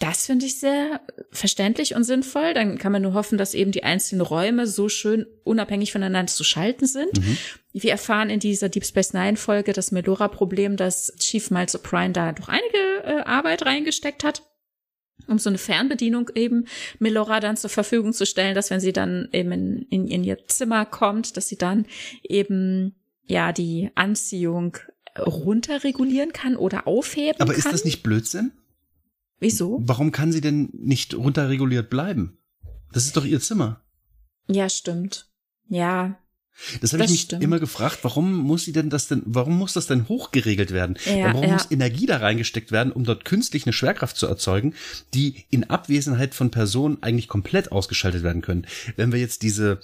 [0.01, 2.55] Das finde ich sehr verständlich und sinnvoll.
[2.55, 6.43] Dann kann man nur hoffen, dass eben die einzelnen Räume so schön unabhängig voneinander zu
[6.43, 7.21] schalten sind.
[7.21, 7.37] Mhm.
[7.75, 12.33] Wir erfahren in dieser Deep Space Nine Folge das Melora-Problem, dass Chief Miles O'Brien da
[12.33, 14.43] doch einige äh, Arbeit reingesteckt hat
[15.27, 16.67] um so eine Fernbedienung eben
[16.99, 20.47] Melora dann zur Verfügung zu stellen, dass wenn sie dann eben in, in, in ihr
[20.47, 21.87] Zimmer kommt, dass sie dann
[22.23, 22.95] eben
[23.27, 24.77] ja die Anziehung
[25.19, 27.59] runterregulieren kann oder aufheben Aber kann.
[27.59, 28.53] ist das nicht Blödsinn?
[29.39, 29.81] Wieso?
[29.83, 32.39] Warum kann sie denn nicht runterreguliert bleiben?
[32.93, 33.83] Das ist doch ihr Zimmer.
[34.49, 35.31] Ja, stimmt.
[35.69, 36.19] Ja.
[36.81, 37.43] Das habe ich mich stimmt.
[37.43, 40.97] immer gefragt, warum muss sie denn das denn, warum muss das denn hochgeregelt werden?
[41.05, 41.53] Ja, warum ja.
[41.53, 44.75] muss Energie da reingesteckt werden, um dort künstlich eine Schwerkraft zu erzeugen,
[45.15, 48.67] die in Abwesenheit von Personen eigentlich komplett ausgeschaltet werden können?
[48.97, 49.81] Wenn wir jetzt diese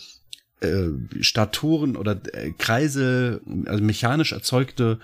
[0.60, 0.88] äh,
[1.20, 4.98] Statoren oder äh, Kreise, also mechanisch erzeugte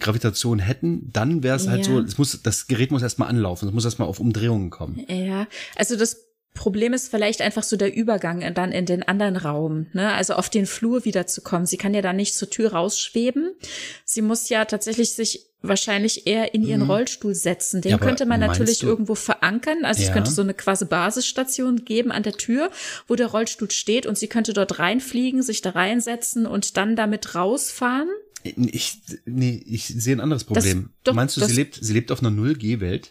[0.00, 1.92] Gravitation hätten, dann wäre es halt ja.
[1.92, 5.04] so, es muss, das Gerät muss erstmal anlaufen, es muss erstmal auf Umdrehungen kommen.
[5.08, 5.46] Ja,
[5.76, 10.12] also das Problem ist vielleicht einfach so der Übergang dann in den anderen Raum, ne?
[10.12, 11.64] Also auf den Flur wiederzukommen.
[11.64, 13.54] Sie kann ja da nicht zur Tür rausschweben.
[14.04, 16.90] Sie muss ja tatsächlich sich wahrscheinlich eher in ihren mhm.
[16.90, 17.82] Rollstuhl setzen.
[17.82, 18.86] Den ja, könnte man natürlich du?
[18.86, 19.84] irgendwo verankern.
[19.84, 20.08] Also ja.
[20.08, 22.70] es könnte so eine quasi Basisstation geben an der Tür,
[23.06, 27.34] wo der Rollstuhl steht und sie könnte dort reinfliegen, sich da reinsetzen und dann damit
[27.34, 28.08] rausfahren.
[28.42, 30.82] Ich, nee, ich sehe ein anderes Problem.
[30.82, 33.10] Das, doch, Meinst du, sie lebt, sie lebt auf einer Null-G-Welt?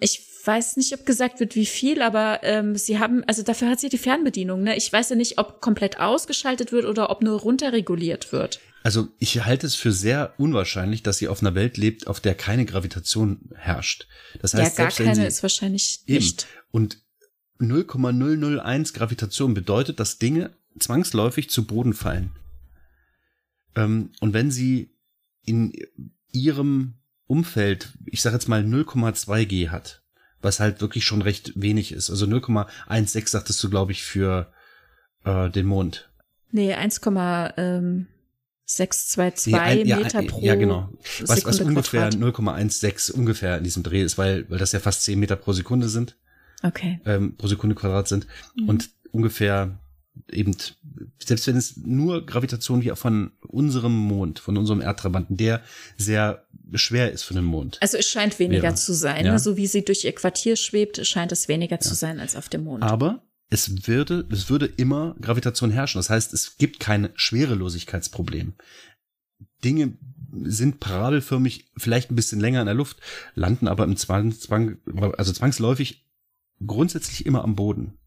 [0.00, 3.80] Ich weiß nicht, ob gesagt wird, wie viel, aber ähm, sie haben, also dafür hat
[3.80, 4.62] sie die Fernbedienung.
[4.62, 4.76] Ne?
[4.76, 8.60] Ich weiß ja nicht, ob komplett ausgeschaltet wird oder ob nur runterreguliert wird.
[8.82, 12.34] Also ich halte es für sehr unwahrscheinlich, dass sie auf einer Welt lebt, auf der
[12.34, 14.06] keine Gravitation herrscht.
[14.40, 16.42] Das heißt, ja, gar keine ist wahrscheinlich nicht.
[16.42, 16.48] Eben.
[16.70, 17.02] Und
[17.58, 22.30] 0,001 Gravitation bedeutet, dass Dinge zwangsläufig zu Boden fallen.
[23.74, 24.90] Ähm, und wenn sie
[25.44, 25.72] in
[26.30, 26.94] ihrem
[27.28, 30.02] Umfeld, ich sage jetzt mal 0,2 G hat,
[30.40, 32.10] was halt wirklich schon recht wenig ist.
[32.10, 34.52] Also 0,16 sagtest du, glaube ich, für
[35.24, 36.10] äh, den Mond.
[36.50, 40.88] Nee, 1,622 nee, Meter ja, pro Ja, genau.
[41.26, 45.20] Was, was ungefähr 0,16 ungefähr in diesem Dreh ist, weil, weil das ja fast 10
[45.20, 46.16] Meter pro Sekunde sind.
[46.62, 46.98] Okay.
[47.04, 48.26] Ähm, pro Sekunde Quadrat sind.
[48.56, 48.70] Mhm.
[48.70, 49.78] Und ungefähr
[50.30, 50.56] eben,
[51.18, 55.62] selbst wenn es nur Gravitation wie von unserem Mond, von unserem Erdtrabanten, der
[55.96, 57.78] sehr schwer ist für den Mond.
[57.80, 58.74] Also es scheint weniger wäre.
[58.74, 59.26] zu sein.
[59.26, 59.32] Ja.
[59.32, 59.38] Ne?
[59.38, 61.80] So wie sie durch ihr Quartier schwebt, scheint es weniger ja.
[61.80, 62.82] zu sein als auf dem Mond.
[62.82, 65.98] Aber es würde, es würde immer Gravitation herrschen.
[65.98, 68.54] Das heißt, es gibt kein Schwerelosigkeitsproblem.
[69.64, 69.96] Dinge
[70.44, 72.98] sind parabelförmig vielleicht ein bisschen länger in der Luft,
[73.34, 74.78] landen aber im Zwang, Zwang
[75.16, 76.06] also zwangsläufig
[76.64, 77.98] grundsätzlich immer am Boden.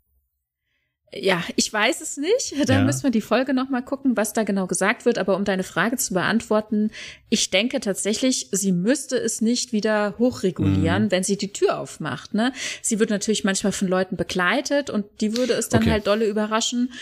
[1.14, 2.54] Ja, ich weiß es nicht.
[2.68, 2.84] Dann ja.
[2.86, 5.18] müssen wir die Folge nochmal gucken, was da genau gesagt wird.
[5.18, 6.92] Aber um deine Frage zu beantworten,
[7.30, 11.12] ich denke tatsächlich, sie müsste es nicht wieder hochregulieren, mhm.
[11.12, 12.34] wenn sie die Tür aufmacht.
[12.34, 12.54] Ne?
[12.82, 15.92] Sie wird natürlich manchmal von Leuten begleitet und die würde es dann okay.
[15.92, 16.94] halt dolle überraschen.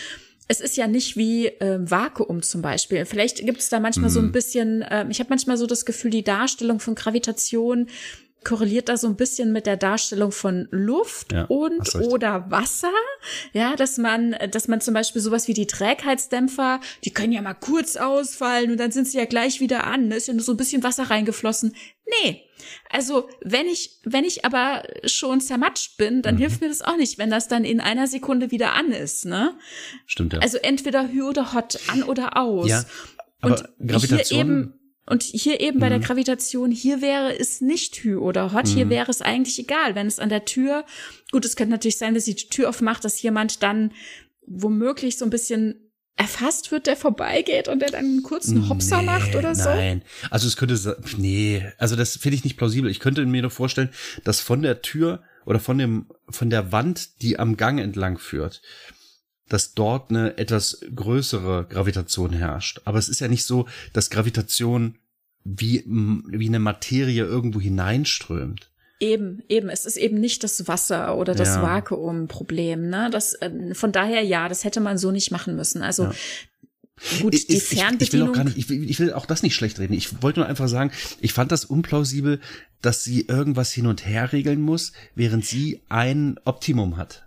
[0.48, 3.04] Es ist ja nicht wie äh, Vakuum zum Beispiel.
[3.04, 4.14] Vielleicht gibt es da manchmal mhm.
[4.14, 4.32] so ein mhm.
[4.32, 7.86] bisschen, äh, ich habe manchmal so das Gefühl, die Darstellung von Gravitation
[8.44, 12.92] korreliert da so ein bisschen mit der Darstellung von Luft ja, und oder Wasser.
[13.52, 17.54] Ja, dass man, dass man zum Beispiel sowas wie die Trägheitsdämpfer, die können ja mal
[17.54, 20.10] kurz ausfallen und dann sind sie ja gleich wieder an.
[20.10, 21.74] Da ist ja nur so ein bisschen Wasser reingeflossen.
[22.22, 22.42] Nee.
[22.90, 26.40] Also, wenn ich, wenn ich aber schon zermatscht bin, dann mhm.
[26.40, 29.56] hilft mir das auch nicht, wenn das dann in einer Sekunde wieder an ist, ne?
[30.06, 30.40] Stimmt, ja.
[30.40, 32.68] Also entweder Hü oder Hot, an oder aus.
[32.68, 32.84] Ja.
[33.40, 34.79] Aber und Gravitation hier eben
[35.10, 35.90] und hier eben bei mhm.
[35.90, 38.74] der Gravitation, hier wäre es nicht Hü oder Hot, mhm.
[38.74, 40.84] hier wäre es eigentlich egal, wenn es an der Tür,
[41.32, 43.92] gut, es könnte natürlich sein, dass sie die Tür aufmacht, dass jemand dann
[44.46, 49.06] womöglich so ein bisschen erfasst wird, der vorbeigeht und der dann einen kurzen Hopser nee,
[49.06, 49.70] macht oder so?
[49.70, 52.90] Nein, also es könnte, nee, also das finde ich nicht plausibel.
[52.90, 53.90] Ich könnte mir nur vorstellen,
[54.22, 58.62] dass von der Tür oder von dem, von der Wand, die am Gang entlang führt,
[59.48, 62.80] dass dort eine etwas größere Gravitation herrscht.
[62.84, 64.96] Aber es ist ja nicht so, dass Gravitation
[65.44, 68.70] wie, wie eine Materie irgendwo hineinströmt.
[69.02, 69.70] Eben, eben.
[69.70, 71.62] Es ist eben nicht das Wasser oder das Ja.
[71.62, 72.88] Vakuumproblem.
[72.90, 73.08] Ne?
[73.10, 75.82] Das, äh, von daher ja, das hätte man so nicht machen müssen.
[75.82, 76.12] Also Ja.
[77.22, 78.44] gut, Ich- die ich, ich, ich will Fernbedienung.
[78.44, 79.94] nicht, ich will, ich will auch das nicht schlecht reden.
[79.94, 80.90] Ich wollte nur einfach sagen,
[81.20, 82.40] ich fand das unplausibel,
[82.82, 87.24] dass sie irgendwas hin und her regeln muss, während sie ein Optimum hat.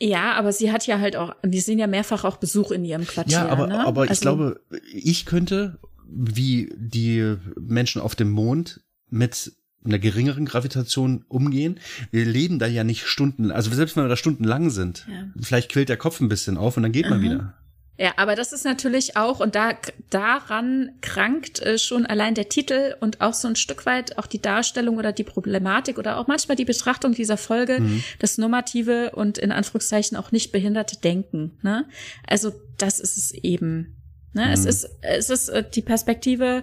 [0.00, 3.04] ja, aber sie hat ja halt auch, wir sehen ja mehrfach auch Besuch in ihrem
[3.04, 3.38] Quartier.
[3.38, 3.84] Ja, aber, ne?
[3.84, 4.60] aber ich Also, glaube,
[4.92, 5.78] ich könnte,
[6.08, 8.80] wie die Menschen auf dem Mond,
[9.10, 9.52] mit
[9.84, 11.78] einer geringeren Gravitation umgehen.
[12.10, 15.28] Wir leben da ja nicht Stunden, also selbst wenn wir da stundenlang sind, Ja.
[15.40, 17.22] vielleicht quillt der Kopf ein bisschen auf und dann geht man Aha.
[17.22, 17.54] wieder.
[18.00, 19.72] Ja, aber das ist natürlich auch, und da
[20.08, 24.40] daran krankt äh, schon allein der Titel und auch so ein Stück weit auch die
[24.40, 28.02] Darstellung oder die Problematik oder auch manchmal die Betrachtung dieser Folge, Mhm.
[28.20, 31.58] das normative und in Anführungszeichen auch nicht behinderte Denken.
[31.62, 31.86] Ne?
[32.26, 33.96] Also das ist es eben.
[34.32, 34.52] Ne?
[34.52, 34.68] Es Mhm.
[34.68, 36.62] ist, es ist äh, die Perspektive,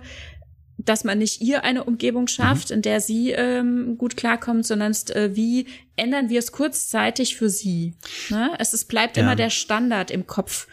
[0.78, 5.10] dass man nicht ihr eine Umgebung schafft, in der sie ähm, gut klarkommt, sondern es,
[5.10, 7.96] äh, wie ändern wir es kurzzeitig für sie.
[8.30, 8.52] Ne?
[8.60, 9.24] Es ist, bleibt Ja.
[9.24, 10.68] immer der Standard im Kopf.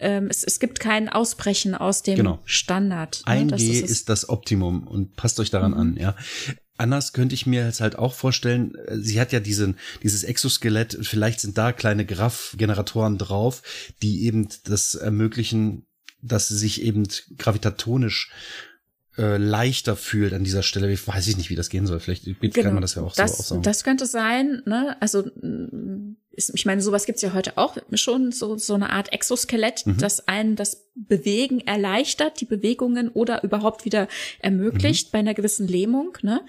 [0.00, 2.38] Ähm, es, es gibt kein Ausbrechen aus dem Genau.
[2.44, 3.20] Standard.
[3.26, 3.32] ne?
[3.32, 4.04] 1G Das ist, es.
[4.04, 5.76] das Optimum und passt euch daran Mhm.
[5.78, 6.14] an, ja.
[6.80, 10.96] Anders könnte ich mir jetzt halt auch vorstellen, äh, sie hat ja diesen, dieses Exoskelett,
[11.02, 13.62] vielleicht sind da kleine Graph-Generatoren drauf,
[14.02, 15.87] die eben das ermöglichen,
[16.22, 18.30] dass sie sich eben gravitatonisch
[19.16, 20.90] äh, leichter fühlt an dieser Stelle.
[20.92, 22.00] Ich weiß ich nicht, wie das gehen soll.
[22.00, 22.24] Vielleicht
[22.54, 23.26] kann man das ja auch Genau.
[23.26, 23.62] das, so aufsagen.
[23.62, 24.96] Das könnte sein, ne?
[25.00, 25.30] Also
[26.38, 29.98] ist, ich meine, sowas gibt's ja heute auch schon, so, so eine Art Exoskelett, Mhm.
[29.98, 34.08] das einen das Bewegen erleichtert, die Bewegungen oder überhaupt wieder Mhm.
[34.40, 36.16] ermöglicht bei einer gewissen Lähmung.
[36.22, 36.40] Ne?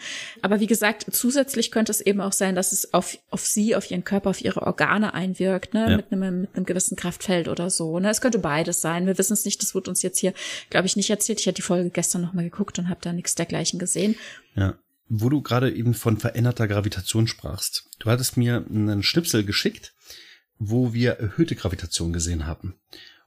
[0.42, 3.92] Aber wie gesagt, zusätzlich könnte es eben auch sein, dass es auf, auf sie, auf
[3.92, 5.90] ihren Körper, auf ihre Organe einwirkt, ne?
[5.92, 5.98] Ja.
[5.98, 8.00] mit, einem, mit einem gewissen Kraftfeld oder so.
[8.00, 8.10] Ne?
[8.10, 9.06] Es könnte beides sein.
[9.06, 10.34] Wir wissen es nicht, das wurde uns jetzt hier,
[10.70, 11.40] glaube ich, nicht erzählt.
[11.40, 14.16] Ich hatte die Folge gestern nochmal geguckt und habe da nichts dergleichen gesehen.
[14.56, 14.76] Ja.
[15.10, 17.90] Wo du gerade eben von veränderter Gravitation sprachst.
[18.00, 19.94] Du hattest mir einen Schnipsel geschickt,
[20.60, 22.76] wo wir erhöhte Gravitation gesehen haben.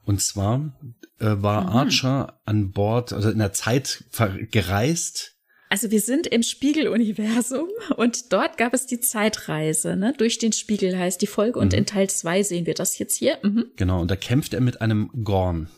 [0.05, 0.79] Und zwar
[1.19, 1.69] äh, war Mhm.
[1.69, 4.05] Archer an Bord, also in der Zeit
[4.51, 5.37] gereist.
[5.69, 10.13] Also wir sind im Spiegeluniversum und dort gab es die Zeitreise, ne?
[10.19, 11.79] Durch den Spiegel heißt die Folge und Mhm.
[11.79, 13.39] in Teil zwei sehen wir das jetzt hier.
[13.43, 13.67] Mhm.
[13.77, 15.69] Genau, und da kämpft er mit einem Gorn.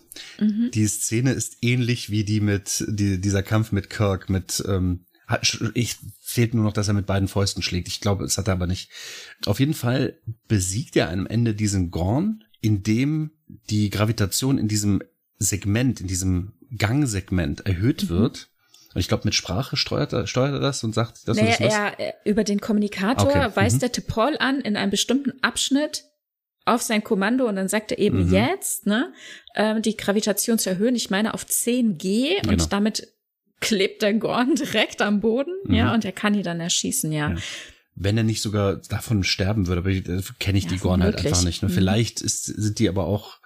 [0.40, 0.70] Mhm.
[0.74, 5.04] Die Szene ist ähnlich wie die mit, die, dieser Kampf mit Kirk, mit, ähm,
[5.74, 7.88] ich fehlt nur noch, dass er mit beiden Fäusten schlägt.
[7.88, 8.90] Ich glaube, es hat er aber nicht.
[9.46, 10.18] Auf jeden Fall
[10.48, 13.30] besiegt er am Ende diesen Gorn, indem
[13.70, 15.02] die Gravitation in diesem
[15.38, 18.08] Segment, in diesem Gangsegment erhöht Mhm.
[18.08, 18.48] wird.
[18.94, 21.60] Und ich glaube, mit Sprache steuert er, steuert er das und sagt, das Naja, und
[21.64, 21.74] das.
[21.74, 23.80] er, er über den Kommunikator Okay, weist mhm.
[23.80, 26.04] der T'Pol an in einem bestimmten Abschnitt
[26.64, 28.32] auf sein Kommando und dann sagt er eben Mhm.
[28.32, 29.12] jetzt, ne,
[29.54, 30.94] ähm, die Gravitation zu erhöhen.
[30.94, 32.52] Ich meine auf 10G Genau.
[32.52, 33.08] und damit
[33.64, 35.94] klebt der Gorn direkt am Boden, ja, Mhm.
[35.94, 37.30] und er kann ihn dann erschießen, ja.
[37.30, 37.36] Ja.
[37.96, 41.02] Wenn er nicht sogar davon sterben würde, aber ich- äh, kenne ich Ja, die Gorn
[41.02, 41.62] halt einfach nicht.
[41.62, 41.68] Ne?
[41.68, 41.72] Mhm.
[41.72, 43.38] Vielleicht ist, sind die aber auch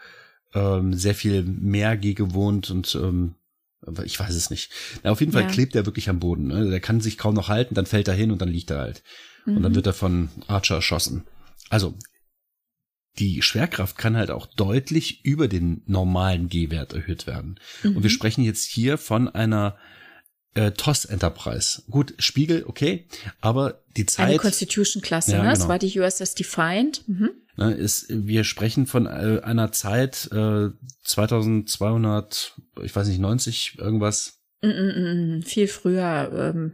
[0.55, 3.35] ähm, sehr viel mehr G gewohnt und ähm,
[3.87, 4.71] aber ich weiß es nicht.
[5.03, 5.49] Na, auf jeden Fall Ja.
[5.49, 6.47] klebt er wirklich am Boden.
[6.49, 6.71] Ne?
[6.71, 9.03] Der kann sich kaum noch halten, dann fällt er hin und dann liegt er halt.
[9.45, 9.77] Und dann Mhm.
[9.77, 11.25] wird er von Archer erschossen.
[11.69, 11.95] Also
[13.19, 17.59] die Schwerkraft kann halt auch deutlich über den normalen G-Wert erhöht werden.
[17.85, 18.09] Und wir Mhm.
[18.09, 19.77] sprechen jetzt hier von einer
[20.59, 21.83] äh, TOS Enterprise.
[21.89, 23.07] Gut, Spiegel, okay,
[23.41, 25.51] aber die Eine Zeit Constitution-Klasse, Ja, ne?
[25.51, 25.71] Das genau.
[25.71, 27.09] war die USS Defiant.
[27.09, 27.31] Mhm.
[27.57, 30.69] ne, ist, wir sprechen von äh, einer Zeit äh,
[31.05, 34.41] 2200, ich weiß nicht, 90 irgendwas.
[34.63, 36.31] Mm, mm, mm, viel früher.
[36.35, 36.73] Ähm,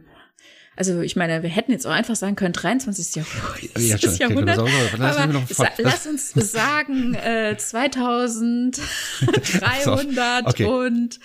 [0.75, 3.15] also ich meine, wir hätten jetzt auch einfach sagen können, 23.
[3.15, 3.77] Jahrhundert.
[3.77, 4.57] Ja, schon, Jahrhundert.
[4.97, 10.65] lass Aber sa lass uns sagen, äh, 2300 Okay.
[10.65, 11.21] und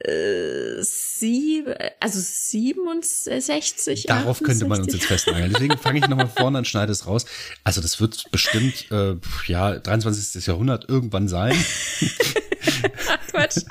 [0.00, 1.68] äh, sieb,
[2.00, 4.06] also 67.
[4.06, 5.00] Darauf könnte man uns 68.
[5.00, 5.52] jetzt festnageln.
[5.54, 7.26] Deswegen fange ich nochmal vorne an, schneide es raus.
[7.62, 9.16] Also das wird bestimmt, äh,
[9.46, 10.44] ja, 23.
[10.46, 11.56] Jahrhundert irgendwann sein.
[13.08, 13.58] Ach, Quatsch.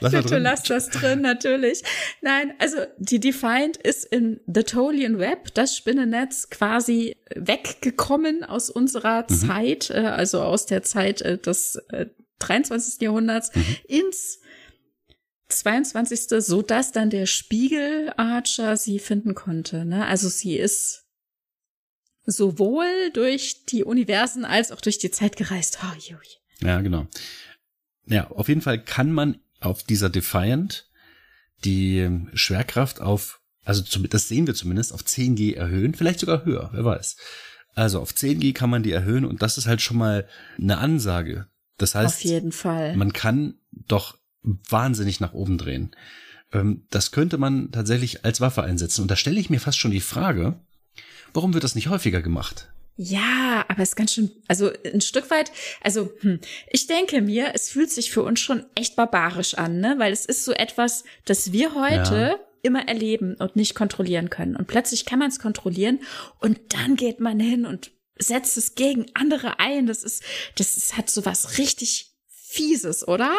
[0.00, 1.82] Lass Bitte lass das drin, natürlich.
[2.22, 9.26] Nein, also die Defiant ist in The Tolian Web, das Spinnennetz, quasi weggekommen aus unserer
[9.28, 9.34] Mhm.
[9.34, 12.06] Zeit, äh, also aus der Zeit äh, des äh,
[12.38, 13.02] 23.
[13.02, 13.76] Jahrhunderts Mhm.
[13.88, 14.38] ins
[15.48, 16.44] 22.
[16.44, 19.84] so dass dann der Spiegel Archer sie finden konnte.
[19.84, 20.06] Ne?
[20.06, 21.06] Also sie ist
[22.26, 25.78] sowohl durch die Universen als auch durch die Zeit gereist.
[25.82, 26.18] Oh, jui.
[26.60, 27.06] Ja, genau.
[28.06, 30.90] Ja, auf jeden Fall kann man auf dieser Defiant
[31.64, 36.84] die Schwerkraft auf, also das sehen wir zumindest, auf 10G erhöhen, vielleicht sogar höher, wer
[36.84, 37.16] weiß.
[37.74, 41.48] Also auf 10G kann man die erhöhen und das ist halt schon mal eine Ansage.
[41.78, 42.24] Das heißt,
[42.96, 45.90] man kann doch wahnsinnig nach oben drehen.
[46.52, 49.02] Ähm, das könnte man tatsächlich als Waffe einsetzen.
[49.02, 50.60] Und da stelle ich mir fast schon die Frage,
[51.34, 52.68] Warum wird das nicht häufiger gemacht?
[52.96, 55.52] Ja, aber es ist ganz schön, also ein Stück weit,
[55.82, 59.94] also hm, ich denke mir, es fühlt sich für uns schon echt barbarisch an, ne?
[59.98, 62.38] Weil es ist so etwas, das wir heute ja.
[62.62, 64.56] immer erleben und nicht kontrollieren können.
[64.56, 66.00] Und plötzlich kann man es kontrollieren
[66.40, 69.86] und dann geht man hin und setzt es gegen andere ein.
[69.86, 70.24] Das ist,
[70.56, 72.07] das ist, hat so was richtig
[72.50, 73.30] Fieses, oder?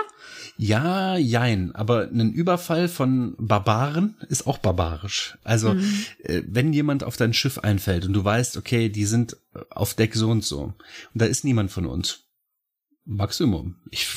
[0.56, 1.73] Ja, jein.
[1.73, 5.36] Aber ein Überfall von Barbaren ist auch barbarisch.
[5.44, 6.06] Also, mhm.
[6.23, 9.36] äh, wenn jemand auf dein Schiff einfällt und du weißt, okay, die sind
[9.72, 10.76] auf Deck so und so, und
[11.15, 12.28] da ist niemand von uns,
[13.05, 13.76] Maximum.
[13.89, 14.07] Ich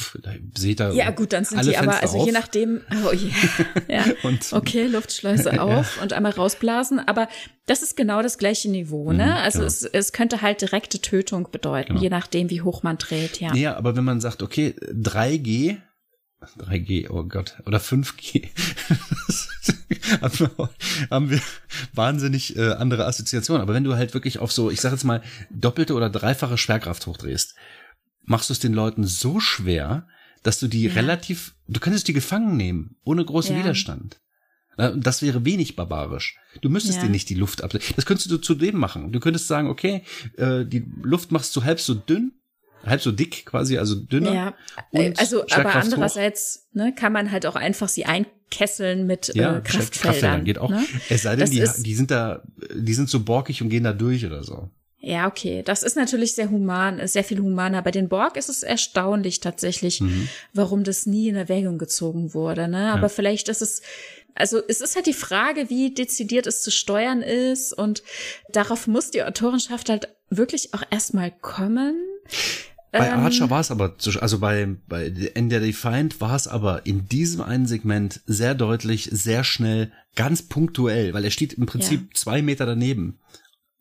[0.54, 0.92] sehe da.
[0.92, 2.26] Ja, gut, dann sind die Fenster aber, also auf.
[2.26, 3.26] je nachdem, oh yeah.
[3.88, 4.04] ja.
[4.22, 6.02] und, okay, Luftschleuse auf ja.
[6.02, 6.98] und einmal rausblasen.
[6.98, 7.28] Aber
[7.66, 9.24] das ist genau das gleiche Niveau, ne?
[9.26, 9.68] Mhm, also genau.
[9.68, 12.02] es, es könnte halt direkte Tötung bedeuten, genau.
[12.02, 13.54] je nachdem, wie hoch man dreht, ja.
[13.54, 15.78] Ja, aber wenn man sagt, okay, 3G,
[16.58, 18.48] 3G, oh Gott, oder 5G,
[21.10, 21.40] haben wir
[21.94, 23.62] wahnsinnig äh, andere Assoziationen.
[23.62, 27.06] Aber wenn du halt wirklich auf so, ich sag jetzt mal, doppelte oder dreifache Schwerkraft
[27.06, 27.54] hochdrehst,
[28.24, 30.06] machst du es den Leuten so schwer,
[30.42, 30.92] dass du die ja.
[30.94, 33.62] relativ, du könntest die gefangen nehmen, ohne großen ja.
[33.62, 34.20] Widerstand.
[34.76, 36.38] Das wäre wenig barbarisch.
[36.62, 37.04] Du müsstest ja.
[37.04, 37.72] dir nicht die Luft ab.
[37.94, 39.12] Das könntest du zudem machen.
[39.12, 40.02] Du könntest sagen, okay,
[40.38, 42.32] äh, die Luft machst du halb so dünn,
[42.84, 44.32] halb so dick quasi, also dünner.
[44.32, 44.54] Ja,
[44.90, 49.60] und also aber andererseits ne, kann man halt auch einfach sie einkesseln mit ja, äh,
[49.60, 49.90] Kraftfeldern.
[49.90, 50.70] Kraftfeldern geht auch.
[50.70, 50.84] Ne?
[51.10, 52.42] Es sei denn, die, die sind da,
[52.74, 54.70] die sind so borkig und gehen da durch oder so.
[55.04, 55.64] Ja, okay.
[55.64, 57.82] Das ist natürlich sehr human, sehr viel humaner.
[57.82, 60.28] Bei den Borg ist es erstaunlich tatsächlich, mhm.
[60.54, 62.68] warum das nie in Erwägung gezogen wurde.
[62.68, 62.92] Ne?
[62.92, 63.08] Aber ja.
[63.08, 63.82] vielleicht ist es,
[64.36, 67.72] also es ist halt die Frage, wie dezidiert es zu steuern ist.
[67.72, 68.04] Und
[68.52, 71.96] darauf muss die Autorenschaft halt wirklich auch erstmal kommen.
[72.92, 76.86] Bei ähm, Archer war es aber, also bei, bei In der Defiant war es aber
[76.86, 82.02] in diesem einen Segment sehr deutlich, sehr schnell, ganz punktuell, weil er steht im Prinzip
[82.02, 82.08] ja.
[82.14, 83.18] zwei Meter daneben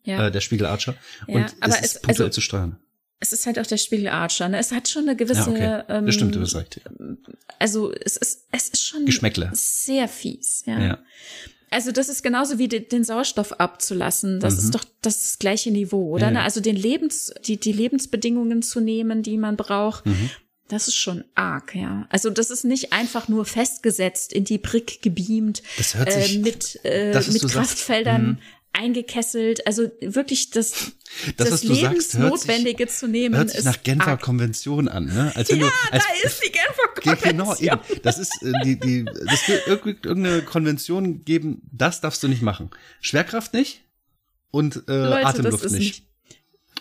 [0.04, 0.26] ja.
[0.26, 0.94] äh, der Spiegel Archer.
[1.26, 2.76] Und ja, aber es ist punktuell also, zu steuern.
[3.20, 4.48] Es ist halt auch der Spiegel Archer.
[4.48, 4.58] Ne?
[4.58, 5.56] Es hat schon eine gewisse.
[5.56, 5.94] Ja, okay.
[5.96, 6.80] ähm, das stimmt, du hast recht.
[7.58, 9.50] Also es ist, es ist schon Geschmäckle.
[9.52, 10.64] sehr fies.
[10.66, 10.80] Ja.
[10.80, 10.98] ja.
[11.70, 14.40] Also das ist genauso wie den, Sauerstoff abzulassen.
[14.40, 14.60] Das mhm.
[14.60, 16.28] ist doch das gleiche Niveau, oder?
[16.28, 16.42] Ja, ja.
[16.42, 20.04] Also den Lebens, die, die Lebensbedingungen zu nehmen, die man braucht.
[20.04, 20.30] Mhm.
[20.68, 22.06] Das ist schon arg, ja.
[22.10, 26.38] Also das ist nicht einfach nur festgesetzt in die Brick gebeamt das hört sich, äh,
[26.38, 28.38] mit, äh, mit Kraftfeldern mhm
[28.72, 29.66] eingekesselt.
[29.66, 30.92] Also wirklich das,
[31.36, 33.36] das, das Lebensnotwendige zu nehmen.
[33.36, 34.22] Hört sich nach Genfer arg.
[34.22, 35.32] Konvention an, ne?
[35.34, 37.56] Als wenn ja, du, als, da ist die Genfer Konvention.
[37.56, 38.02] Genau, eben.
[38.02, 42.70] Das ist äh, die, die, das wird irgendeine Konvention geben, das darfst du nicht machen.
[43.00, 43.82] Schwerkraft nicht
[44.50, 45.78] und äh, Leute, Atemluft nicht.
[45.78, 46.11] nicht.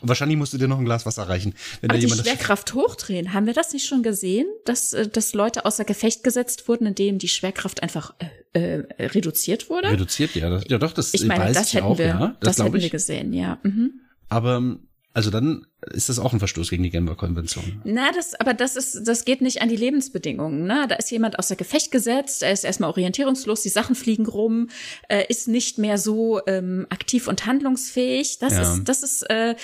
[0.02, 1.53] Wahrscheinlich musst du dir noch ein Glas Wasser reichen.
[1.82, 5.34] Wenn da jemand die Schwerkraft hochdrehen, haben wir das nicht schon gesehen, dass, äh, dass
[5.34, 8.14] Leute außer Gefecht gesetzt wurden, indem die Schwerkraft einfach
[8.53, 9.90] äh, äh, reduziert wurde?
[9.90, 10.49] Reduziert, ja.
[10.49, 12.36] Das, ja doch, das ich meine, weiß das ich hätten auch, wir, ja.
[12.40, 12.84] Das, das hätten ich.
[12.84, 13.60] wir gesehen, ja.
[13.64, 14.02] Mhm.
[14.30, 14.78] Aber
[15.14, 17.82] also dann ist das auch ein Verstoß gegen die Genfer Konvention.
[17.84, 20.66] Na, das, aber das ist, das geht nicht an die Lebensbedingungen.
[20.66, 20.86] Ne?
[20.88, 24.70] Da ist jemand außer Gefecht gesetzt, er ist erstmal orientierungslos, die Sachen fliegen rum,
[25.10, 28.40] äh, ist nicht mehr so ähm, aktiv und handlungsfähig.
[28.40, 28.74] Das ja.
[28.74, 29.56] ist, das ist äh,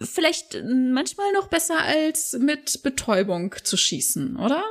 [0.00, 4.62] vielleicht manchmal noch besser als mit Betäubung zu schießen, oder?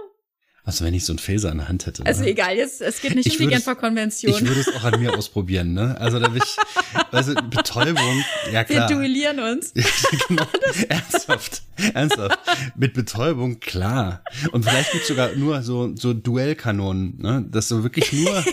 [0.68, 2.06] Also wenn ich so einen Phaser in der Hand hätte.
[2.06, 2.30] Also ne?
[2.30, 4.34] egal, jetzt, es geht nicht ich um die Genfer Konvention.
[4.34, 5.96] Ich würde es auch an mir ausprobieren, ne?
[5.98, 6.58] Also da bin ich,
[7.12, 8.90] also Betäubung, ja klar.
[8.90, 9.74] Wir duellieren uns.
[10.28, 10.48] genau,
[10.90, 11.62] ernsthaft,
[11.94, 12.40] ernsthaft.
[12.76, 14.24] Mit Betäubung, klar.
[14.52, 17.46] Und vielleicht gibt's sogar nur so, so Duellkanonen, ne?
[17.52, 18.44] Das so wirklich nur,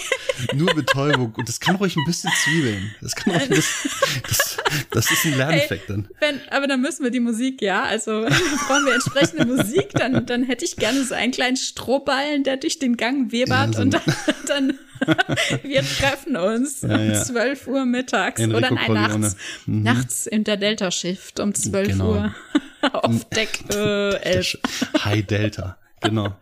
[0.54, 1.32] nur Betäubung.
[1.36, 2.94] Und das kann ruhig ein bisschen zwiebeln.
[3.00, 3.90] Das kann ruhig ein bisschen,
[4.28, 4.56] das,
[4.90, 6.08] das ist ein Lerneffekt dann.
[6.20, 7.84] Wenn, aber dann müssen wir die Musik, ja.
[7.84, 8.22] Also
[8.66, 12.56] brauchen wir entsprechende Musik, dann, dann hätte ich gerne so einen kleinen Stroh Strohballen, der
[12.56, 14.02] durch den Gang webert ja, und dann,
[14.46, 14.78] dann
[15.62, 17.22] wir treffen uns ja, um ja.
[17.22, 19.82] 12 Uhr mittags Enrico oder nein, nachts, mhm.
[19.82, 22.10] nachts in der Delta-Shift um 12 genau.
[22.10, 22.34] Uhr
[22.92, 24.58] auf Deck äh, 11.
[25.04, 26.36] High Delta, genau.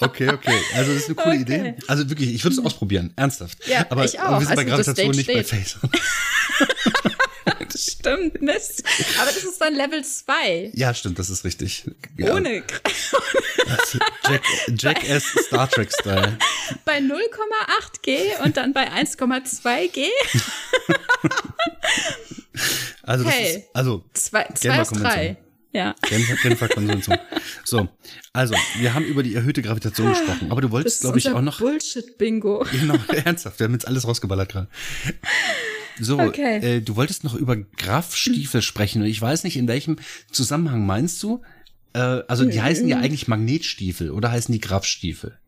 [0.00, 0.58] Okay, okay.
[0.74, 1.42] Also das ist eine coole okay.
[1.42, 1.74] Idee.
[1.86, 3.66] Also wirklich, ich würde es ausprobieren, ernsthaft.
[3.66, 4.24] Ja, aber, ich auch.
[4.24, 5.78] aber wir sind also bei Gravitation nicht bei Face.
[7.92, 8.84] stimmt, Mist.
[9.20, 10.72] Aber das ist dann Level 2.
[10.74, 11.84] Ja, stimmt, das ist richtig.
[12.16, 12.34] Ja.
[12.34, 12.62] Ohne.
[14.28, 14.42] Jack,
[14.76, 16.38] Jackass Star Trek Style.
[16.84, 20.06] Bei 0,8 G und dann bei 1,2 G.
[23.02, 25.36] also, das hey, ist, also, 2 aus 3.
[25.72, 25.94] Ja.
[26.02, 27.18] Genfer, Genfer Konvention.
[27.64, 27.88] So,
[28.32, 31.58] also, wir haben über die erhöhte Gravitation gesprochen, aber du wolltest, glaube ich, auch noch.
[31.58, 32.64] Bullshit-Bingo.
[32.72, 32.94] Genau,
[33.24, 34.68] ernsthaft, wir haben jetzt alles rausgeballert gerade.
[36.00, 36.76] So, okay.
[36.76, 39.96] äh, du wolltest noch über Graf-Stiefel sprechen und ich weiß nicht, in welchem
[40.30, 41.42] Zusammenhang meinst du?
[41.92, 45.38] Äh, also die heißen ja eigentlich Magnetstiefel oder heißen die Graf-Stiefel?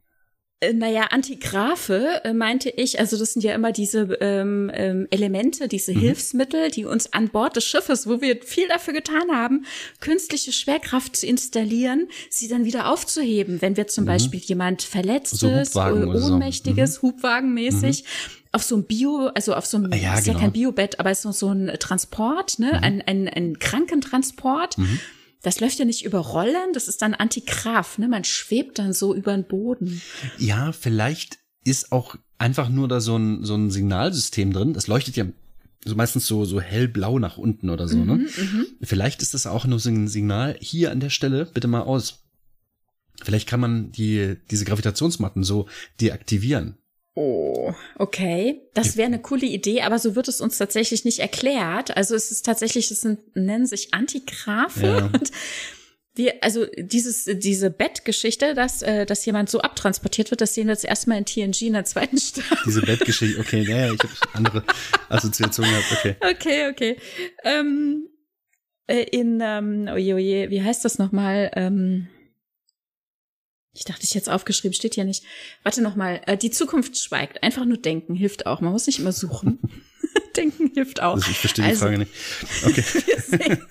[0.60, 5.68] Äh, naja, Antigraphe äh, meinte ich, also das sind ja immer diese ähm, ähm, Elemente,
[5.68, 6.00] diese mhm.
[6.00, 9.64] Hilfsmittel, die uns an Bord des Schiffes, wo wir viel dafür getan haben,
[10.00, 14.08] künstliche Schwerkraft zu installieren, sie dann wieder aufzuheben, wenn wir zum mhm.
[14.08, 17.06] Beispiel jemand Verletztes, so Ohnmächtiges, so.
[17.06, 17.12] mhm.
[17.12, 18.39] Hubwagenmäßig mhm.
[18.52, 20.38] Auf so ein Bio, also auf so ein, ja, ist genau.
[20.38, 22.82] ja kein Biobett, aber ist so, so ein Transport, ne, mhm.
[22.82, 24.78] ein, ein, ein Krankentransport.
[24.78, 25.00] Mhm
[25.42, 28.08] das läuft ja nicht über Rollen, das ist dann Antigraf, ne?
[28.08, 30.02] Man schwebt dann so über den Boden.
[30.38, 34.74] Ja, vielleicht ist auch einfach nur da so ein, so ein Signalsystem drin.
[34.74, 35.26] Das leuchtet ja
[35.84, 38.16] so meistens so, so hellblau nach unten oder so, ne?
[38.16, 38.28] mhm, ne?
[38.36, 38.66] Mhm.
[38.82, 42.24] Vielleicht ist das auch nur so ein Signal hier an der Stelle, bitte mal aus.
[43.22, 45.68] Vielleicht kann man die, diese Gravitationsmatten so
[46.00, 46.76] deaktivieren.
[47.14, 48.62] Oh, okay.
[48.74, 51.96] Das wäre eine coole Idee, aber so wird es uns tatsächlich nicht erklärt.
[51.96, 54.84] Also es ist tatsächlich, es sind, nennen sich Antigraphen.
[54.84, 55.04] Ja.
[55.06, 55.32] Und
[56.14, 60.72] wir, also dieses, diese Bettgeschichte, dass, äh, dass jemand so abtransportiert wird, das sehen wir
[60.72, 62.58] jetzt erstmal in TNG in der zweiten Staffel.
[62.66, 64.64] Diese Bettgeschichte, okay, naja, ich habe andere
[65.08, 66.16] Assoziationen gehabt, okay.
[66.20, 66.96] Okay, okay.
[67.44, 68.08] Ähm,
[68.86, 71.50] äh, in, ähm, oje, oje, wie heißt das nochmal?
[71.54, 72.08] Ähm,
[73.72, 75.24] ich dachte, ich jetzt aufgeschrieben, steht hier nicht.
[75.62, 76.20] Warte noch mal.
[76.26, 77.42] Äh, die Zukunft schweigt.
[77.42, 78.60] Einfach nur denken hilft auch.
[78.60, 79.60] Man muss nicht immer suchen.
[80.74, 81.14] hilft auch.
[81.14, 82.12] Also ich verstehe die also, Frage nicht.
[82.64, 82.84] Okay.
[83.06, 83.66] wir, sehen,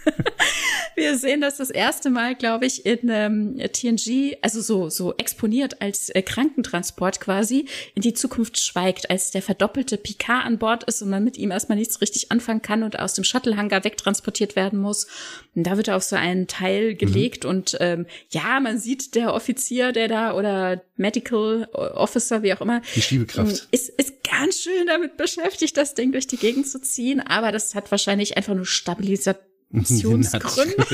[0.96, 5.82] wir sehen das das erste Mal, glaube ich, in ähm, TNG, also so so exponiert
[5.82, 7.66] als äh, Krankentransport quasi
[7.96, 11.52] in die Zukunft schweigt, als der verdoppelte Picard an Bord ist und man mit ihm
[11.52, 15.08] erstmal nichts richtig anfangen kann und aus dem Shuttlehangar wegtransportiert werden muss.
[15.56, 17.50] Und da wird er auf so einen Teil gelegt mhm.
[17.50, 22.82] und ähm, ja, man sieht der Offizier, der da oder Medical Officer, wie auch immer,
[22.96, 27.20] die Schiebekraft ist ist ganz schön damit beschäftigt, das Ding durch die Gegend zu ziehen,
[27.20, 30.86] aber das hat wahrscheinlich einfach nur Stabilisationsgründe.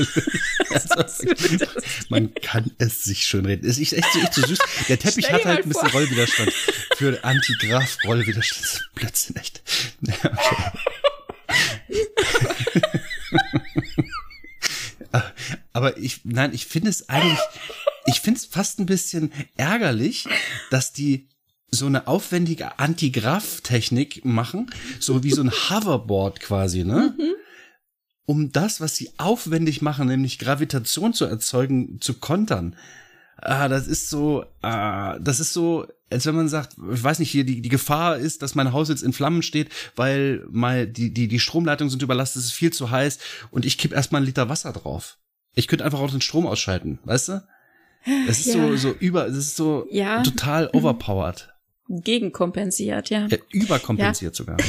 [2.08, 3.68] Man kann es sich schön reden.
[3.68, 4.58] Es ist echt so, echt so süß.
[4.88, 6.52] Der Teppich hat halt ein bisschen Rollwiderstand.
[6.96, 8.90] Für Antigraph-Rollwiderstand.
[8.94, 9.62] Blödsinn, echt.
[15.72, 17.38] Aber ich, nein, ich finde es eigentlich,
[18.06, 20.26] ich finde es fast ein bisschen ärgerlich,
[20.70, 21.28] dass die
[21.76, 27.14] so eine aufwendige Antigraff-Technik machen, so wie so ein Hoverboard quasi, ne?
[27.16, 27.34] Mhm.
[28.26, 32.74] Um das, was sie aufwendig machen, nämlich Gravitation zu erzeugen, zu kontern.
[33.36, 37.30] Ah, das ist so, ah, das ist so, als wenn man sagt, ich weiß nicht,
[37.30, 41.12] hier die, die Gefahr ist, dass mein Haus jetzt in Flammen steht, weil mal die,
[41.12, 43.18] die, die Stromleitungen sind überlastet, es ist viel zu heiß
[43.50, 45.18] und ich kipp erstmal einen Liter Wasser drauf.
[45.54, 47.48] Ich könnte einfach auch den Strom ausschalten, weißt du?
[48.28, 48.54] Es ist ja.
[48.54, 50.22] so, so über, es ist so ja.
[50.22, 51.52] total overpowered
[51.88, 53.26] gegenkompensiert, ja.
[53.26, 54.36] ja überkompensiert ja.
[54.36, 54.56] sogar.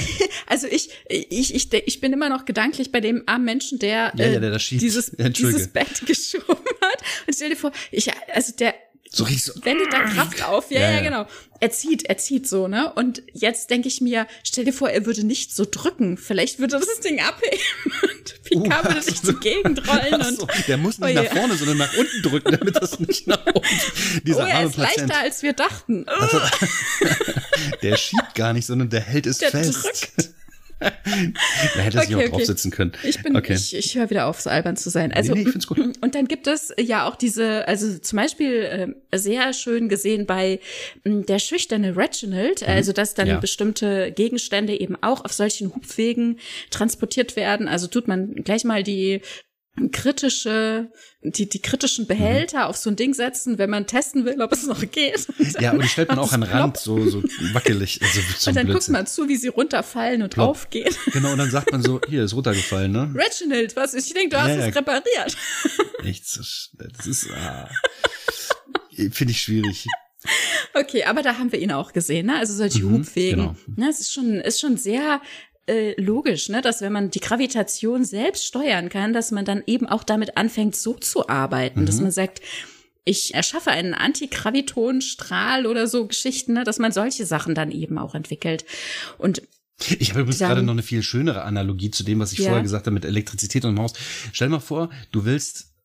[0.50, 4.28] Also ich, ich, ich, ich bin immer noch gedanklich bei dem armen Menschen, der, ja,
[4.28, 7.04] ja, der äh, dieses, dieses Bett geschoben hat.
[7.28, 8.74] Und stell dir vor, ich, also der
[9.10, 9.66] so richtig so.
[9.66, 10.72] Wendet da Kraft auf.
[10.72, 11.28] Ja, ja, ja, genau.
[11.60, 12.94] Er zieht, er zieht so, ne?
[12.94, 16.18] Und jetzt denke ich mir, stell dir vor, er würde nicht so drücken.
[16.18, 17.58] Vielleicht würde das Ding abheben
[18.04, 20.36] und Picard uh, würde sich zur Gegend rollen.
[20.36, 23.28] So, und, der muss nicht oh, nach vorne, sondern nach unten drücken, damit das nicht
[23.28, 23.68] nach oben.
[24.24, 25.10] Dieser oh, er ist Patient.
[25.10, 26.08] leichter, als wir dachten.
[26.08, 26.42] Also,
[27.82, 29.84] der schiebt gar nicht, sondern der hält es der fest.
[29.84, 30.37] Drückt.
[30.80, 30.90] Da
[31.82, 32.30] hätte okay, sich auch okay.
[32.30, 32.92] draufsitzen können.
[33.04, 33.54] Ich bin, okay.
[33.54, 35.12] ich, ich höre wieder auf, so albern zu sein.
[35.12, 35.80] Also, nee, nee, ich find's gut.
[35.80, 40.60] Und dann gibt es ja auch diese, also zum Beispiel äh, sehr schön gesehen bei
[41.04, 42.68] äh, der schüchterne Reginald, mhm.
[42.68, 43.40] also dass dann ja.
[43.40, 46.38] bestimmte Gegenstände eben auch auf solchen Hubwegen
[46.70, 47.68] transportiert werden.
[47.68, 49.22] Also tut man gleich mal die
[49.92, 50.92] kritische,
[51.22, 52.64] die, die kritischen Behälter mhm.
[52.66, 55.28] auf so ein Ding setzen, wenn man testen will, ob es noch geht.
[55.60, 57.24] Ja, und die stellt man auch an Rand, so, so
[57.54, 58.00] wackelig.
[58.02, 58.74] Also und dann Blödsinn.
[58.74, 60.94] guckt man zu, wie sie runterfallen und Glaub, aufgehen.
[61.14, 63.14] Genau, und dann sagt man so, hier, ist runtergefallen, ne?
[63.16, 63.94] Reginald, was?
[63.94, 65.38] Ich denke, du hast ja, es repariert.
[66.04, 67.70] Echt, das ist, ah,
[69.12, 69.88] finde ich schwierig.
[70.74, 72.38] Okay, aber da haben wir ihn auch gesehen, ne?
[72.38, 73.38] Also solche mhm, Hubwegen.
[73.38, 73.56] Genau.
[73.76, 75.22] Ne, es ist schon, ist schon sehr
[75.68, 79.88] äh, logisch, ne, dass wenn man die Gravitation selbst steuern kann, dass man dann eben
[79.88, 81.86] auch damit anfängt, so zu arbeiten, mhm.
[81.86, 82.42] dass man sagt,
[83.04, 88.16] ich erschaffe einen Antigravitonstrahl oder so Geschichten, ne, dass man solche Sachen dann eben auch
[88.16, 88.66] entwickelt.
[89.18, 89.42] Und
[90.00, 92.46] ich habe übrigens gerade noch eine viel schönere Analogie zu dem, was ich ja.
[92.46, 93.94] vorher gesagt habe mit Elektrizität und Maus.
[94.32, 95.76] Stell mal vor, du willst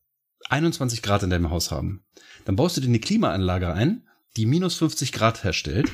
[0.48, 2.04] 21 Grad in deinem Haus haben.
[2.44, 5.90] Dann baust du dir eine Klimaanlage ein, die minus 50 Grad herstellt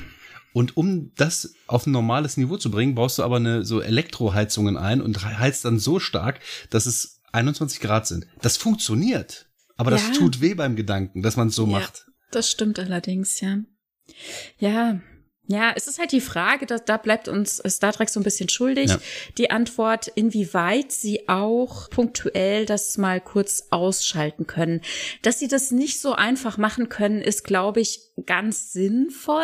[0.53, 4.77] und um das auf ein normales Niveau zu bringen, baust du aber eine so Elektroheizungen
[4.77, 6.39] ein und heizt dann so stark,
[6.69, 8.27] dass es 21 Grad sind.
[8.41, 9.47] Das funktioniert.
[9.77, 9.97] Aber ja.
[9.97, 12.05] das tut weh beim Gedanken, dass man es so ja, macht.
[12.31, 13.59] Das stimmt allerdings, ja.
[14.57, 14.99] Ja,
[15.51, 18.49] Ja, es ist halt die Frage, da, da bleibt uns Star Trek so ein bisschen
[18.49, 18.99] schuldig, ja.
[19.39, 24.81] die Antwort, inwieweit sie auch punktuell das mal kurz ausschalten können.
[25.23, 29.41] Dass sie das nicht so einfach machen können, ist, glaube ich, ganz sinnvoll,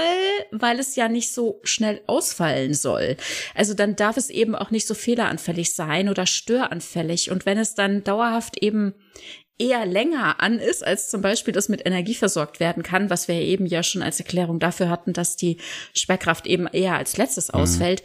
[0.51, 3.17] weil es ja nicht so schnell ausfallen soll.
[3.55, 7.31] Also dann darf es eben auch nicht so fehleranfällig sein oder störanfällig.
[7.31, 8.93] Und wenn es dann dauerhaft eben
[9.57, 13.35] eher länger an ist, als zum Beispiel das mit Energie versorgt werden kann, was wir
[13.35, 15.57] eben ja schon als Erklärung dafür hatten, dass die
[15.93, 17.59] Sperrkraft eben eher als letztes mhm.
[17.59, 18.03] ausfällt.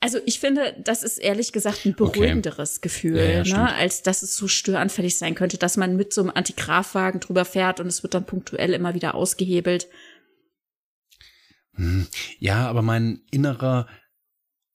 [0.00, 2.80] Also ich finde, das ist ehrlich gesagt ein beruhigenderes okay.
[2.82, 6.20] Gefühl, ja, ja, ne, als dass es so störanfällig sein könnte, dass man mit so
[6.20, 9.88] einem Antigrafwagen drüber fährt und es wird dann punktuell immer wieder ausgehebelt.
[11.76, 12.06] Hm.
[12.38, 13.86] Ja, aber mein innerer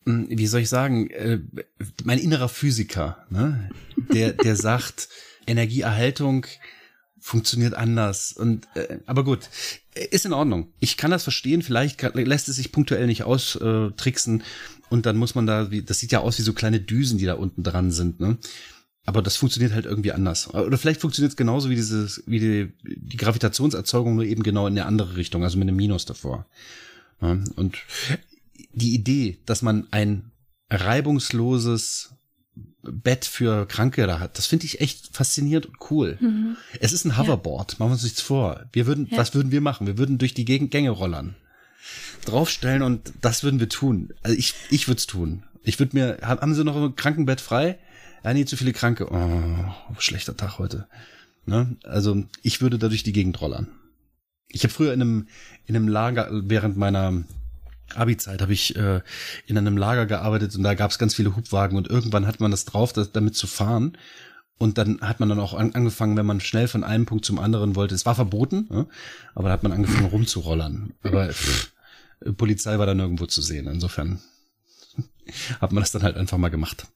[0.05, 1.39] hm, wie soll ich sagen, äh,
[2.03, 3.69] mein innerer Physiker, ne,
[4.11, 5.09] der, der sagt,
[5.49, 6.45] Energieerhaltung
[7.19, 8.31] funktioniert anders.
[8.31, 9.49] Und äh, aber gut,
[10.11, 10.71] ist in Ordnung.
[10.79, 11.61] Ich kann das verstehen.
[11.61, 14.43] Vielleicht lässt es sich punktuell nicht austricksen
[14.89, 17.33] und dann muss man da, das sieht ja aus wie so kleine Düsen, die da
[17.33, 18.19] unten dran sind.
[18.19, 18.37] Ne?
[19.05, 20.53] Aber das funktioniert halt irgendwie anders.
[20.53, 24.75] Oder vielleicht funktioniert es genauso wie dieses, wie die, die Gravitationserzeugung, nur eben genau in
[24.75, 26.45] der andere Richtung, also mit einem Minus davor.
[27.21, 27.77] Ja, und
[28.73, 30.31] die Idee, dass man ein
[30.69, 32.11] reibungsloses
[32.81, 34.37] Bett für Kranke da hat.
[34.37, 36.17] Das finde ich echt faszinierend und cool.
[36.19, 36.57] Mhm.
[36.79, 37.77] Es ist ein Hoverboard, ja.
[37.79, 38.65] machen wir uns nichts vor.
[38.71, 39.17] Wir würden, ja.
[39.17, 39.87] was würden wir machen?
[39.87, 41.35] Wir würden durch die Gegend Gänge rollern.
[42.25, 44.13] Draufstellen und das würden wir tun.
[44.23, 45.43] Also ich, ich würde es tun.
[45.63, 47.79] Ich würde mir, haben Sie noch ein Krankenbett frei?
[48.23, 49.09] Ja, nee, zu viele Kranke.
[49.11, 50.87] Oh, schlechter Tag heute.
[51.45, 51.77] Ne?
[51.83, 53.67] Also ich würde da durch die Gegend rollern.
[54.47, 55.27] Ich habe früher in einem,
[55.65, 57.23] in einem Lager während meiner
[57.95, 59.01] Abi-Zeit habe ich äh,
[59.45, 62.51] in einem Lager gearbeitet und da gab es ganz viele Hubwagen und irgendwann hat man
[62.51, 63.97] das drauf, das, damit zu fahren.
[64.57, 67.39] Und dann hat man dann auch an, angefangen, wenn man schnell von einem Punkt zum
[67.39, 67.95] anderen wollte.
[67.95, 68.85] Es war verboten, ja?
[69.33, 70.93] aber da hat man angefangen rumzurollern.
[71.01, 71.71] Aber pff,
[72.35, 73.67] Polizei war dann irgendwo zu sehen.
[73.67, 74.19] Insofern
[75.61, 76.87] hat man das dann halt einfach mal gemacht.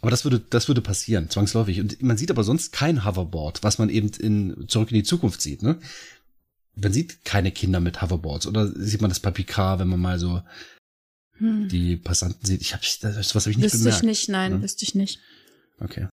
[0.00, 1.80] Aber das würde, das würde passieren, zwangsläufig.
[1.80, 5.40] Und man sieht aber sonst kein Hoverboard, was man eben in Zurück in die Zukunft
[5.40, 5.62] sieht.
[5.62, 5.78] Ne?
[6.76, 10.18] Man sieht keine Kinder mit Hoverboards oder sieht man das bei Picard, wenn man mal
[10.18, 10.42] so
[11.38, 11.68] hm.
[11.68, 12.60] die Passanten sieht.
[12.60, 13.96] Ich habe das was habe ich nicht wüsste bemerkt.
[13.96, 14.62] Wüsste ich nicht, nein, ja?
[14.62, 15.20] wüsste ich nicht.
[15.80, 16.08] Okay.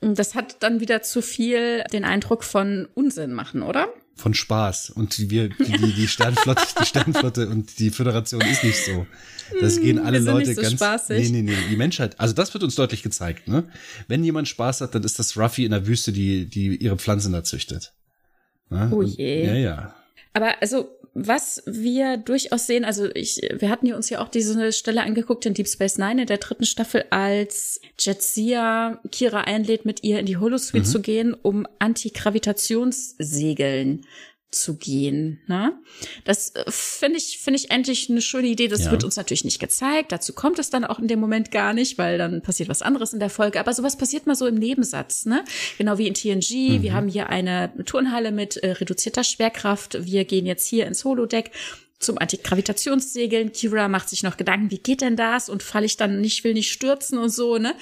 [0.00, 3.88] Das hat dann wieder zu viel den Eindruck von Unsinn machen, oder?
[4.14, 4.90] Von Spaß.
[4.90, 9.06] Und wir, die, die, die Sternflotte, die Sternflotte und die Föderation ist nicht so.
[9.60, 10.74] Das hm, gehen alle Leute so ganz.
[10.74, 11.30] Spaßig.
[11.30, 11.68] Nee, nee, nee.
[11.70, 13.64] Die Menschheit, also das wird uns deutlich gezeigt, ne?
[14.06, 17.32] Wenn jemand Spaß hat, dann ist das Ruffy in der Wüste, die, die ihre Pflanzen
[17.32, 17.92] da züchtet.
[18.70, 18.90] Ne?
[18.92, 19.46] Oh je.
[19.46, 19.94] ja, ja.
[20.32, 24.70] Aber also, was wir durchaus sehen, also ich, wir hatten ja uns ja auch diese
[24.72, 30.04] Stelle angeguckt in Deep Space Nine in der dritten Staffel, als Jetsia Kira einlädt, mit
[30.04, 30.90] ihr in die Holosuite mhm.
[30.90, 34.06] zu gehen, um Antigravitationssegeln
[34.50, 35.40] zu gehen.
[35.46, 35.78] Ne?
[36.24, 38.68] Das äh, finde ich, finde ich endlich eine schöne Idee.
[38.68, 38.90] Das ja.
[38.90, 40.10] wird uns natürlich nicht gezeigt.
[40.10, 43.12] Dazu kommt es dann auch in dem Moment gar nicht, weil dann passiert was anderes
[43.12, 43.60] in der Folge.
[43.60, 45.26] Aber sowas passiert mal so im Nebensatz.
[45.26, 45.44] Ne?
[45.76, 46.78] Genau wie in TNG.
[46.78, 46.82] Mhm.
[46.82, 50.04] Wir haben hier eine Turnhalle mit äh, reduzierter Schwerkraft.
[50.06, 51.50] Wir gehen jetzt hier ins Holodeck
[51.98, 53.52] zum Antigravitationssegeln.
[53.52, 55.48] Kira macht sich noch Gedanken, wie geht denn das?
[55.48, 57.74] Und falle ich dann nicht, will nicht stürzen und so, ne?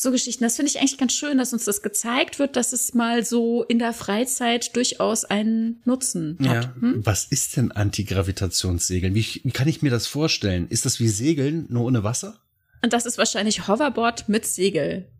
[0.00, 0.44] So Geschichten.
[0.44, 3.62] Das finde ich eigentlich ganz schön, dass uns das gezeigt wird, dass es mal so
[3.64, 6.64] in der Freizeit durchaus einen Nutzen hat.
[6.64, 6.74] Ja.
[6.80, 7.04] Hm?
[7.04, 9.14] Was ist denn Antigravitationssegeln?
[9.14, 10.68] Wie, wie kann ich mir das vorstellen?
[10.68, 12.40] Ist das wie Segeln, nur ohne Wasser?
[12.82, 15.10] Und das ist wahrscheinlich Hoverboard mit Segel.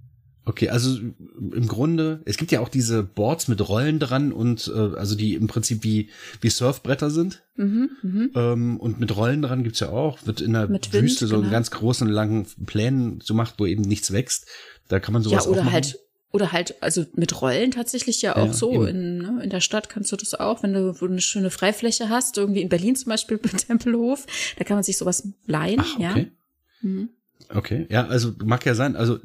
[0.51, 4.97] Okay, also im Grunde, es gibt ja auch diese Boards mit Rollen dran und äh,
[4.97, 6.11] also die im Prinzip wie,
[6.41, 7.45] wie Surfbretter sind.
[7.55, 8.29] Mhm, mh.
[8.35, 11.27] ähm, und mit Rollen dran gibt's ja auch, wird in der mit Wüste Wind, so
[11.29, 11.43] genau.
[11.43, 14.49] einen ganz großen, langen Plänen so macht, wo eben nichts wächst.
[14.89, 15.75] Da kann man sowas ja, oder auch machen.
[15.75, 15.99] halt
[16.33, 18.85] oder halt, also mit Rollen tatsächlich ja auch ja, so.
[18.85, 22.39] In, ne, in der Stadt kannst du das auch, wenn du eine schöne Freifläche hast,
[22.39, 26.03] irgendwie in Berlin zum Beispiel bei Tempelhof, da kann man sich sowas leihen, Ach, okay.
[26.83, 26.89] ja.
[26.89, 27.11] Mhm.
[27.53, 28.97] Okay, ja, also mag ja sein.
[28.97, 29.19] Also,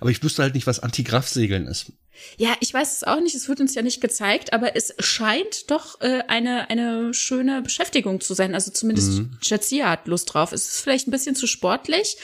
[0.00, 1.92] aber ich wüsste halt nicht, was Antigraphsegeln ist.
[2.36, 3.34] Ja, ich weiß es auch nicht.
[3.34, 8.20] Es wird uns ja nicht gezeigt, aber es scheint doch äh, eine eine schöne Beschäftigung
[8.20, 8.54] zu sein.
[8.54, 9.38] Also zumindest mhm.
[9.42, 10.52] Jadzia hat Lust drauf.
[10.52, 12.18] Es ist vielleicht ein bisschen zu sportlich,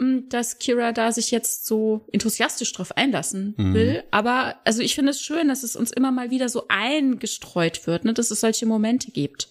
[0.00, 3.74] hm, dass Kira da sich jetzt so enthusiastisch drauf einlassen mhm.
[3.74, 4.04] will.
[4.10, 8.04] Aber also ich finde es schön, dass es uns immer mal wieder so eingestreut wird,
[8.04, 9.48] ne, dass es solche Momente gibt.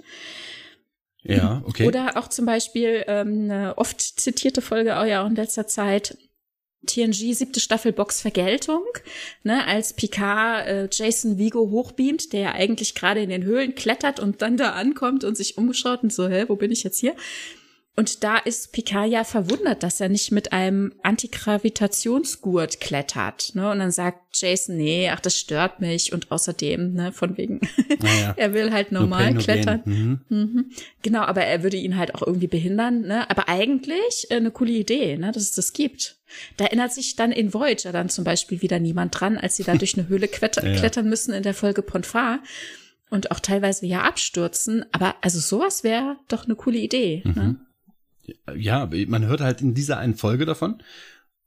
[1.24, 1.88] Ja, okay.
[1.88, 6.18] Oder auch zum Beispiel ähm, eine oft zitierte Folge auch ja auch in letzter Zeit.
[6.86, 8.86] TNG siebte Staffel Box Vergeltung,
[9.44, 14.20] ne, als Picard äh, Jason Vigo hochbeamt, der ja eigentlich gerade in den Höhlen klettert
[14.20, 17.16] und dann da ankommt und sich umschaut und so, hä, wo bin ich jetzt hier?
[18.00, 23.56] Und da ist Picard ja verwundert, dass er nicht mit einem Antigravitationsgurt klettert.
[23.56, 23.72] Ne?
[23.72, 26.14] Und dann sagt Jason, nee, ach, das stört mich.
[26.14, 27.60] Und außerdem, ne, von wegen,
[28.00, 28.36] naja.
[28.38, 29.82] er will halt normal no klettern.
[29.86, 30.20] Mhm.
[30.30, 30.66] Mhm.
[31.02, 33.02] Genau, aber er würde ihn halt auch irgendwie behindern.
[33.02, 33.28] Ne?
[33.32, 36.18] Aber eigentlich äh, eine coole Idee, ne, dass es das gibt.
[36.56, 39.74] Da erinnert sich dann in Voyager dann zum Beispiel wieder niemand dran, als sie da
[39.76, 40.50] durch eine Höhle ja.
[40.50, 42.44] klettern müssen in der Folge Ponfar
[43.10, 44.86] und auch teilweise ja abstürzen.
[44.92, 47.24] Aber also sowas wäre doch eine coole Idee.
[47.26, 47.32] Ne?
[47.32, 47.42] Mhm.
[47.42, 47.56] Ne?
[48.56, 50.82] Ja, man hört halt in dieser einen Folge davon.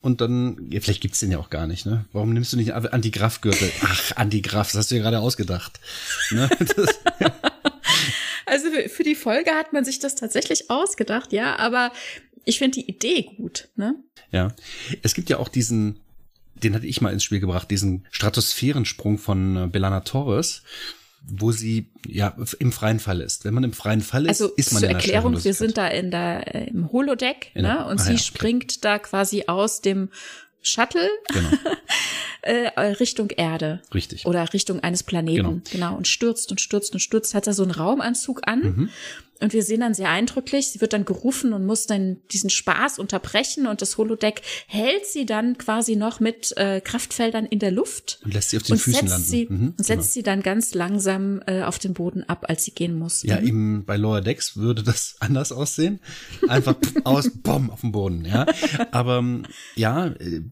[0.03, 2.07] Und dann, ja, vielleicht gibt's den ja auch gar nicht, ne?
[2.13, 3.71] Warum nimmst du nicht Antigraf-Gürtel?
[3.83, 5.79] Ach, Antigraf, das hast du ja gerade ausgedacht.
[6.31, 6.49] Ne?
[6.59, 7.35] Das, ja.
[8.47, 11.93] Also für die Folge hat man sich das tatsächlich ausgedacht, ja, aber
[12.45, 13.95] ich finde die Idee gut, ne?
[14.33, 14.49] Ja.
[15.03, 16.01] Es gibt ja auch diesen,
[16.55, 20.63] den hatte ich mal ins Spiel gebracht, diesen Stratosphärensprung von äh, Belana Torres
[21.23, 23.45] wo sie ja im freien Fall ist.
[23.45, 25.77] Wenn man im freien Fall ist, also ist man zur in der Erklärung, wir sind
[25.77, 27.87] da in der äh, im Holodeck, in ne?
[27.87, 28.25] Und ah, sie ja, okay.
[28.25, 30.09] springt da quasi aus dem
[30.63, 31.49] Shuttle genau.
[32.43, 33.81] äh, Richtung Erde.
[33.95, 34.27] Richtig.
[34.27, 35.37] Oder Richtung eines Planeten.
[35.37, 35.61] Genau.
[35.71, 35.97] genau.
[35.97, 37.35] Und stürzt und stürzt und stürzt.
[37.35, 38.63] Hat er so einen Raumanzug an.
[38.63, 38.89] Mhm.
[39.41, 42.99] Und wir sehen dann sehr eindrücklich, sie wird dann gerufen und muss dann diesen Spaß
[42.99, 48.21] unterbrechen und das Holodeck hält sie dann quasi noch mit äh, Kraftfeldern in der Luft.
[48.25, 49.27] Und lässt sie auf den Füßen landen.
[49.27, 50.03] Sie, mhm, und setzt genau.
[50.03, 53.23] sie dann ganz langsam äh, auf den Boden ab, als sie gehen muss.
[53.23, 53.47] Ja, mhm.
[53.47, 56.01] eben bei Lower Decks würde das anders aussehen.
[56.49, 58.47] Einfach aus, bom, auf dem Boden, ja.
[58.91, 59.25] Aber
[59.75, 60.43] ja, äh,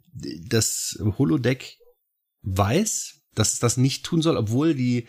[0.49, 1.77] das Holodeck
[2.43, 5.07] weiß, dass es das nicht tun soll, obwohl die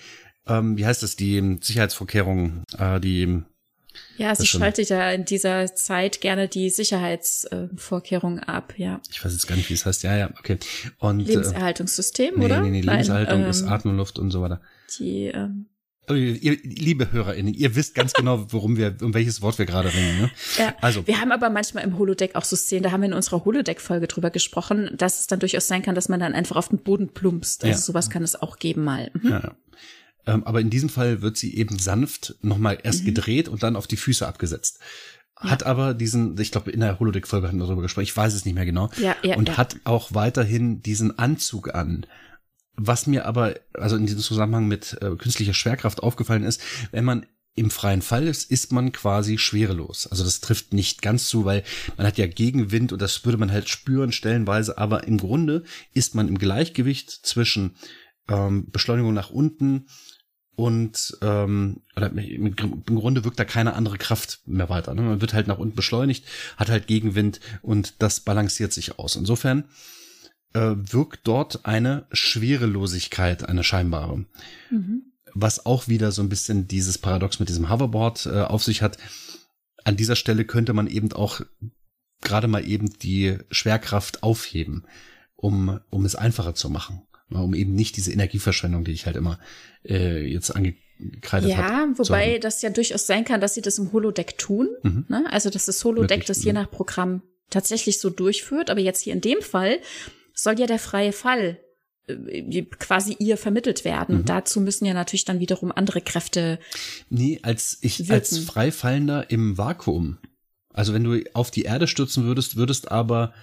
[0.50, 3.44] ähm, wie heißt das, die Sicherheitsvorkehrungen, äh, die
[4.18, 9.00] ja, sie schaltet ja in dieser Zeit gerne die Sicherheitsvorkehrungen äh, ab, ja.
[9.10, 10.04] Ich weiß jetzt gar nicht, wie es heißt.
[10.04, 10.58] Ja, ja, okay.
[10.98, 12.62] Und, äh, Lebenserhaltungssystem, nee, oder?
[12.62, 14.60] Nee, nee, nee, Lebenserhaltung Nein, ist ähm, Atmen, Luft und so weiter.
[15.00, 15.68] Die, ähm,
[16.10, 19.94] oh, Ihr, liebe HörerInnen, ihr wisst ganz genau, worum wir, um welches Wort wir gerade
[19.94, 20.22] reden.
[20.22, 20.32] Ne?
[20.58, 21.08] Ja, also.
[21.08, 24.08] Wir haben aber manchmal im Holodeck auch so Szenen, da haben wir in unserer Holodeck-Folge
[24.08, 27.10] drüber gesprochen, dass es dann durchaus sein kann, dass man dann einfach auf den Boden
[27.14, 27.64] plumpst.
[27.64, 27.78] Also ja.
[27.78, 29.12] sowas kann es auch geben mal.
[29.14, 29.30] Mhm.
[29.30, 29.56] Ja,
[30.30, 33.06] ähm, aber in diesem Fall wird sie eben sanft nochmal erst mhm.
[33.08, 34.80] gedreht und dann auf die Füße abgesetzt.
[35.36, 38.46] Hat aber diesen, ich glaube, in der Holodeck-Folge hatten wir darüber gesprochen, ich weiß es
[38.46, 38.90] nicht mehr genau.
[38.98, 39.58] Ja, ja, und ja.
[39.58, 42.06] hat auch weiterhin diesen Anzug an.
[42.76, 46.62] Was mir aber, also in diesem Zusammenhang mit äh, künstlicher Schwerkraft aufgefallen ist,
[46.92, 47.26] wenn man
[47.56, 50.08] im freien Fall ist, ist man quasi schwerelos.
[50.08, 51.64] Also das trifft nicht ganz zu, weil
[51.98, 56.16] man hat ja Gegenwind und das würde man halt spüren stellenweise, aber im Grunde ist
[56.16, 57.76] man im Gleichgewicht zwischen
[58.30, 59.88] ähm, Beschleunigung nach unten,
[60.60, 64.94] und ähm, oder im Grunde wirkt da keine andere Kraft mehr weiter.
[64.94, 65.04] Ne?
[65.04, 66.26] Man wird halt nach unten beschleunigt,
[66.58, 69.16] hat halt Gegenwind und das balanciert sich aus.
[69.16, 69.64] Insofern
[70.54, 74.26] äh, wirkt dort eine Schwerelosigkeit, eine scheinbare.
[74.70, 75.14] Mhm.
[75.34, 78.98] Was auch wieder so ein bisschen dieses Paradox mit diesem Hoverboard äh, auf sich hat.
[79.86, 81.40] An dieser Stelle könnte man eben auch
[82.20, 84.86] gerade mal eben die Schwerkraft aufheben,
[85.38, 89.40] um, um es einfacher zu machen um eben nicht diese Energieverschwendung, die ich halt immer
[89.88, 91.74] äh, jetzt angekreidet habe.
[91.74, 94.70] Ja, hab, wobei das ja durchaus sein kann, dass sie das im Holodeck tun.
[94.84, 95.06] Mhm.
[95.08, 95.26] Ne?
[95.30, 98.70] Also dass das Holodeck das je nach Programm tatsächlich so durchführt.
[98.70, 99.80] Aber jetzt hier in dem Fall
[100.34, 101.60] soll ja der freie Fall
[102.08, 104.20] äh, quasi ihr vermittelt werden.
[104.20, 104.26] Mhm.
[104.26, 106.60] Dazu müssen ja natürlich dann wiederum andere Kräfte.
[107.10, 108.14] Nee, als ich wirken.
[108.14, 110.18] als Freifallender im Vakuum.
[110.74, 113.34] Also wenn du auf die Erde stürzen würdest, würdest aber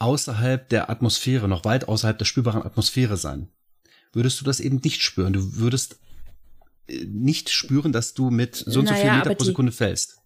[0.00, 3.48] außerhalb der Atmosphäre, noch weit außerhalb der spürbaren Atmosphäre sein,
[4.12, 5.32] würdest du das eben nicht spüren.
[5.32, 5.96] Du würdest
[6.88, 10.18] äh, nicht spüren, dass du mit so und so viel Meter pro Sekunde fällst.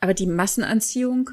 [0.00, 1.30] Aber die Massenanziehung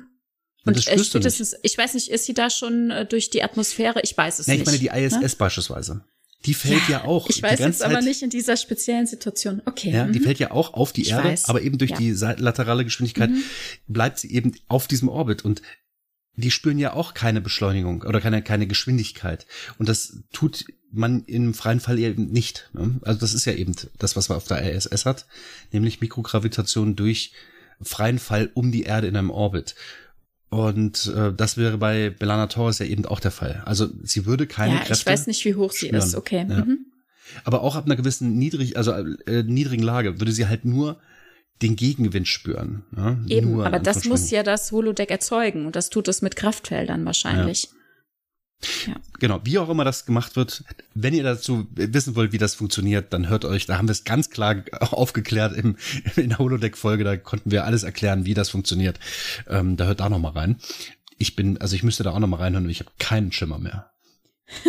[0.66, 4.00] und, und das spätestens, ich weiß nicht, ist sie da schon äh, durch die Atmosphäre?
[4.02, 4.62] Ich weiß es nee, nicht.
[4.62, 5.30] Ich meine die ISS ne?
[5.38, 6.06] beispielsweise.
[6.46, 7.30] Die fällt ja, ja auch.
[7.30, 9.62] Ich weiß jetzt aber nicht in dieser speziellen Situation.
[9.66, 9.92] Okay.
[9.92, 10.24] Ja, die mhm.
[10.24, 11.46] fällt ja auch auf die ich Erde, weiß.
[11.46, 11.98] aber eben durch ja.
[11.98, 13.44] die laterale Geschwindigkeit mhm.
[13.88, 15.46] bleibt sie eben auf diesem Orbit.
[15.46, 15.62] Und
[16.36, 19.46] die spüren ja auch keine Beschleunigung oder keine, keine Geschwindigkeit.
[19.78, 22.70] Und das tut man im freien Fall eben nicht.
[22.74, 23.00] Ne?
[23.02, 25.26] Also das ist ja eben das, was man auf der ISS hat,
[25.72, 27.34] nämlich Mikrogravitation durch
[27.82, 29.76] freien Fall um die Erde in einem Orbit.
[30.50, 33.64] Und äh, das wäre bei Belana Torres ja eben auch der Fall.
[33.66, 35.02] Also sie würde keine ja, Kräfte.
[35.02, 36.46] Ich weiß nicht, wie hoch sie ist, okay.
[36.48, 36.66] Ja.
[36.66, 36.86] Mhm.
[37.44, 41.00] Aber auch ab einer gewissen niedrig, also äh, niedrigen Lage würde sie halt nur
[41.64, 42.84] den Gegenwind spüren.
[42.96, 43.18] Ja?
[43.28, 47.06] Eben, Nur aber das muss ja das Holodeck erzeugen und das tut es mit Kraftfeldern
[47.06, 47.64] wahrscheinlich.
[47.64, 47.70] Ja.
[48.88, 48.96] Ja.
[49.20, 50.64] Genau, wie auch immer das gemacht wird,
[50.94, 54.06] wenn ihr dazu wissen wollt, wie das funktioniert, dann hört euch, da haben wir es
[54.06, 55.76] ganz klar aufgeklärt im,
[56.16, 59.00] in der Holodeck-Folge, da konnten wir alles erklären, wie das funktioniert.
[59.48, 60.58] Ähm, da hört da noch mal rein.
[61.18, 63.92] Ich bin, also ich müsste da auch noch mal reinhören, ich habe keinen Schimmer mehr.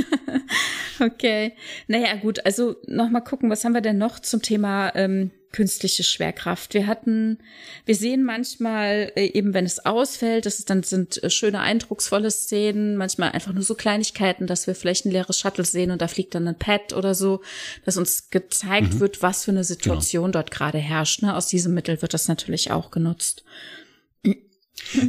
[1.00, 1.52] okay.
[1.86, 6.02] Naja, gut, also noch mal gucken, was haben wir denn noch zum Thema ähm, künstliche
[6.02, 6.74] Schwerkraft.
[6.74, 7.38] Wir hatten,
[7.86, 12.32] wir sehen manchmal äh, eben, wenn es ausfällt, das ist, dann sind äh, schöne, eindrucksvolle
[12.32, 16.08] Szenen, manchmal einfach nur so Kleinigkeiten, dass wir vielleicht ein leeres Shuttle sehen und da
[16.08, 17.40] fliegt dann ein Pad oder so,
[17.84, 19.00] dass uns gezeigt mhm.
[19.00, 20.32] wird, was für eine Situation genau.
[20.32, 21.22] dort gerade herrscht.
[21.22, 21.36] Ne?
[21.36, 23.44] Aus diesem Mittel wird das natürlich auch genutzt.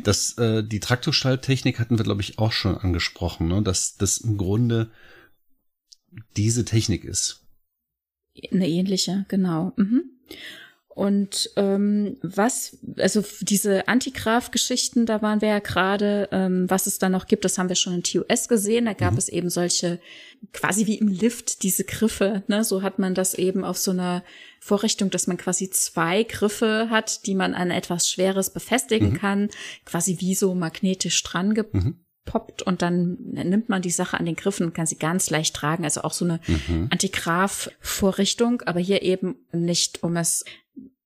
[0.03, 3.63] Das, äh, die Traktorstalltechnik hatten wir, glaube ich, auch schon angesprochen, ne?
[3.63, 4.91] dass das im Grunde
[6.37, 7.47] diese Technik ist.
[8.51, 9.73] Eine ähnliche, genau.
[9.75, 10.14] Mhm.
[10.95, 17.09] Und ähm, was, also diese Antigraph-Geschichten, da waren wir ja gerade, ähm, was es da
[17.09, 18.85] noch gibt, das haben wir schon in TUS gesehen.
[18.85, 19.17] Da gab mhm.
[19.17, 19.99] es eben solche,
[20.53, 22.43] quasi wie im Lift, diese Griffe.
[22.47, 22.63] Ne?
[22.63, 24.23] So hat man das eben auf so einer
[24.61, 29.17] Vorrichtung, dass man quasi zwei Griffe hat, die man an etwas Schweres befestigen mhm.
[29.17, 29.49] kann,
[29.83, 34.35] quasi wie so magnetisch dran mhm poppt und dann nimmt man die Sache an den
[34.35, 35.83] Griffen und kann sie ganz leicht tragen.
[35.83, 36.87] Also auch so eine mhm.
[36.89, 40.43] Antigraph-Vorrichtung, aber hier eben nicht, um es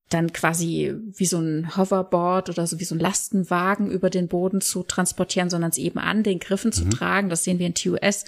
[0.09, 4.59] dann quasi wie so ein Hoverboard oder so wie so ein Lastenwagen über den Boden
[4.59, 6.73] zu transportieren, sondern es eben an den Griffen mhm.
[6.73, 7.29] zu tragen.
[7.29, 8.25] Das sehen wir in TUS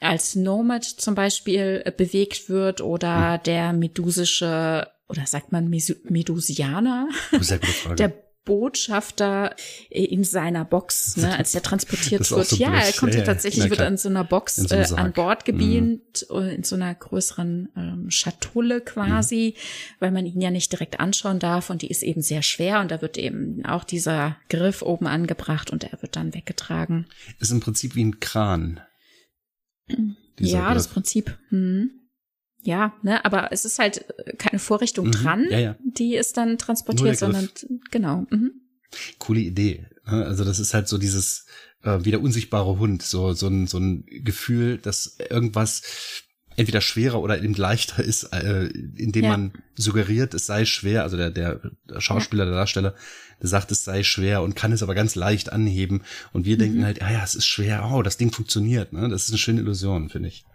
[0.00, 3.42] als Nomad zum Beispiel äh, bewegt wird oder mhm.
[3.44, 7.08] der medusische oder sagt man Medusianer?
[7.98, 9.54] Der Botschafter
[9.88, 12.46] in seiner Box, ne, als der transportiert wird.
[12.46, 15.12] So ja, er kommt ja, ja tatsächlich, wird in so einer Box so äh, an
[15.12, 16.48] Bord gebeamt, mhm.
[16.48, 19.94] in so einer größeren ähm, Schatulle quasi, mhm.
[20.00, 22.90] weil man ihn ja nicht direkt anschauen darf und die ist eben sehr schwer und
[22.90, 27.06] da wird eben auch dieser Griff oben angebracht und er wird dann weggetragen.
[27.40, 28.80] Ist im Prinzip wie ein Kran.
[30.38, 30.74] Ja, Griff.
[30.74, 31.38] das Prinzip.
[31.48, 32.03] Hm.
[32.64, 35.76] Ja, ne, aber es ist halt äh, keine Vorrichtung mhm, dran, ja, ja.
[35.84, 37.50] die ist dann transportiert, sondern
[37.90, 38.26] genau.
[38.30, 38.52] Mhm.
[39.18, 39.86] Coole Idee.
[40.06, 40.24] Ne?
[40.24, 41.46] Also das ist halt so dieses
[41.82, 45.82] äh, wie der unsichtbare Hund, so so ein so ein Gefühl, dass irgendwas
[46.56, 48.66] entweder schwerer oder eben leichter ist, äh,
[48.96, 49.30] indem ja.
[49.30, 51.02] man suggeriert, es sei schwer.
[51.02, 51.60] Also der der
[51.98, 52.94] Schauspieler, der Darsteller,
[53.42, 56.02] der sagt, es sei schwer und kann es aber ganz leicht anheben.
[56.32, 56.60] Und wir mhm.
[56.60, 57.90] denken halt, ah ja, es ist schwer.
[57.92, 58.94] Oh, das Ding funktioniert.
[58.94, 59.08] Ne?
[59.10, 60.46] Das ist eine schöne Illusion, finde ich.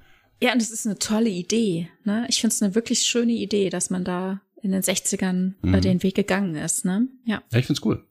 [0.41, 1.90] Ja, und es ist eine tolle Idee.
[2.06, 2.26] Ne?
[2.30, 5.82] Ich finde es eine wirklich schöne Idee, dass man da in den 60ern mhm.
[5.82, 6.86] den Weg gegangen ist.
[6.86, 7.07] Ne?
[7.26, 7.41] Ja.
[7.52, 8.03] ja, ich find's cool.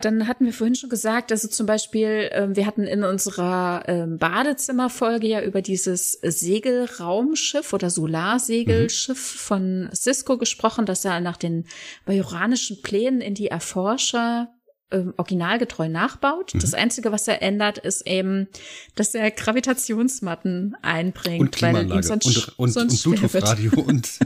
[0.00, 4.06] Dann hatten wir vorhin schon gesagt, also zum Beispiel, äh, wir hatten in unserer äh,
[4.06, 9.38] Badezimmerfolge ja über dieses Segelraumschiff oder Solarsegelschiff mhm.
[9.38, 11.64] von Cisco gesprochen, das er nach den
[12.04, 14.54] bajoranischen Plänen in die Erforscher
[14.90, 16.54] ähm, originalgetreu nachbaut.
[16.54, 16.60] Mhm.
[16.60, 18.48] Das Einzige, was er ändert, ist eben,
[18.94, 21.40] dass er Gravitationsmatten einbringt.
[21.40, 24.08] Und Klimaanlage weil sonst, und, und, sonst und Bluetooth-Radio und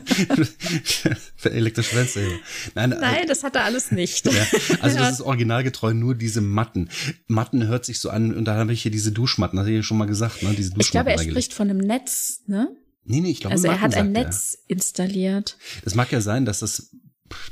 [1.44, 2.36] elektrische Fensterheber.
[2.74, 4.26] Nein, äh, Nein, das hat er alles nicht.
[4.26, 4.46] Ja,
[4.80, 6.90] also das ist originalgetreu nur diese Matten.
[7.26, 9.78] Matten hört sich so an und da habe ich hier diese Duschmatten, das habe ich
[9.78, 10.54] ja schon mal gesagt, ne?
[10.54, 12.68] Diese Duschmatten ich glaube, er spricht von einem Netz, ne?
[13.04, 14.76] Nee, nee, ich glaube, Also er hat ein Netz er.
[14.76, 15.56] installiert.
[15.84, 16.90] Es mag ja sein, dass das,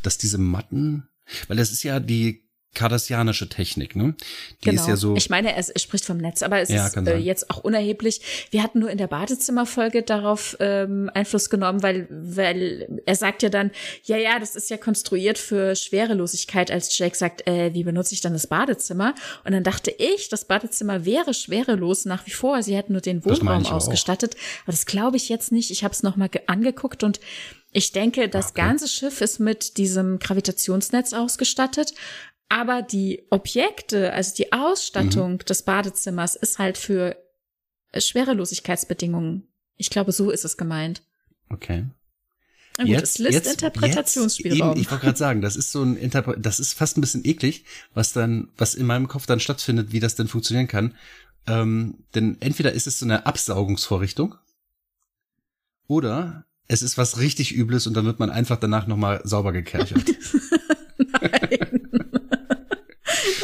[0.02, 1.08] dass diese Matten,
[1.48, 4.14] weil das ist ja die kardassianische Technik, ne?
[4.62, 4.80] Die genau.
[4.80, 5.16] ist ja so.
[5.16, 8.20] Ich meine, er, spricht vom Netz, aber es ja, ist äh, jetzt auch unerheblich.
[8.50, 13.48] Wir hatten nur in der Badezimmerfolge darauf ähm, Einfluss genommen, weil, weil er sagt ja
[13.48, 13.72] dann,
[14.04, 18.20] ja, ja, das ist ja konstruiert für Schwerelosigkeit, als Jake sagt, äh, wie benutze ich
[18.20, 19.14] dann das Badezimmer?
[19.44, 22.62] Und dann dachte ich, das Badezimmer wäre schwerelos nach wie vor.
[22.62, 24.36] Sie hätten nur den Wohnraum ausgestattet.
[24.36, 24.62] Auch.
[24.64, 25.72] Aber das glaube ich jetzt nicht.
[25.72, 27.18] Ich habe es nochmal angeguckt und
[27.72, 28.62] ich denke, das okay.
[28.62, 31.94] ganze Schiff ist mit diesem Gravitationsnetz ausgestattet.
[32.50, 35.38] Aber die Objekte, also die Ausstattung mhm.
[35.38, 37.16] des Badezimmers ist halt für
[37.96, 39.46] Schwerelosigkeitsbedingungen.
[39.76, 41.02] Ich glaube, so ist es gemeint.
[41.48, 41.86] Okay.
[42.76, 44.76] Na gut, jetzt, es lässt jetzt, Interpretationsspielraum.
[44.76, 47.64] Ich wollte gerade sagen, das ist so ein Interpre das ist fast ein bisschen eklig,
[47.94, 50.96] was dann, was in meinem Kopf dann stattfindet, wie das denn funktionieren kann.
[51.46, 54.34] Ähm, denn entweder ist es so eine Absaugungsvorrichtung
[55.86, 60.04] oder es ist was richtig Übles und dann wird man einfach danach nochmal sauber gekerchert.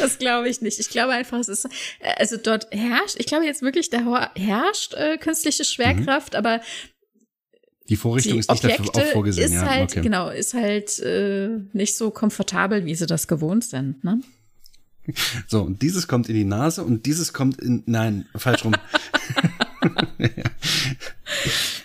[0.07, 0.79] Das glaube ich nicht.
[0.79, 1.69] Ich glaube einfach, es ist, äh,
[2.17, 6.39] also dort herrscht, ich glaube jetzt wirklich, da herrscht äh, künstliche Schwerkraft, mhm.
[6.39, 6.61] aber
[7.89, 9.45] die Vorrichtung die ist nicht Objekte dafür auch vorgesehen.
[9.45, 10.01] Ist ja, halt, okay.
[10.01, 14.21] genau, ist halt äh, nicht so komfortabel, wie sie das gewohnt sind, ne?
[15.47, 18.73] So, und dieses kommt in die Nase und dieses kommt in, nein, falsch rum.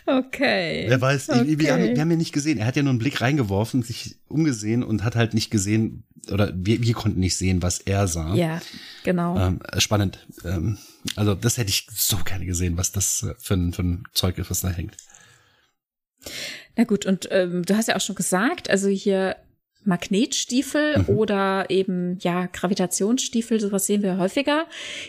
[0.04, 0.86] Okay.
[0.88, 1.58] Wer weiß, okay.
[1.58, 2.58] wir, haben, wir haben ja nicht gesehen.
[2.58, 6.52] Er hat ja nur einen Blick reingeworfen, sich umgesehen und hat halt nicht gesehen, oder
[6.54, 8.34] wir, wir konnten nicht sehen, was er sah.
[8.34, 8.60] Ja,
[9.04, 9.38] genau.
[9.38, 10.26] Ähm, spannend.
[10.44, 10.78] Ähm,
[11.16, 14.50] also das hätte ich so gerne gesehen, was das für ein, für ein Zeug ist,
[14.50, 14.96] was da hängt.
[16.76, 19.36] Na gut, und ähm, du hast ja auch schon gesagt, also hier
[19.84, 21.16] Magnetstiefel mhm.
[21.16, 24.66] oder eben ja Gravitationsstiefel, sowas sehen wir häufiger.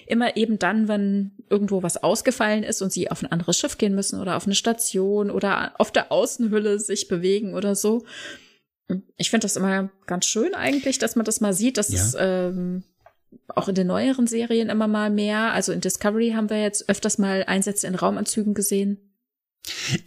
[0.07, 3.95] Immer eben dann, wenn irgendwo was ausgefallen ist und sie auf ein anderes Schiff gehen
[3.95, 8.03] müssen oder auf eine Station oder auf der Außenhülle sich bewegen oder so.
[9.17, 11.99] Ich finde das immer ganz schön eigentlich, dass man das mal sieht, dass ja.
[11.99, 12.83] es ähm,
[13.47, 15.53] auch in den neueren Serien immer mal mehr.
[15.53, 18.97] Also in Discovery haben wir jetzt öfters mal Einsätze in Raumanzügen gesehen.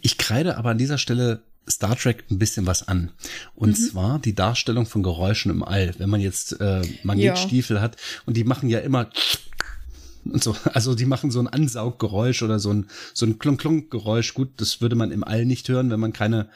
[0.01, 3.11] Ich kreide aber an dieser Stelle Star Trek ein bisschen was an.
[3.55, 3.75] Und mhm.
[3.75, 5.93] zwar die Darstellung von Geräuschen im All.
[5.97, 7.81] Wenn man jetzt äh, Magnetstiefel ja.
[7.81, 9.09] hat und die machen ja immer
[10.31, 10.55] und so.
[10.73, 14.33] Also die machen so ein Ansauggeräusch oder so ein, so ein Klunk-Klunk-Geräusch.
[14.33, 16.49] Gut, das würde man im All nicht hören, wenn man keine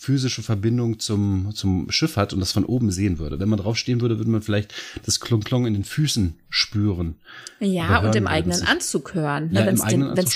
[0.00, 3.40] physische Verbindung zum, zum Schiff hat und das von oben sehen würde.
[3.40, 4.72] Wenn man draufstehen würde, würde man vielleicht
[5.04, 7.16] das Klong-Klong in den Füßen spüren.
[7.58, 9.84] Ja, und im eigenen Anzug hören, ne, ja, wenn es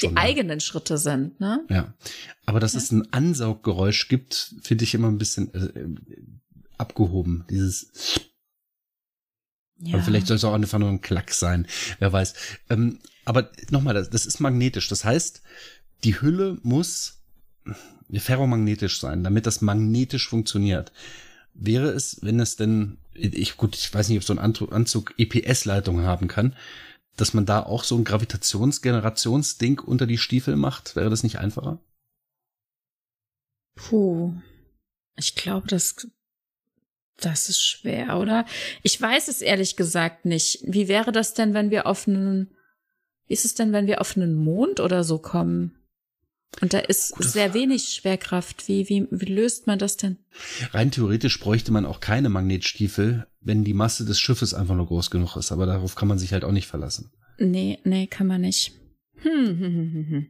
[0.01, 0.61] die schon, eigenen ja.
[0.61, 1.39] Schritte sind.
[1.39, 1.65] Ne?
[1.71, 1.95] Ja,
[2.45, 2.81] aber dass ja.
[2.81, 5.71] es ein Ansauggeräusch gibt, finde ich immer ein bisschen äh,
[6.77, 7.45] abgehoben.
[7.49, 7.93] Dieses
[9.79, 9.95] ja.
[9.95, 11.67] Aber vielleicht soll es auch einfach nur ein Klack sein.
[11.99, 12.35] Wer weiß.
[12.69, 14.89] Ähm, aber nochmal, das, das ist magnetisch.
[14.89, 15.43] Das heißt,
[16.05, 17.23] die Hülle muss
[18.21, 20.93] ferromagnetisch sein, damit das magnetisch funktioniert.
[21.55, 26.03] Wäre es, wenn es denn, ich, gut, ich weiß nicht, ob so ein Anzug EPS-Leitung
[26.03, 26.57] haben kann,
[27.17, 30.97] dass man da auch so ein Gravitationsgenerationsding unter die Stiefel macht?
[30.97, 31.79] Wäre das nicht einfacher?
[33.75, 34.35] Puh.
[35.17, 36.07] Ich glaube, das
[37.25, 38.47] das ist schwer, oder?
[38.83, 40.61] Ich weiß es ehrlich gesagt nicht.
[40.65, 42.55] Wie wäre das denn, wenn wir auf einen,
[43.27, 45.77] wie ist es denn, wenn wir auf einen Mond oder so kommen?
[46.61, 47.61] Und da ist Gute sehr Frage.
[47.61, 48.69] wenig Schwerkraft.
[48.69, 50.19] Wie, wie, wie löst man das denn?
[50.73, 55.11] Rein theoretisch bräuchte man auch keine Magnetstiefel, wenn die Masse des Schiffes einfach nur groß
[55.11, 55.51] genug ist.
[55.51, 57.11] Aber darauf kann man sich halt auch nicht verlassen.
[57.39, 58.73] Nee, nee, kann man nicht.
[59.17, 60.07] Hm, hm, hm, hm.
[60.09, 60.27] hm.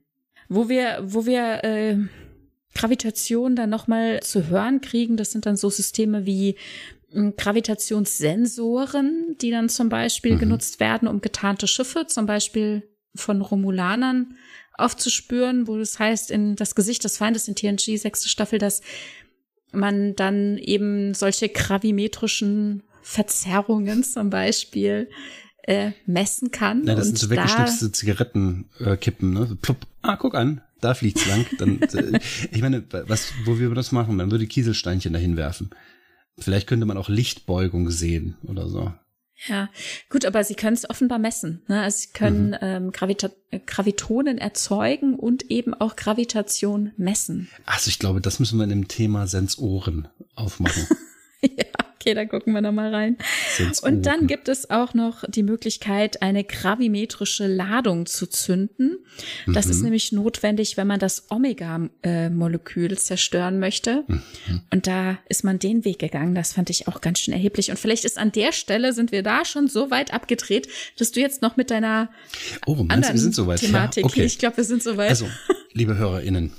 [0.49, 1.97] Wo wir, wo wir äh,
[2.75, 5.17] Gravitation dann nochmal zu hören kriegen.
[5.17, 6.57] Das sind dann so Systeme wie
[7.11, 10.41] hm, Gravitationssensoren, die dann zum Beispiel mhm.
[10.41, 14.37] genutzt werden, um getarnte Schiffe, zum Beispiel von Romulanern,
[14.75, 18.81] aufzuspüren, wo das heißt, in das Gesicht des Feindes in TNG, sechste Staffel, dass
[19.73, 25.09] man dann eben solche gravimetrischen Verzerrungen zum Beispiel
[25.65, 26.87] äh, messen kann.
[26.87, 29.59] Ja, das sind so weggeschnipste Zigarettenkippen, äh, ne?
[29.61, 29.87] Plupp.
[30.03, 31.47] Ah, guck an, da fliegt's lang.
[31.59, 31.81] Dann,
[32.15, 32.21] äh,
[32.51, 35.71] ich meine, was, wo wir das machen, man würde Kieselsteinchen dahin werfen.
[36.39, 38.93] Vielleicht könnte man auch Lichtbeugung sehen oder so.
[39.49, 39.69] Ja,
[40.09, 41.63] gut, aber sie können es offenbar messen.
[41.69, 41.83] Ne?
[41.83, 42.59] Also sie können mhm.
[42.61, 43.31] ähm, Gravita
[43.67, 47.51] Gravitonen erzeugen und eben auch Gravitation messen.
[47.67, 50.87] Also ich glaube, das müssen wir in dem Thema Sensoren aufmachen.
[51.57, 51.65] ja.
[52.03, 53.17] Okay, da gucken wir noch mal rein.
[53.83, 58.99] Und dann gibt es auch noch die Möglichkeit, eine gravimetrische Ladung zu zünden.
[59.47, 59.71] Das mhm.
[59.71, 64.03] ist nämlich notwendig, wenn man das Omega-Molekül zerstören möchte.
[64.09, 64.23] Mhm.
[64.73, 66.35] Und da ist man den Weg gegangen.
[66.35, 67.71] Das fand ich auch ganz schön erheblich.
[67.71, 70.67] Und vielleicht ist an der Stelle sind wir da schon so weit abgedreht,
[70.99, 72.11] dass du jetzt noch mit deiner
[72.67, 73.61] oh, meinst du, wir sind soweit?
[73.61, 74.03] Thematik.
[74.03, 74.25] Ja, okay.
[74.25, 75.11] Ich glaube, wir sind soweit.
[75.11, 75.29] Also,
[75.73, 76.53] liebe HörerInnen,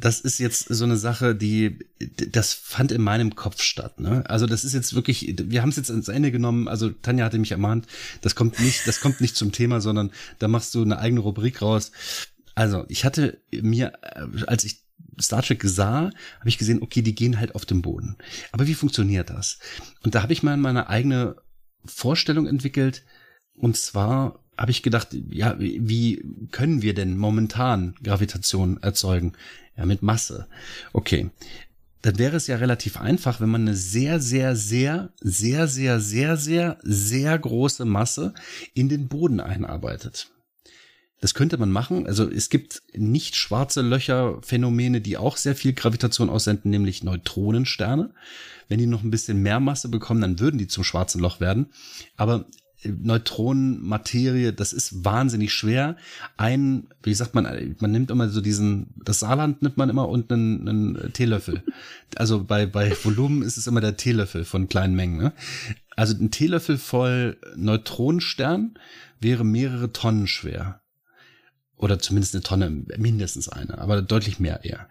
[0.00, 4.00] das ist jetzt so eine Sache, die, das fand in meinem Kopf statt.
[4.00, 4.28] Ne?
[4.28, 6.68] Also das ist jetzt wirklich, wir haben es jetzt ans Ende genommen.
[6.68, 7.86] Also Tanja hatte mich ermahnt,
[8.20, 11.62] das kommt nicht, das kommt nicht zum Thema, sondern da machst du eine eigene Rubrik
[11.62, 11.90] raus.
[12.54, 13.98] Also ich hatte mir,
[14.46, 14.84] als ich
[15.20, 18.16] Star Trek sah, habe ich gesehen, okay, die gehen halt auf dem Boden.
[18.52, 19.58] Aber wie funktioniert das?
[20.02, 21.36] Und da habe ich mal meine eigene
[21.84, 23.04] Vorstellung entwickelt.
[23.54, 29.34] Und zwar habe ich gedacht, ja, wie können wir denn momentan Gravitation erzeugen?
[29.76, 30.48] Ja, mit Masse.
[30.92, 31.30] Okay.
[32.02, 36.36] Dann wäre es ja relativ einfach, wenn man eine sehr, sehr, sehr, sehr, sehr, sehr,
[36.36, 38.34] sehr, sehr große Masse
[38.74, 40.30] in den Boden einarbeitet.
[41.20, 42.06] Das könnte man machen.
[42.06, 48.12] Also es gibt nicht schwarze Löcher Phänomene, die auch sehr viel Gravitation aussenden, nämlich Neutronensterne.
[48.68, 51.66] Wenn die noch ein bisschen mehr Masse bekommen, dann würden die zum schwarzen Loch werden.
[52.16, 52.46] Aber
[52.84, 55.96] Neutronenmaterie, das ist wahnsinnig schwer.
[56.36, 60.32] Ein, wie sagt man, man nimmt immer so diesen, das Saarland nimmt man immer und
[60.32, 61.64] einen, einen Teelöffel.
[62.14, 65.18] Also bei, bei Volumen ist es immer der Teelöffel von kleinen Mengen.
[65.18, 65.32] Ne?
[65.96, 68.78] Also ein Teelöffel voll Neutronenstern
[69.20, 70.80] wäre mehrere Tonnen schwer.
[71.76, 74.88] Oder zumindest eine Tonne, mindestens eine, aber deutlich mehr eher.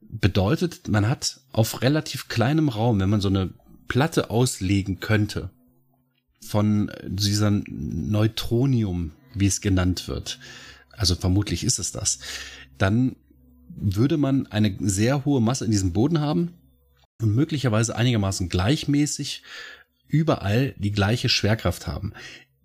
[0.00, 3.50] Bedeutet, man hat auf relativ kleinem Raum, wenn man so eine
[3.88, 5.50] Platte auslegen könnte,
[6.40, 10.38] von dieser Neutronium, wie es genannt wird,
[10.92, 12.18] also vermutlich ist es das,
[12.78, 13.16] dann
[13.68, 16.54] würde man eine sehr hohe Masse in diesem Boden haben
[17.20, 19.42] und möglicherweise einigermaßen gleichmäßig
[20.08, 22.12] überall die gleiche Schwerkraft haben.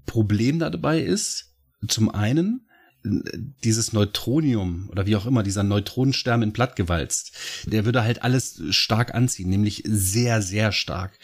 [0.05, 1.53] Problem dabei ist,
[1.87, 2.67] zum einen,
[3.03, 8.61] dieses Neutronium oder wie auch immer, dieser Neutronenstern in platt gewalzt, der würde halt alles
[8.69, 11.17] stark anziehen, nämlich sehr, sehr stark.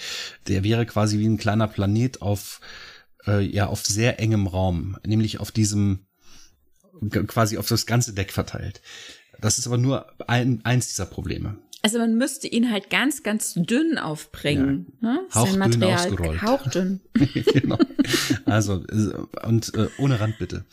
[0.47, 2.61] Der wäre quasi wie ein kleiner Planet auf,
[3.27, 6.07] äh, ja, auf sehr engem Raum, nämlich auf diesem,
[7.27, 8.81] quasi auf das ganze Deck verteilt.
[9.39, 11.59] Das ist aber nur ein, eins dieser Probleme.
[11.83, 14.93] Also man müsste ihn halt ganz, ganz dünn aufbringen.
[15.01, 15.13] Ja.
[15.13, 15.19] Ne?
[15.33, 16.41] Hauchdünn Material, ausgerollt.
[16.41, 17.01] Hauchdünn.
[17.53, 17.77] genau.
[18.45, 18.83] Also,
[19.45, 20.65] und äh, ohne Rand bitte.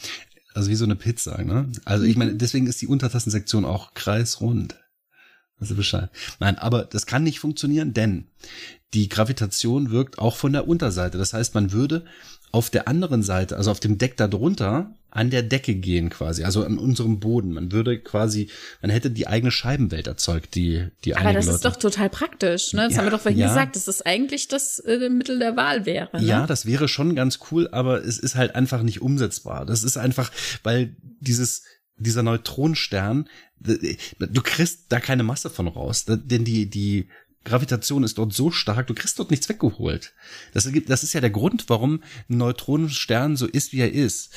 [0.55, 1.70] Also wie so eine Pizza, ne?
[1.85, 4.76] Also ich meine, deswegen ist die Untertassensektion auch kreisrund.
[5.59, 6.10] Also Bescheid.
[6.40, 8.26] Nein, aber das kann nicht funktionieren, denn
[8.95, 11.19] die Gravitation wirkt auch von der Unterseite.
[11.19, 12.05] Das heißt, man würde
[12.53, 16.65] auf der anderen Seite, also auf dem Deck darunter, an der Decke gehen quasi, also
[16.65, 17.53] an unserem Boden.
[17.53, 18.49] Man würde quasi,
[18.81, 21.57] man hätte die eigene Scheibenwelt erzeugt, die die Aber das Leute.
[21.57, 22.83] ist doch total praktisch, ne?
[22.83, 23.49] Das ja, haben wir doch vorhin ja.
[23.49, 26.16] gesagt, dass das eigentlich das äh, Mittel der Wahl wäre.
[26.16, 26.27] Ne?
[26.27, 29.66] Ja, das wäre schon ganz cool, aber es ist halt einfach nicht umsetzbar.
[29.66, 30.31] Das ist einfach,
[30.62, 31.62] weil dieses
[31.97, 33.29] dieser Neutronenstern,
[33.61, 37.09] du kriegst da keine Masse von raus, denn die die
[37.45, 40.15] Gravitation ist dort so stark, du kriegst dort nichts weggeholt.
[40.53, 44.33] Das, das ist ja der Grund, warum ein Neutronenstern so ist, wie er ist.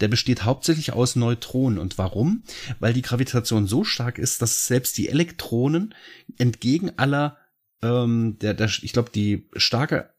[0.00, 1.78] Der besteht hauptsächlich aus Neutronen.
[1.78, 2.42] Und warum?
[2.80, 5.94] Weil die Gravitation so stark ist, dass selbst die Elektronen
[6.38, 7.38] entgegen aller,
[7.82, 10.10] ähm, der, der, ich glaube, die starke,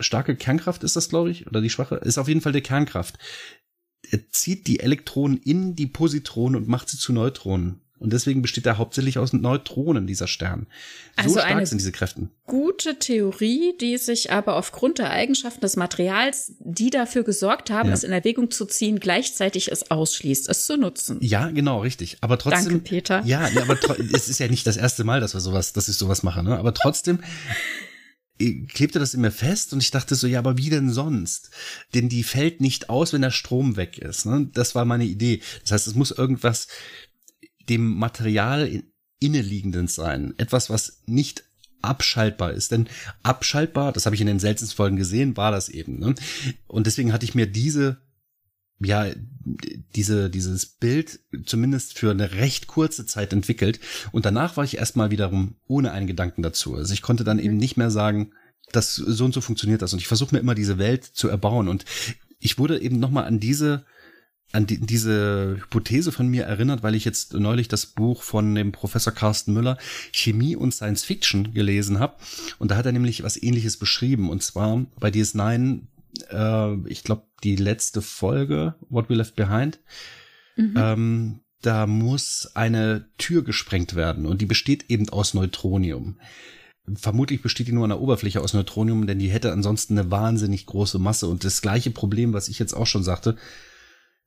[0.00, 3.18] starke Kernkraft ist das, glaube ich, oder die schwache, ist auf jeden Fall der Kernkraft.
[4.10, 7.80] Er zieht die Elektronen in die Positronen und macht sie zu Neutronen.
[7.98, 10.66] Und deswegen besteht er hauptsächlich aus Neutronen, dieser Stern.
[11.16, 12.28] So also stark sind diese Kräfte.
[12.46, 17.94] Gute Theorie, die sich aber aufgrund der Eigenschaften des Materials, die dafür gesorgt haben, ja.
[17.94, 21.18] es in Erwägung zu ziehen, gleichzeitig es ausschließt, es zu nutzen.
[21.20, 22.18] Ja, genau, richtig.
[22.20, 22.72] Aber trotzdem.
[22.72, 23.22] Danke, Peter.
[23.24, 23.78] Ja, ja aber
[24.12, 26.56] es ist ja nicht das erste Mal, dass wir sowas, dass ich sowas mache, ne?
[26.56, 27.18] Aber trotzdem
[28.68, 31.50] klebte das in mir fest und ich dachte so, ja, aber wie denn sonst?
[31.94, 34.26] Denn die fällt nicht aus, wenn der Strom weg ist.
[34.26, 34.48] Ne?
[34.52, 35.40] Das war meine Idee.
[35.62, 36.68] Das heißt, es muss irgendwas
[37.68, 38.82] dem Material
[39.20, 40.34] inneliegenden sein.
[40.38, 41.44] Etwas, was nicht
[41.82, 42.72] abschaltbar ist.
[42.72, 42.88] Denn
[43.22, 45.98] abschaltbar, das habe ich in den seltensten Folgen gesehen, war das eben.
[45.98, 46.14] Ne?
[46.66, 47.98] Und deswegen hatte ich mir diese,
[48.80, 49.06] ja,
[49.94, 53.80] diese, dieses Bild zumindest für eine recht kurze Zeit entwickelt.
[54.12, 56.74] Und danach war ich erstmal wiederum ohne einen Gedanken dazu.
[56.74, 58.32] Also ich konnte dann eben nicht mehr sagen,
[58.72, 59.92] dass so und so funktioniert das.
[59.92, 61.68] Und ich versuche mir immer diese Welt zu erbauen.
[61.68, 61.84] Und
[62.38, 63.84] ich wurde eben nochmal an diese
[64.52, 68.72] an die, diese Hypothese von mir erinnert, weil ich jetzt neulich das Buch von dem
[68.72, 69.76] Professor Carsten Müller
[70.12, 72.16] Chemie und Science Fiction gelesen habe
[72.58, 75.80] und da hat er nämlich was ähnliches beschrieben und zwar bei DS9
[76.30, 79.78] äh, ich glaube die letzte Folge What We Left Behind
[80.56, 80.74] mhm.
[80.76, 86.16] ähm, da muss eine Tür gesprengt werden und die besteht eben aus Neutronium.
[86.94, 90.66] Vermutlich besteht die nur an der Oberfläche aus Neutronium, denn die hätte ansonsten eine wahnsinnig
[90.66, 93.36] große Masse und das gleiche Problem, was ich jetzt auch schon sagte,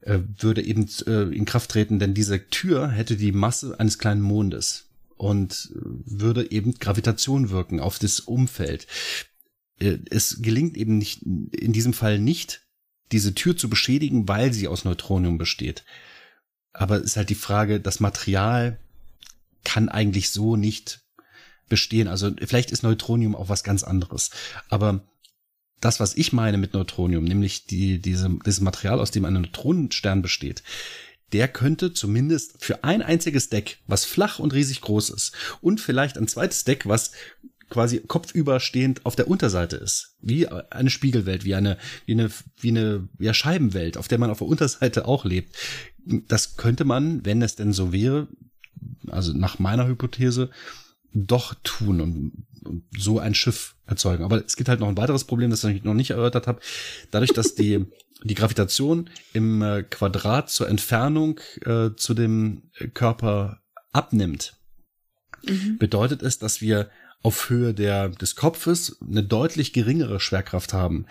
[0.02, 4.22] äh, würde eben äh, in Kraft treten, denn diese Tür hätte die Masse eines kleinen
[4.22, 8.88] Mondes und würde eben Gravitation wirken auf das Umfeld.
[9.80, 12.62] Äh, es gelingt eben nicht, in diesem Fall nicht,
[13.12, 15.84] diese Tür zu beschädigen, weil sie aus Neutronium besteht.
[16.74, 18.80] Aber es ist halt die Frage, das Material
[19.64, 21.02] kann eigentlich so nicht
[21.70, 22.08] bestehen.
[22.08, 24.32] Also vielleicht ist Neutronium auch was ganz anderes.
[24.70, 25.04] Aber
[25.82, 30.22] das, was ich meine mit Neutronium, nämlich die, diese, dieses Material, aus dem ein Neutronenstern
[30.22, 30.64] besteht,
[31.34, 36.18] der könnte zumindest für ein einziges Deck, was flach und riesig groß ist, und vielleicht
[36.18, 37.12] ein zweites Deck, was
[37.70, 42.30] quasi kopfüberstehend auf der Unterseite ist, wie eine Spiegelwelt, wie eine, wie eine,
[42.60, 45.56] wie eine ja, Scheibenwelt, auf der man auf der Unterseite auch lebt.
[46.06, 48.28] Das könnte man, wenn es denn so wäre,
[49.08, 50.50] also nach meiner Hypothese,
[51.14, 54.24] doch tun und, und so ein Schiff erzeugen.
[54.24, 56.62] Aber es gibt halt noch ein weiteres Problem, das ich noch nicht erörtert habe.
[57.12, 57.86] Dadurch, dass die,
[58.24, 62.64] die Gravitation im äh, Quadrat zur Entfernung äh, zu dem
[62.94, 63.62] Körper
[63.92, 64.56] abnimmt,
[65.44, 65.78] mhm.
[65.78, 66.90] bedeutet es, dass wir
[67.24, 71.06] auf Höhe der, des Kopfes eine deutlich geringere Schwerkraft haben.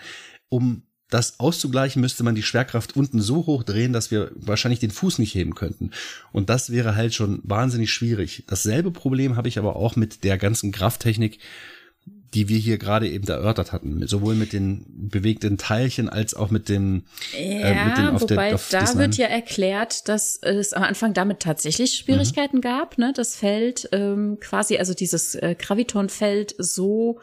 [0.49, 4.91] Um das auszugleichen, müsste man die Schwerkraft unten so hoch drehen, dass wir wahrscheinlich den
[4.91, 5.91] Fuß nicht heben könnten.
[6.31, 8.43] Und das wäre halt schon wahnsinnig schwierig.
[8.47, 11.39] Dasselbe Problem habe ich aber auch mit der ganzen Krafttechnik,
[12.33, 16.69] die wir hier gerade eben erörtert hatten, sowohl mit den bewegten Teilchen als auch mit
[16.69, 20.71] dem ja, äh, mit den auf wobei der, auf da wird ja erklärt, dass es
[20.71, 22.61] am Anfang damit tatsächlich Schwierigkeiten mhm.
[22.61, 27.19] gab, ne, das Feld ähm, quasi also dieses äh, Gravitonfeld so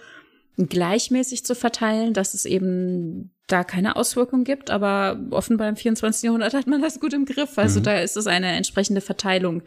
[0.66, 6.24] gleichmäßig zu verteilen, dass es eben da keine Auswirkung gibt, aber offenbar im 24.
[6.24, 7.56] Jahrhundert hat man das gut im Griff.
[7.56, 7.84] Also mhm.
[7.84, 9.62] da ist es eine entsprechende Verteilung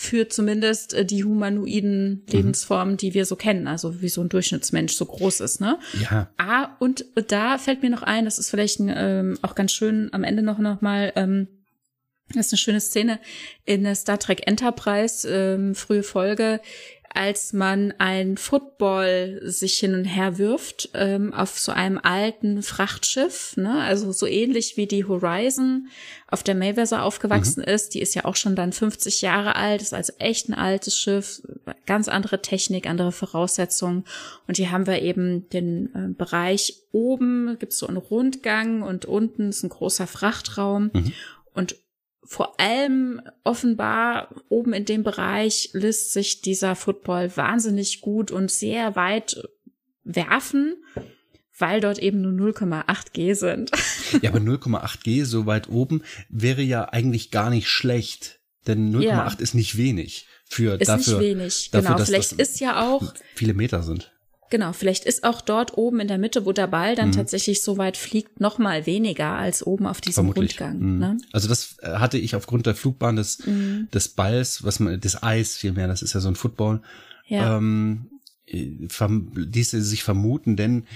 [0.00, 2.22] für zumindest äh, die humanoiden mhm.
[2.30, 5.76] Lebensformen, die wir so kennen, also wie so ein Durchschnittsmensch so groß ist, ne?
[6.00, 6.30] Ja.
[6.36, 10.22] Ah, und da fällt mir noch ein, das ist vielleicht ähm, auch ganz schön am
[10.22, 11.48] Ende noch, noch mal, ähm,
[12.28, 13.18] das ist eine schöne Szene
[13.64, 16.60] in der Star Trek Enterprise, ähm, frühe Folge,
[17.18, 23.56] als man ein Football sich hin und her wirft ähm, auf so einem alten Frachtschiff,
[23.56, 23.82] ne?
[23.82, 25.88] also so ähnlich wie die Horizon,
[26.28, 27.74] auf der Mayweather aufgewachsen mhm.
[27.74, 27.94] ist.
[27.94, 31.42] Die ist ja auch schon dann 50 Jahre alt, ist also echt ein altes Schiff,
[31.86, 34.04] ganz andere Technik, andere Voraussetzungen.
[34.46, 39.48] Und hier haben wir eben den äh, Bereich oben, gibt's so einen Rundgang und unten
[39.48, 40.92] ist ein großer Frachtraum.
[40.94, 41.12] Mhm.
[41.52, 41.74] Und
[42.28, 48.96] vor allem offenbar oben in dem Bereich lässt sich dieser Football wahnsinnig gut und sehr
[48.96, 49.42] weit
[50.04, 50.76] werfen,
[51.56, 53.70] weil dort eben nur 0,8 G sind.
[54.22, 59.02] Ja, aber 0,8 G so weit oben wäre ja eigentlich gar nicht schlecht, denn 0,8
[59.02, 59.26] ja.
[59.38, 61.14] ist nicht wenig für ist dafür.
[61.14, 62.04] Ist nicht wenig, dafür, genau.
[62.04, 64.12] Vielleicht ist ja auch viele Meter sind.
[64.50, 67.12] Genau, vielleicht ist auch dort oben in der Mitte, wo der Ball dann mhm.
[67.12, 70.60] tatsächlich so weit fliegt, noch mal weniger als oben auf diesem Vermutlich.
[70.60, 70.78] Rundgang.
[70.78, 70.98] Mhm.
[70.98, 71.18] Ne?
[71.32, 73.88] Also das äh, hatte ich aufgrund der Flugbahn des, mhm.
[73.92, 76.80] des Balls, was man, des Eis vielmehr, das ist ja so ein Football,
[77.26, 77.56] ja.
[77.56, 78.10] ähm,
[78.46, 80.86] ließ sich vermuten, denn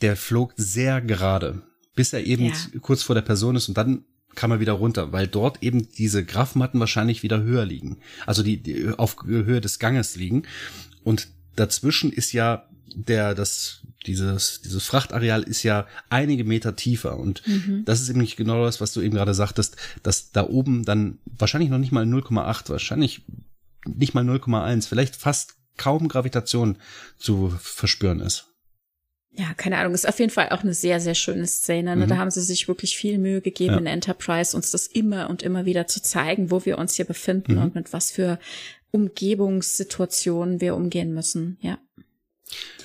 [0.00, 1.62] der flog sehr gerade,
[1.94, 2.54] bis er eben ja.
[2.80, 4.04] kurz vor der Person ist und dann
[4.36, 7.98] kam er wieder runter, weil dort eben diese Grafmatten wahrscheinlich wieder höher liegen.
[8.26, 10.44] Also die, die auf Höhe des Ganges liegen.
[11.02, 17.46] Und dazwischen ist ja der, das, dieses, dieses Frachtareal ist ja einige Meter tiefer und
[17.46, 17.84] mhm.
[17.84, 21.18] das ist eben nicht genau das, was du eben gerade sagtest, dass da oben dann
[21.24, 23.22] wahrscheinlich noch nicht mal 0,8, wahrscheinlich
[23.86, 26.76] nicht mal 0,1, vielleicht fast kaum Gravitation
[27.18, 28.46] zu verspüren ist.
[29.38, 31.94] Ja, keine Ahnung, ist auf jeden Fall auch eine sehr, sehr schöne Szene.
[31.94, 32.06] Ne?
[32.06, 32.08] Mhm.
[32.08, 33.78] Da haben sie sich wirklich viel Mühe gegeben ja.
[33.80, 37.56] in Enterprise, uns das immer und immer wieder zu zeigen, wo wir uns hier befinden
[37.56, 37.62] mhm.
[37.62, 38.38] und mit was für
[38.92, 41.58] Umgebungssituationen wir umgehen müssen.
[41.60, 41.78] Ja.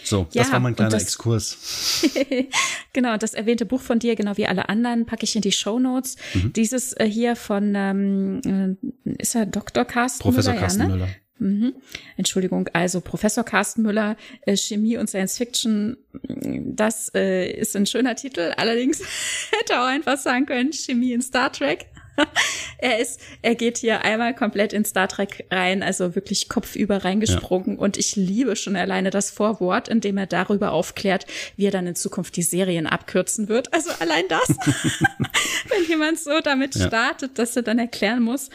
[0.04, 2.06] So, ja, das war mein kleiner das, Exkurs.
[2.94, 5.80] genau, das erwähnte Buch von dir, genau wie alle anderen, packe ich in die Show
[5.80, 6.18] Notes.
[6.34, 6.54] Mhm.
[6.54, 9.86] Dieses äh, hier von, ähm, äh, ist er Dr.
[9.86, 10.62] Carsten Professor Müller?
[10.62, 10.94] Carsten ja, ne?
[10.94, 11.10] Müller.
[11.42, 11.74] Mhm.
[12.18, 14.16] Entschuldigung, also Professor Carsten Müller,
[14.46, 18.54] äh, Chemie und Science Fiction, das äh, ist ein schöner Titel.
[18.58, 19.02] Allerdings
[19.60, 21.88] hätte auch einfach sagen können, Chemie in Star Trek.
[22.78, 27.76] er ist, er geht hier einmal komplett in Star Trek rein, also wirklich kopfüber reingesprungen.
[27.76, 27.82] Ja.
[27.82, 31.26] Und ich liebe schon alleine das Vorwort, in dem er darüber aufklärt,
[31.58, 33.74] wie er dann in Zukunft die Serien abkürzen wird.
[33.74, 34.48] Also allein das,
[35.70, 36.88] wenn jemand so damit ja.
[36.88, 38.50] startet, dass er dann erklären muss,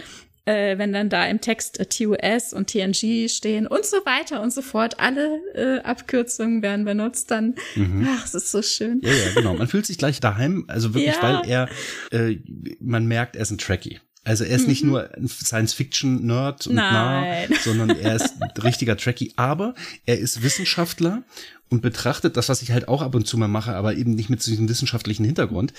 [0.46, 4.52] äh, wenn dann da im Text äh, TOS und TNG stehen und so weiter und
[4.52, 4.98] so fort.
[4.98, 8.08] Alle äh, Abkürzungen werden benutzt, dann, mhm.
[8.08, 9.00] ach, es ist so schön.
[9.02, 9.54] Ja, ja, genau.
[9.54, 11.22] Man fühlt sich gleich daheim, also wirklich, ja.
[11.22, 11.68] weil er,
[12.12, 12.38] äh,
[12.80, 14.00] man merkt, er ist ein Trekkie.
[14.22, 14.68] Also er ist mhm.
[14.68, 17.48] nicht nur ein Science-Fiction-Nerd und Nein.
[17.50, 19.32] nah, sondern er ist ein richtiger Trekkie.
[19.36, 19.74] Aber
[20.04, 21.22] er ist Wissenschaftler
[21.68, 24.30] und betrachtet das, was ich halt auch ab und zu mal mache, aber eben nicht
[24.30, 25.72] mit diesem wissenschaftlichen Hintergrund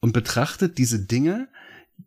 [0.00, 1.48] und betrachtet diese Dinge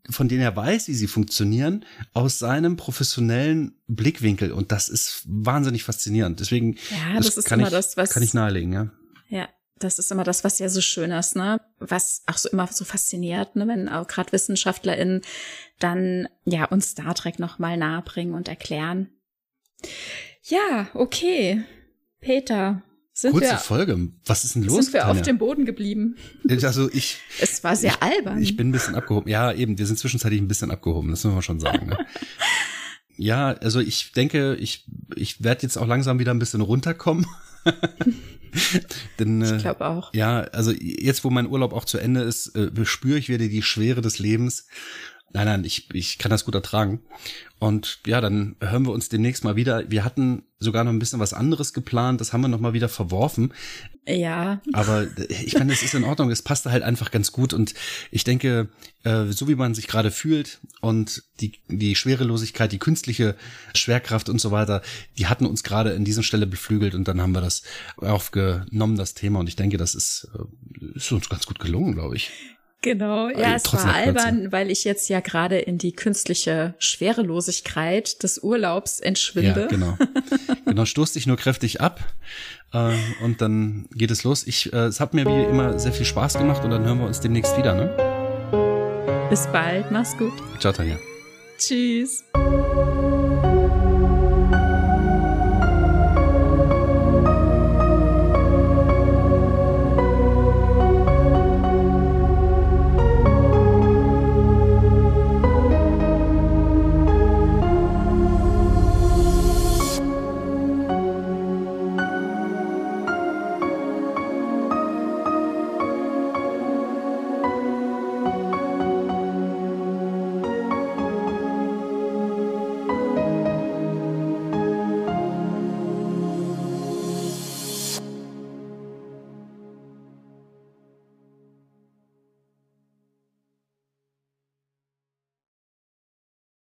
[0.09, 4.51] von denen er weiß, wie sie funktionieren, aus seinem professionellen Blickwinkel.
[4.51, 6.39] Und das ist wahnsinnig faszinierend.
[6.39, 8.89] Deswegen ja, das, das ist kann, immer ich, das, was, kann ich nahelegen, ja.
[9.29, 9.49] Ja,
[9.79, 11.61] das ist immer das, was ja so schön ist, ne?
[11.79, 13.67] Was auch so immer so fasziniert, ne?
[13.67, 15.21] Wenn auch gerade WissenschaftlerInnen
[15.79, 19.09] dann ja uns Star Trek nochmal nahebringen und erklären.
[20.43, 21.63] Ja, okay.
[22.19, 22.83] Peter,
[23.21, 24.09] sind Kurze wir, Folge.
[24.25, 24.85] Was ist denn los?
[24.85, 25.19] Sind wir Tanja?
[25.19, 26.15] auf dem Boden geblieben?
[26.49, 27.19] Also ich.
[27.39, 28.41] es war sehr ich, albern.
[28.41, 29.29] Ich bin ein bisschen abgehoben.
[29.29, 29.77] Ja, eben.
[29.77, 31.11] Wir sind zwischenzeitlich ein bisschen abgehoben.
[31.11, 31.87] Das muss man schon sagen.
[31.87, 31.97] Ne?
[33.17, 37.27] ja, also ich denke, ich ich werde jetzt auch langsam wieder ein bisschen runterkommen.
[39.19, 40.13] Denn, ich glaube auch.
[40.13, 43.61] Ja, also jetzt, wo mein Urlaub auch zu Ende ist, äh, spüre ich wieder die
[43.61, 44.67] Schwere des Lebens
[45.33, 47.01] Nein, nein, ich, ich kann das gut ertragen.
[47.59, 49.89] Und ja, dann hören wir uns demnächst mal wieder.
[49.89, 52.89] Wir hatten sogar noch ein bisschen was anderes geplant, das haben wir noch mal wieder
[52.89, 53.53] verworfen.
[54.07, 54.61] Ja.
[54.73, 57.75] Aber ich meine, es ist in Ordnung, es passte halt einfach ganz gut und
[58.09, 58.69] ich denke,
[59.03, 63.35] äh, so wie man sich gerade fühlt und die, die Schwerelosigkeit, die künstliche
[63.75, 64.81] Schwerkraft und so weiter,
[65.19, 67.61] die hatten uns gerade in dieser Stelle beflügelt und dann haben wir das
[67.97, 72.15] aufgenommen, das Thema und ich denke, das ist, äh, ist uns ganz gut gelungen, glaube
[72.15, 72.31] ich.
[72.83, 78.39] Genau, ja, es war albern, weil ich jetzt ja gerade in die künstliche Schwerelosigkeit des
[78.39, 79.61] Urlaubs entschwinde.
[79.61, 79.97] Ja, genau.
[80.65, 81.99] genau, stoß dich nur kräftig ab
[82.73, 82.93] äh,
[83.23, 84.47] und dann geht es los.
[84.47, 87.05] Ich, äh, es hat mir wie immer sehr viel Spaß gemacht und dann hören wir
[87.05, 89.27] uns demnächst wieder, ne?
[89.29, 90.33] Bis bald, mach's gut.
[90.59, 90.97] Ciao, Tanja.
[91.59, 92.23] Tschüss.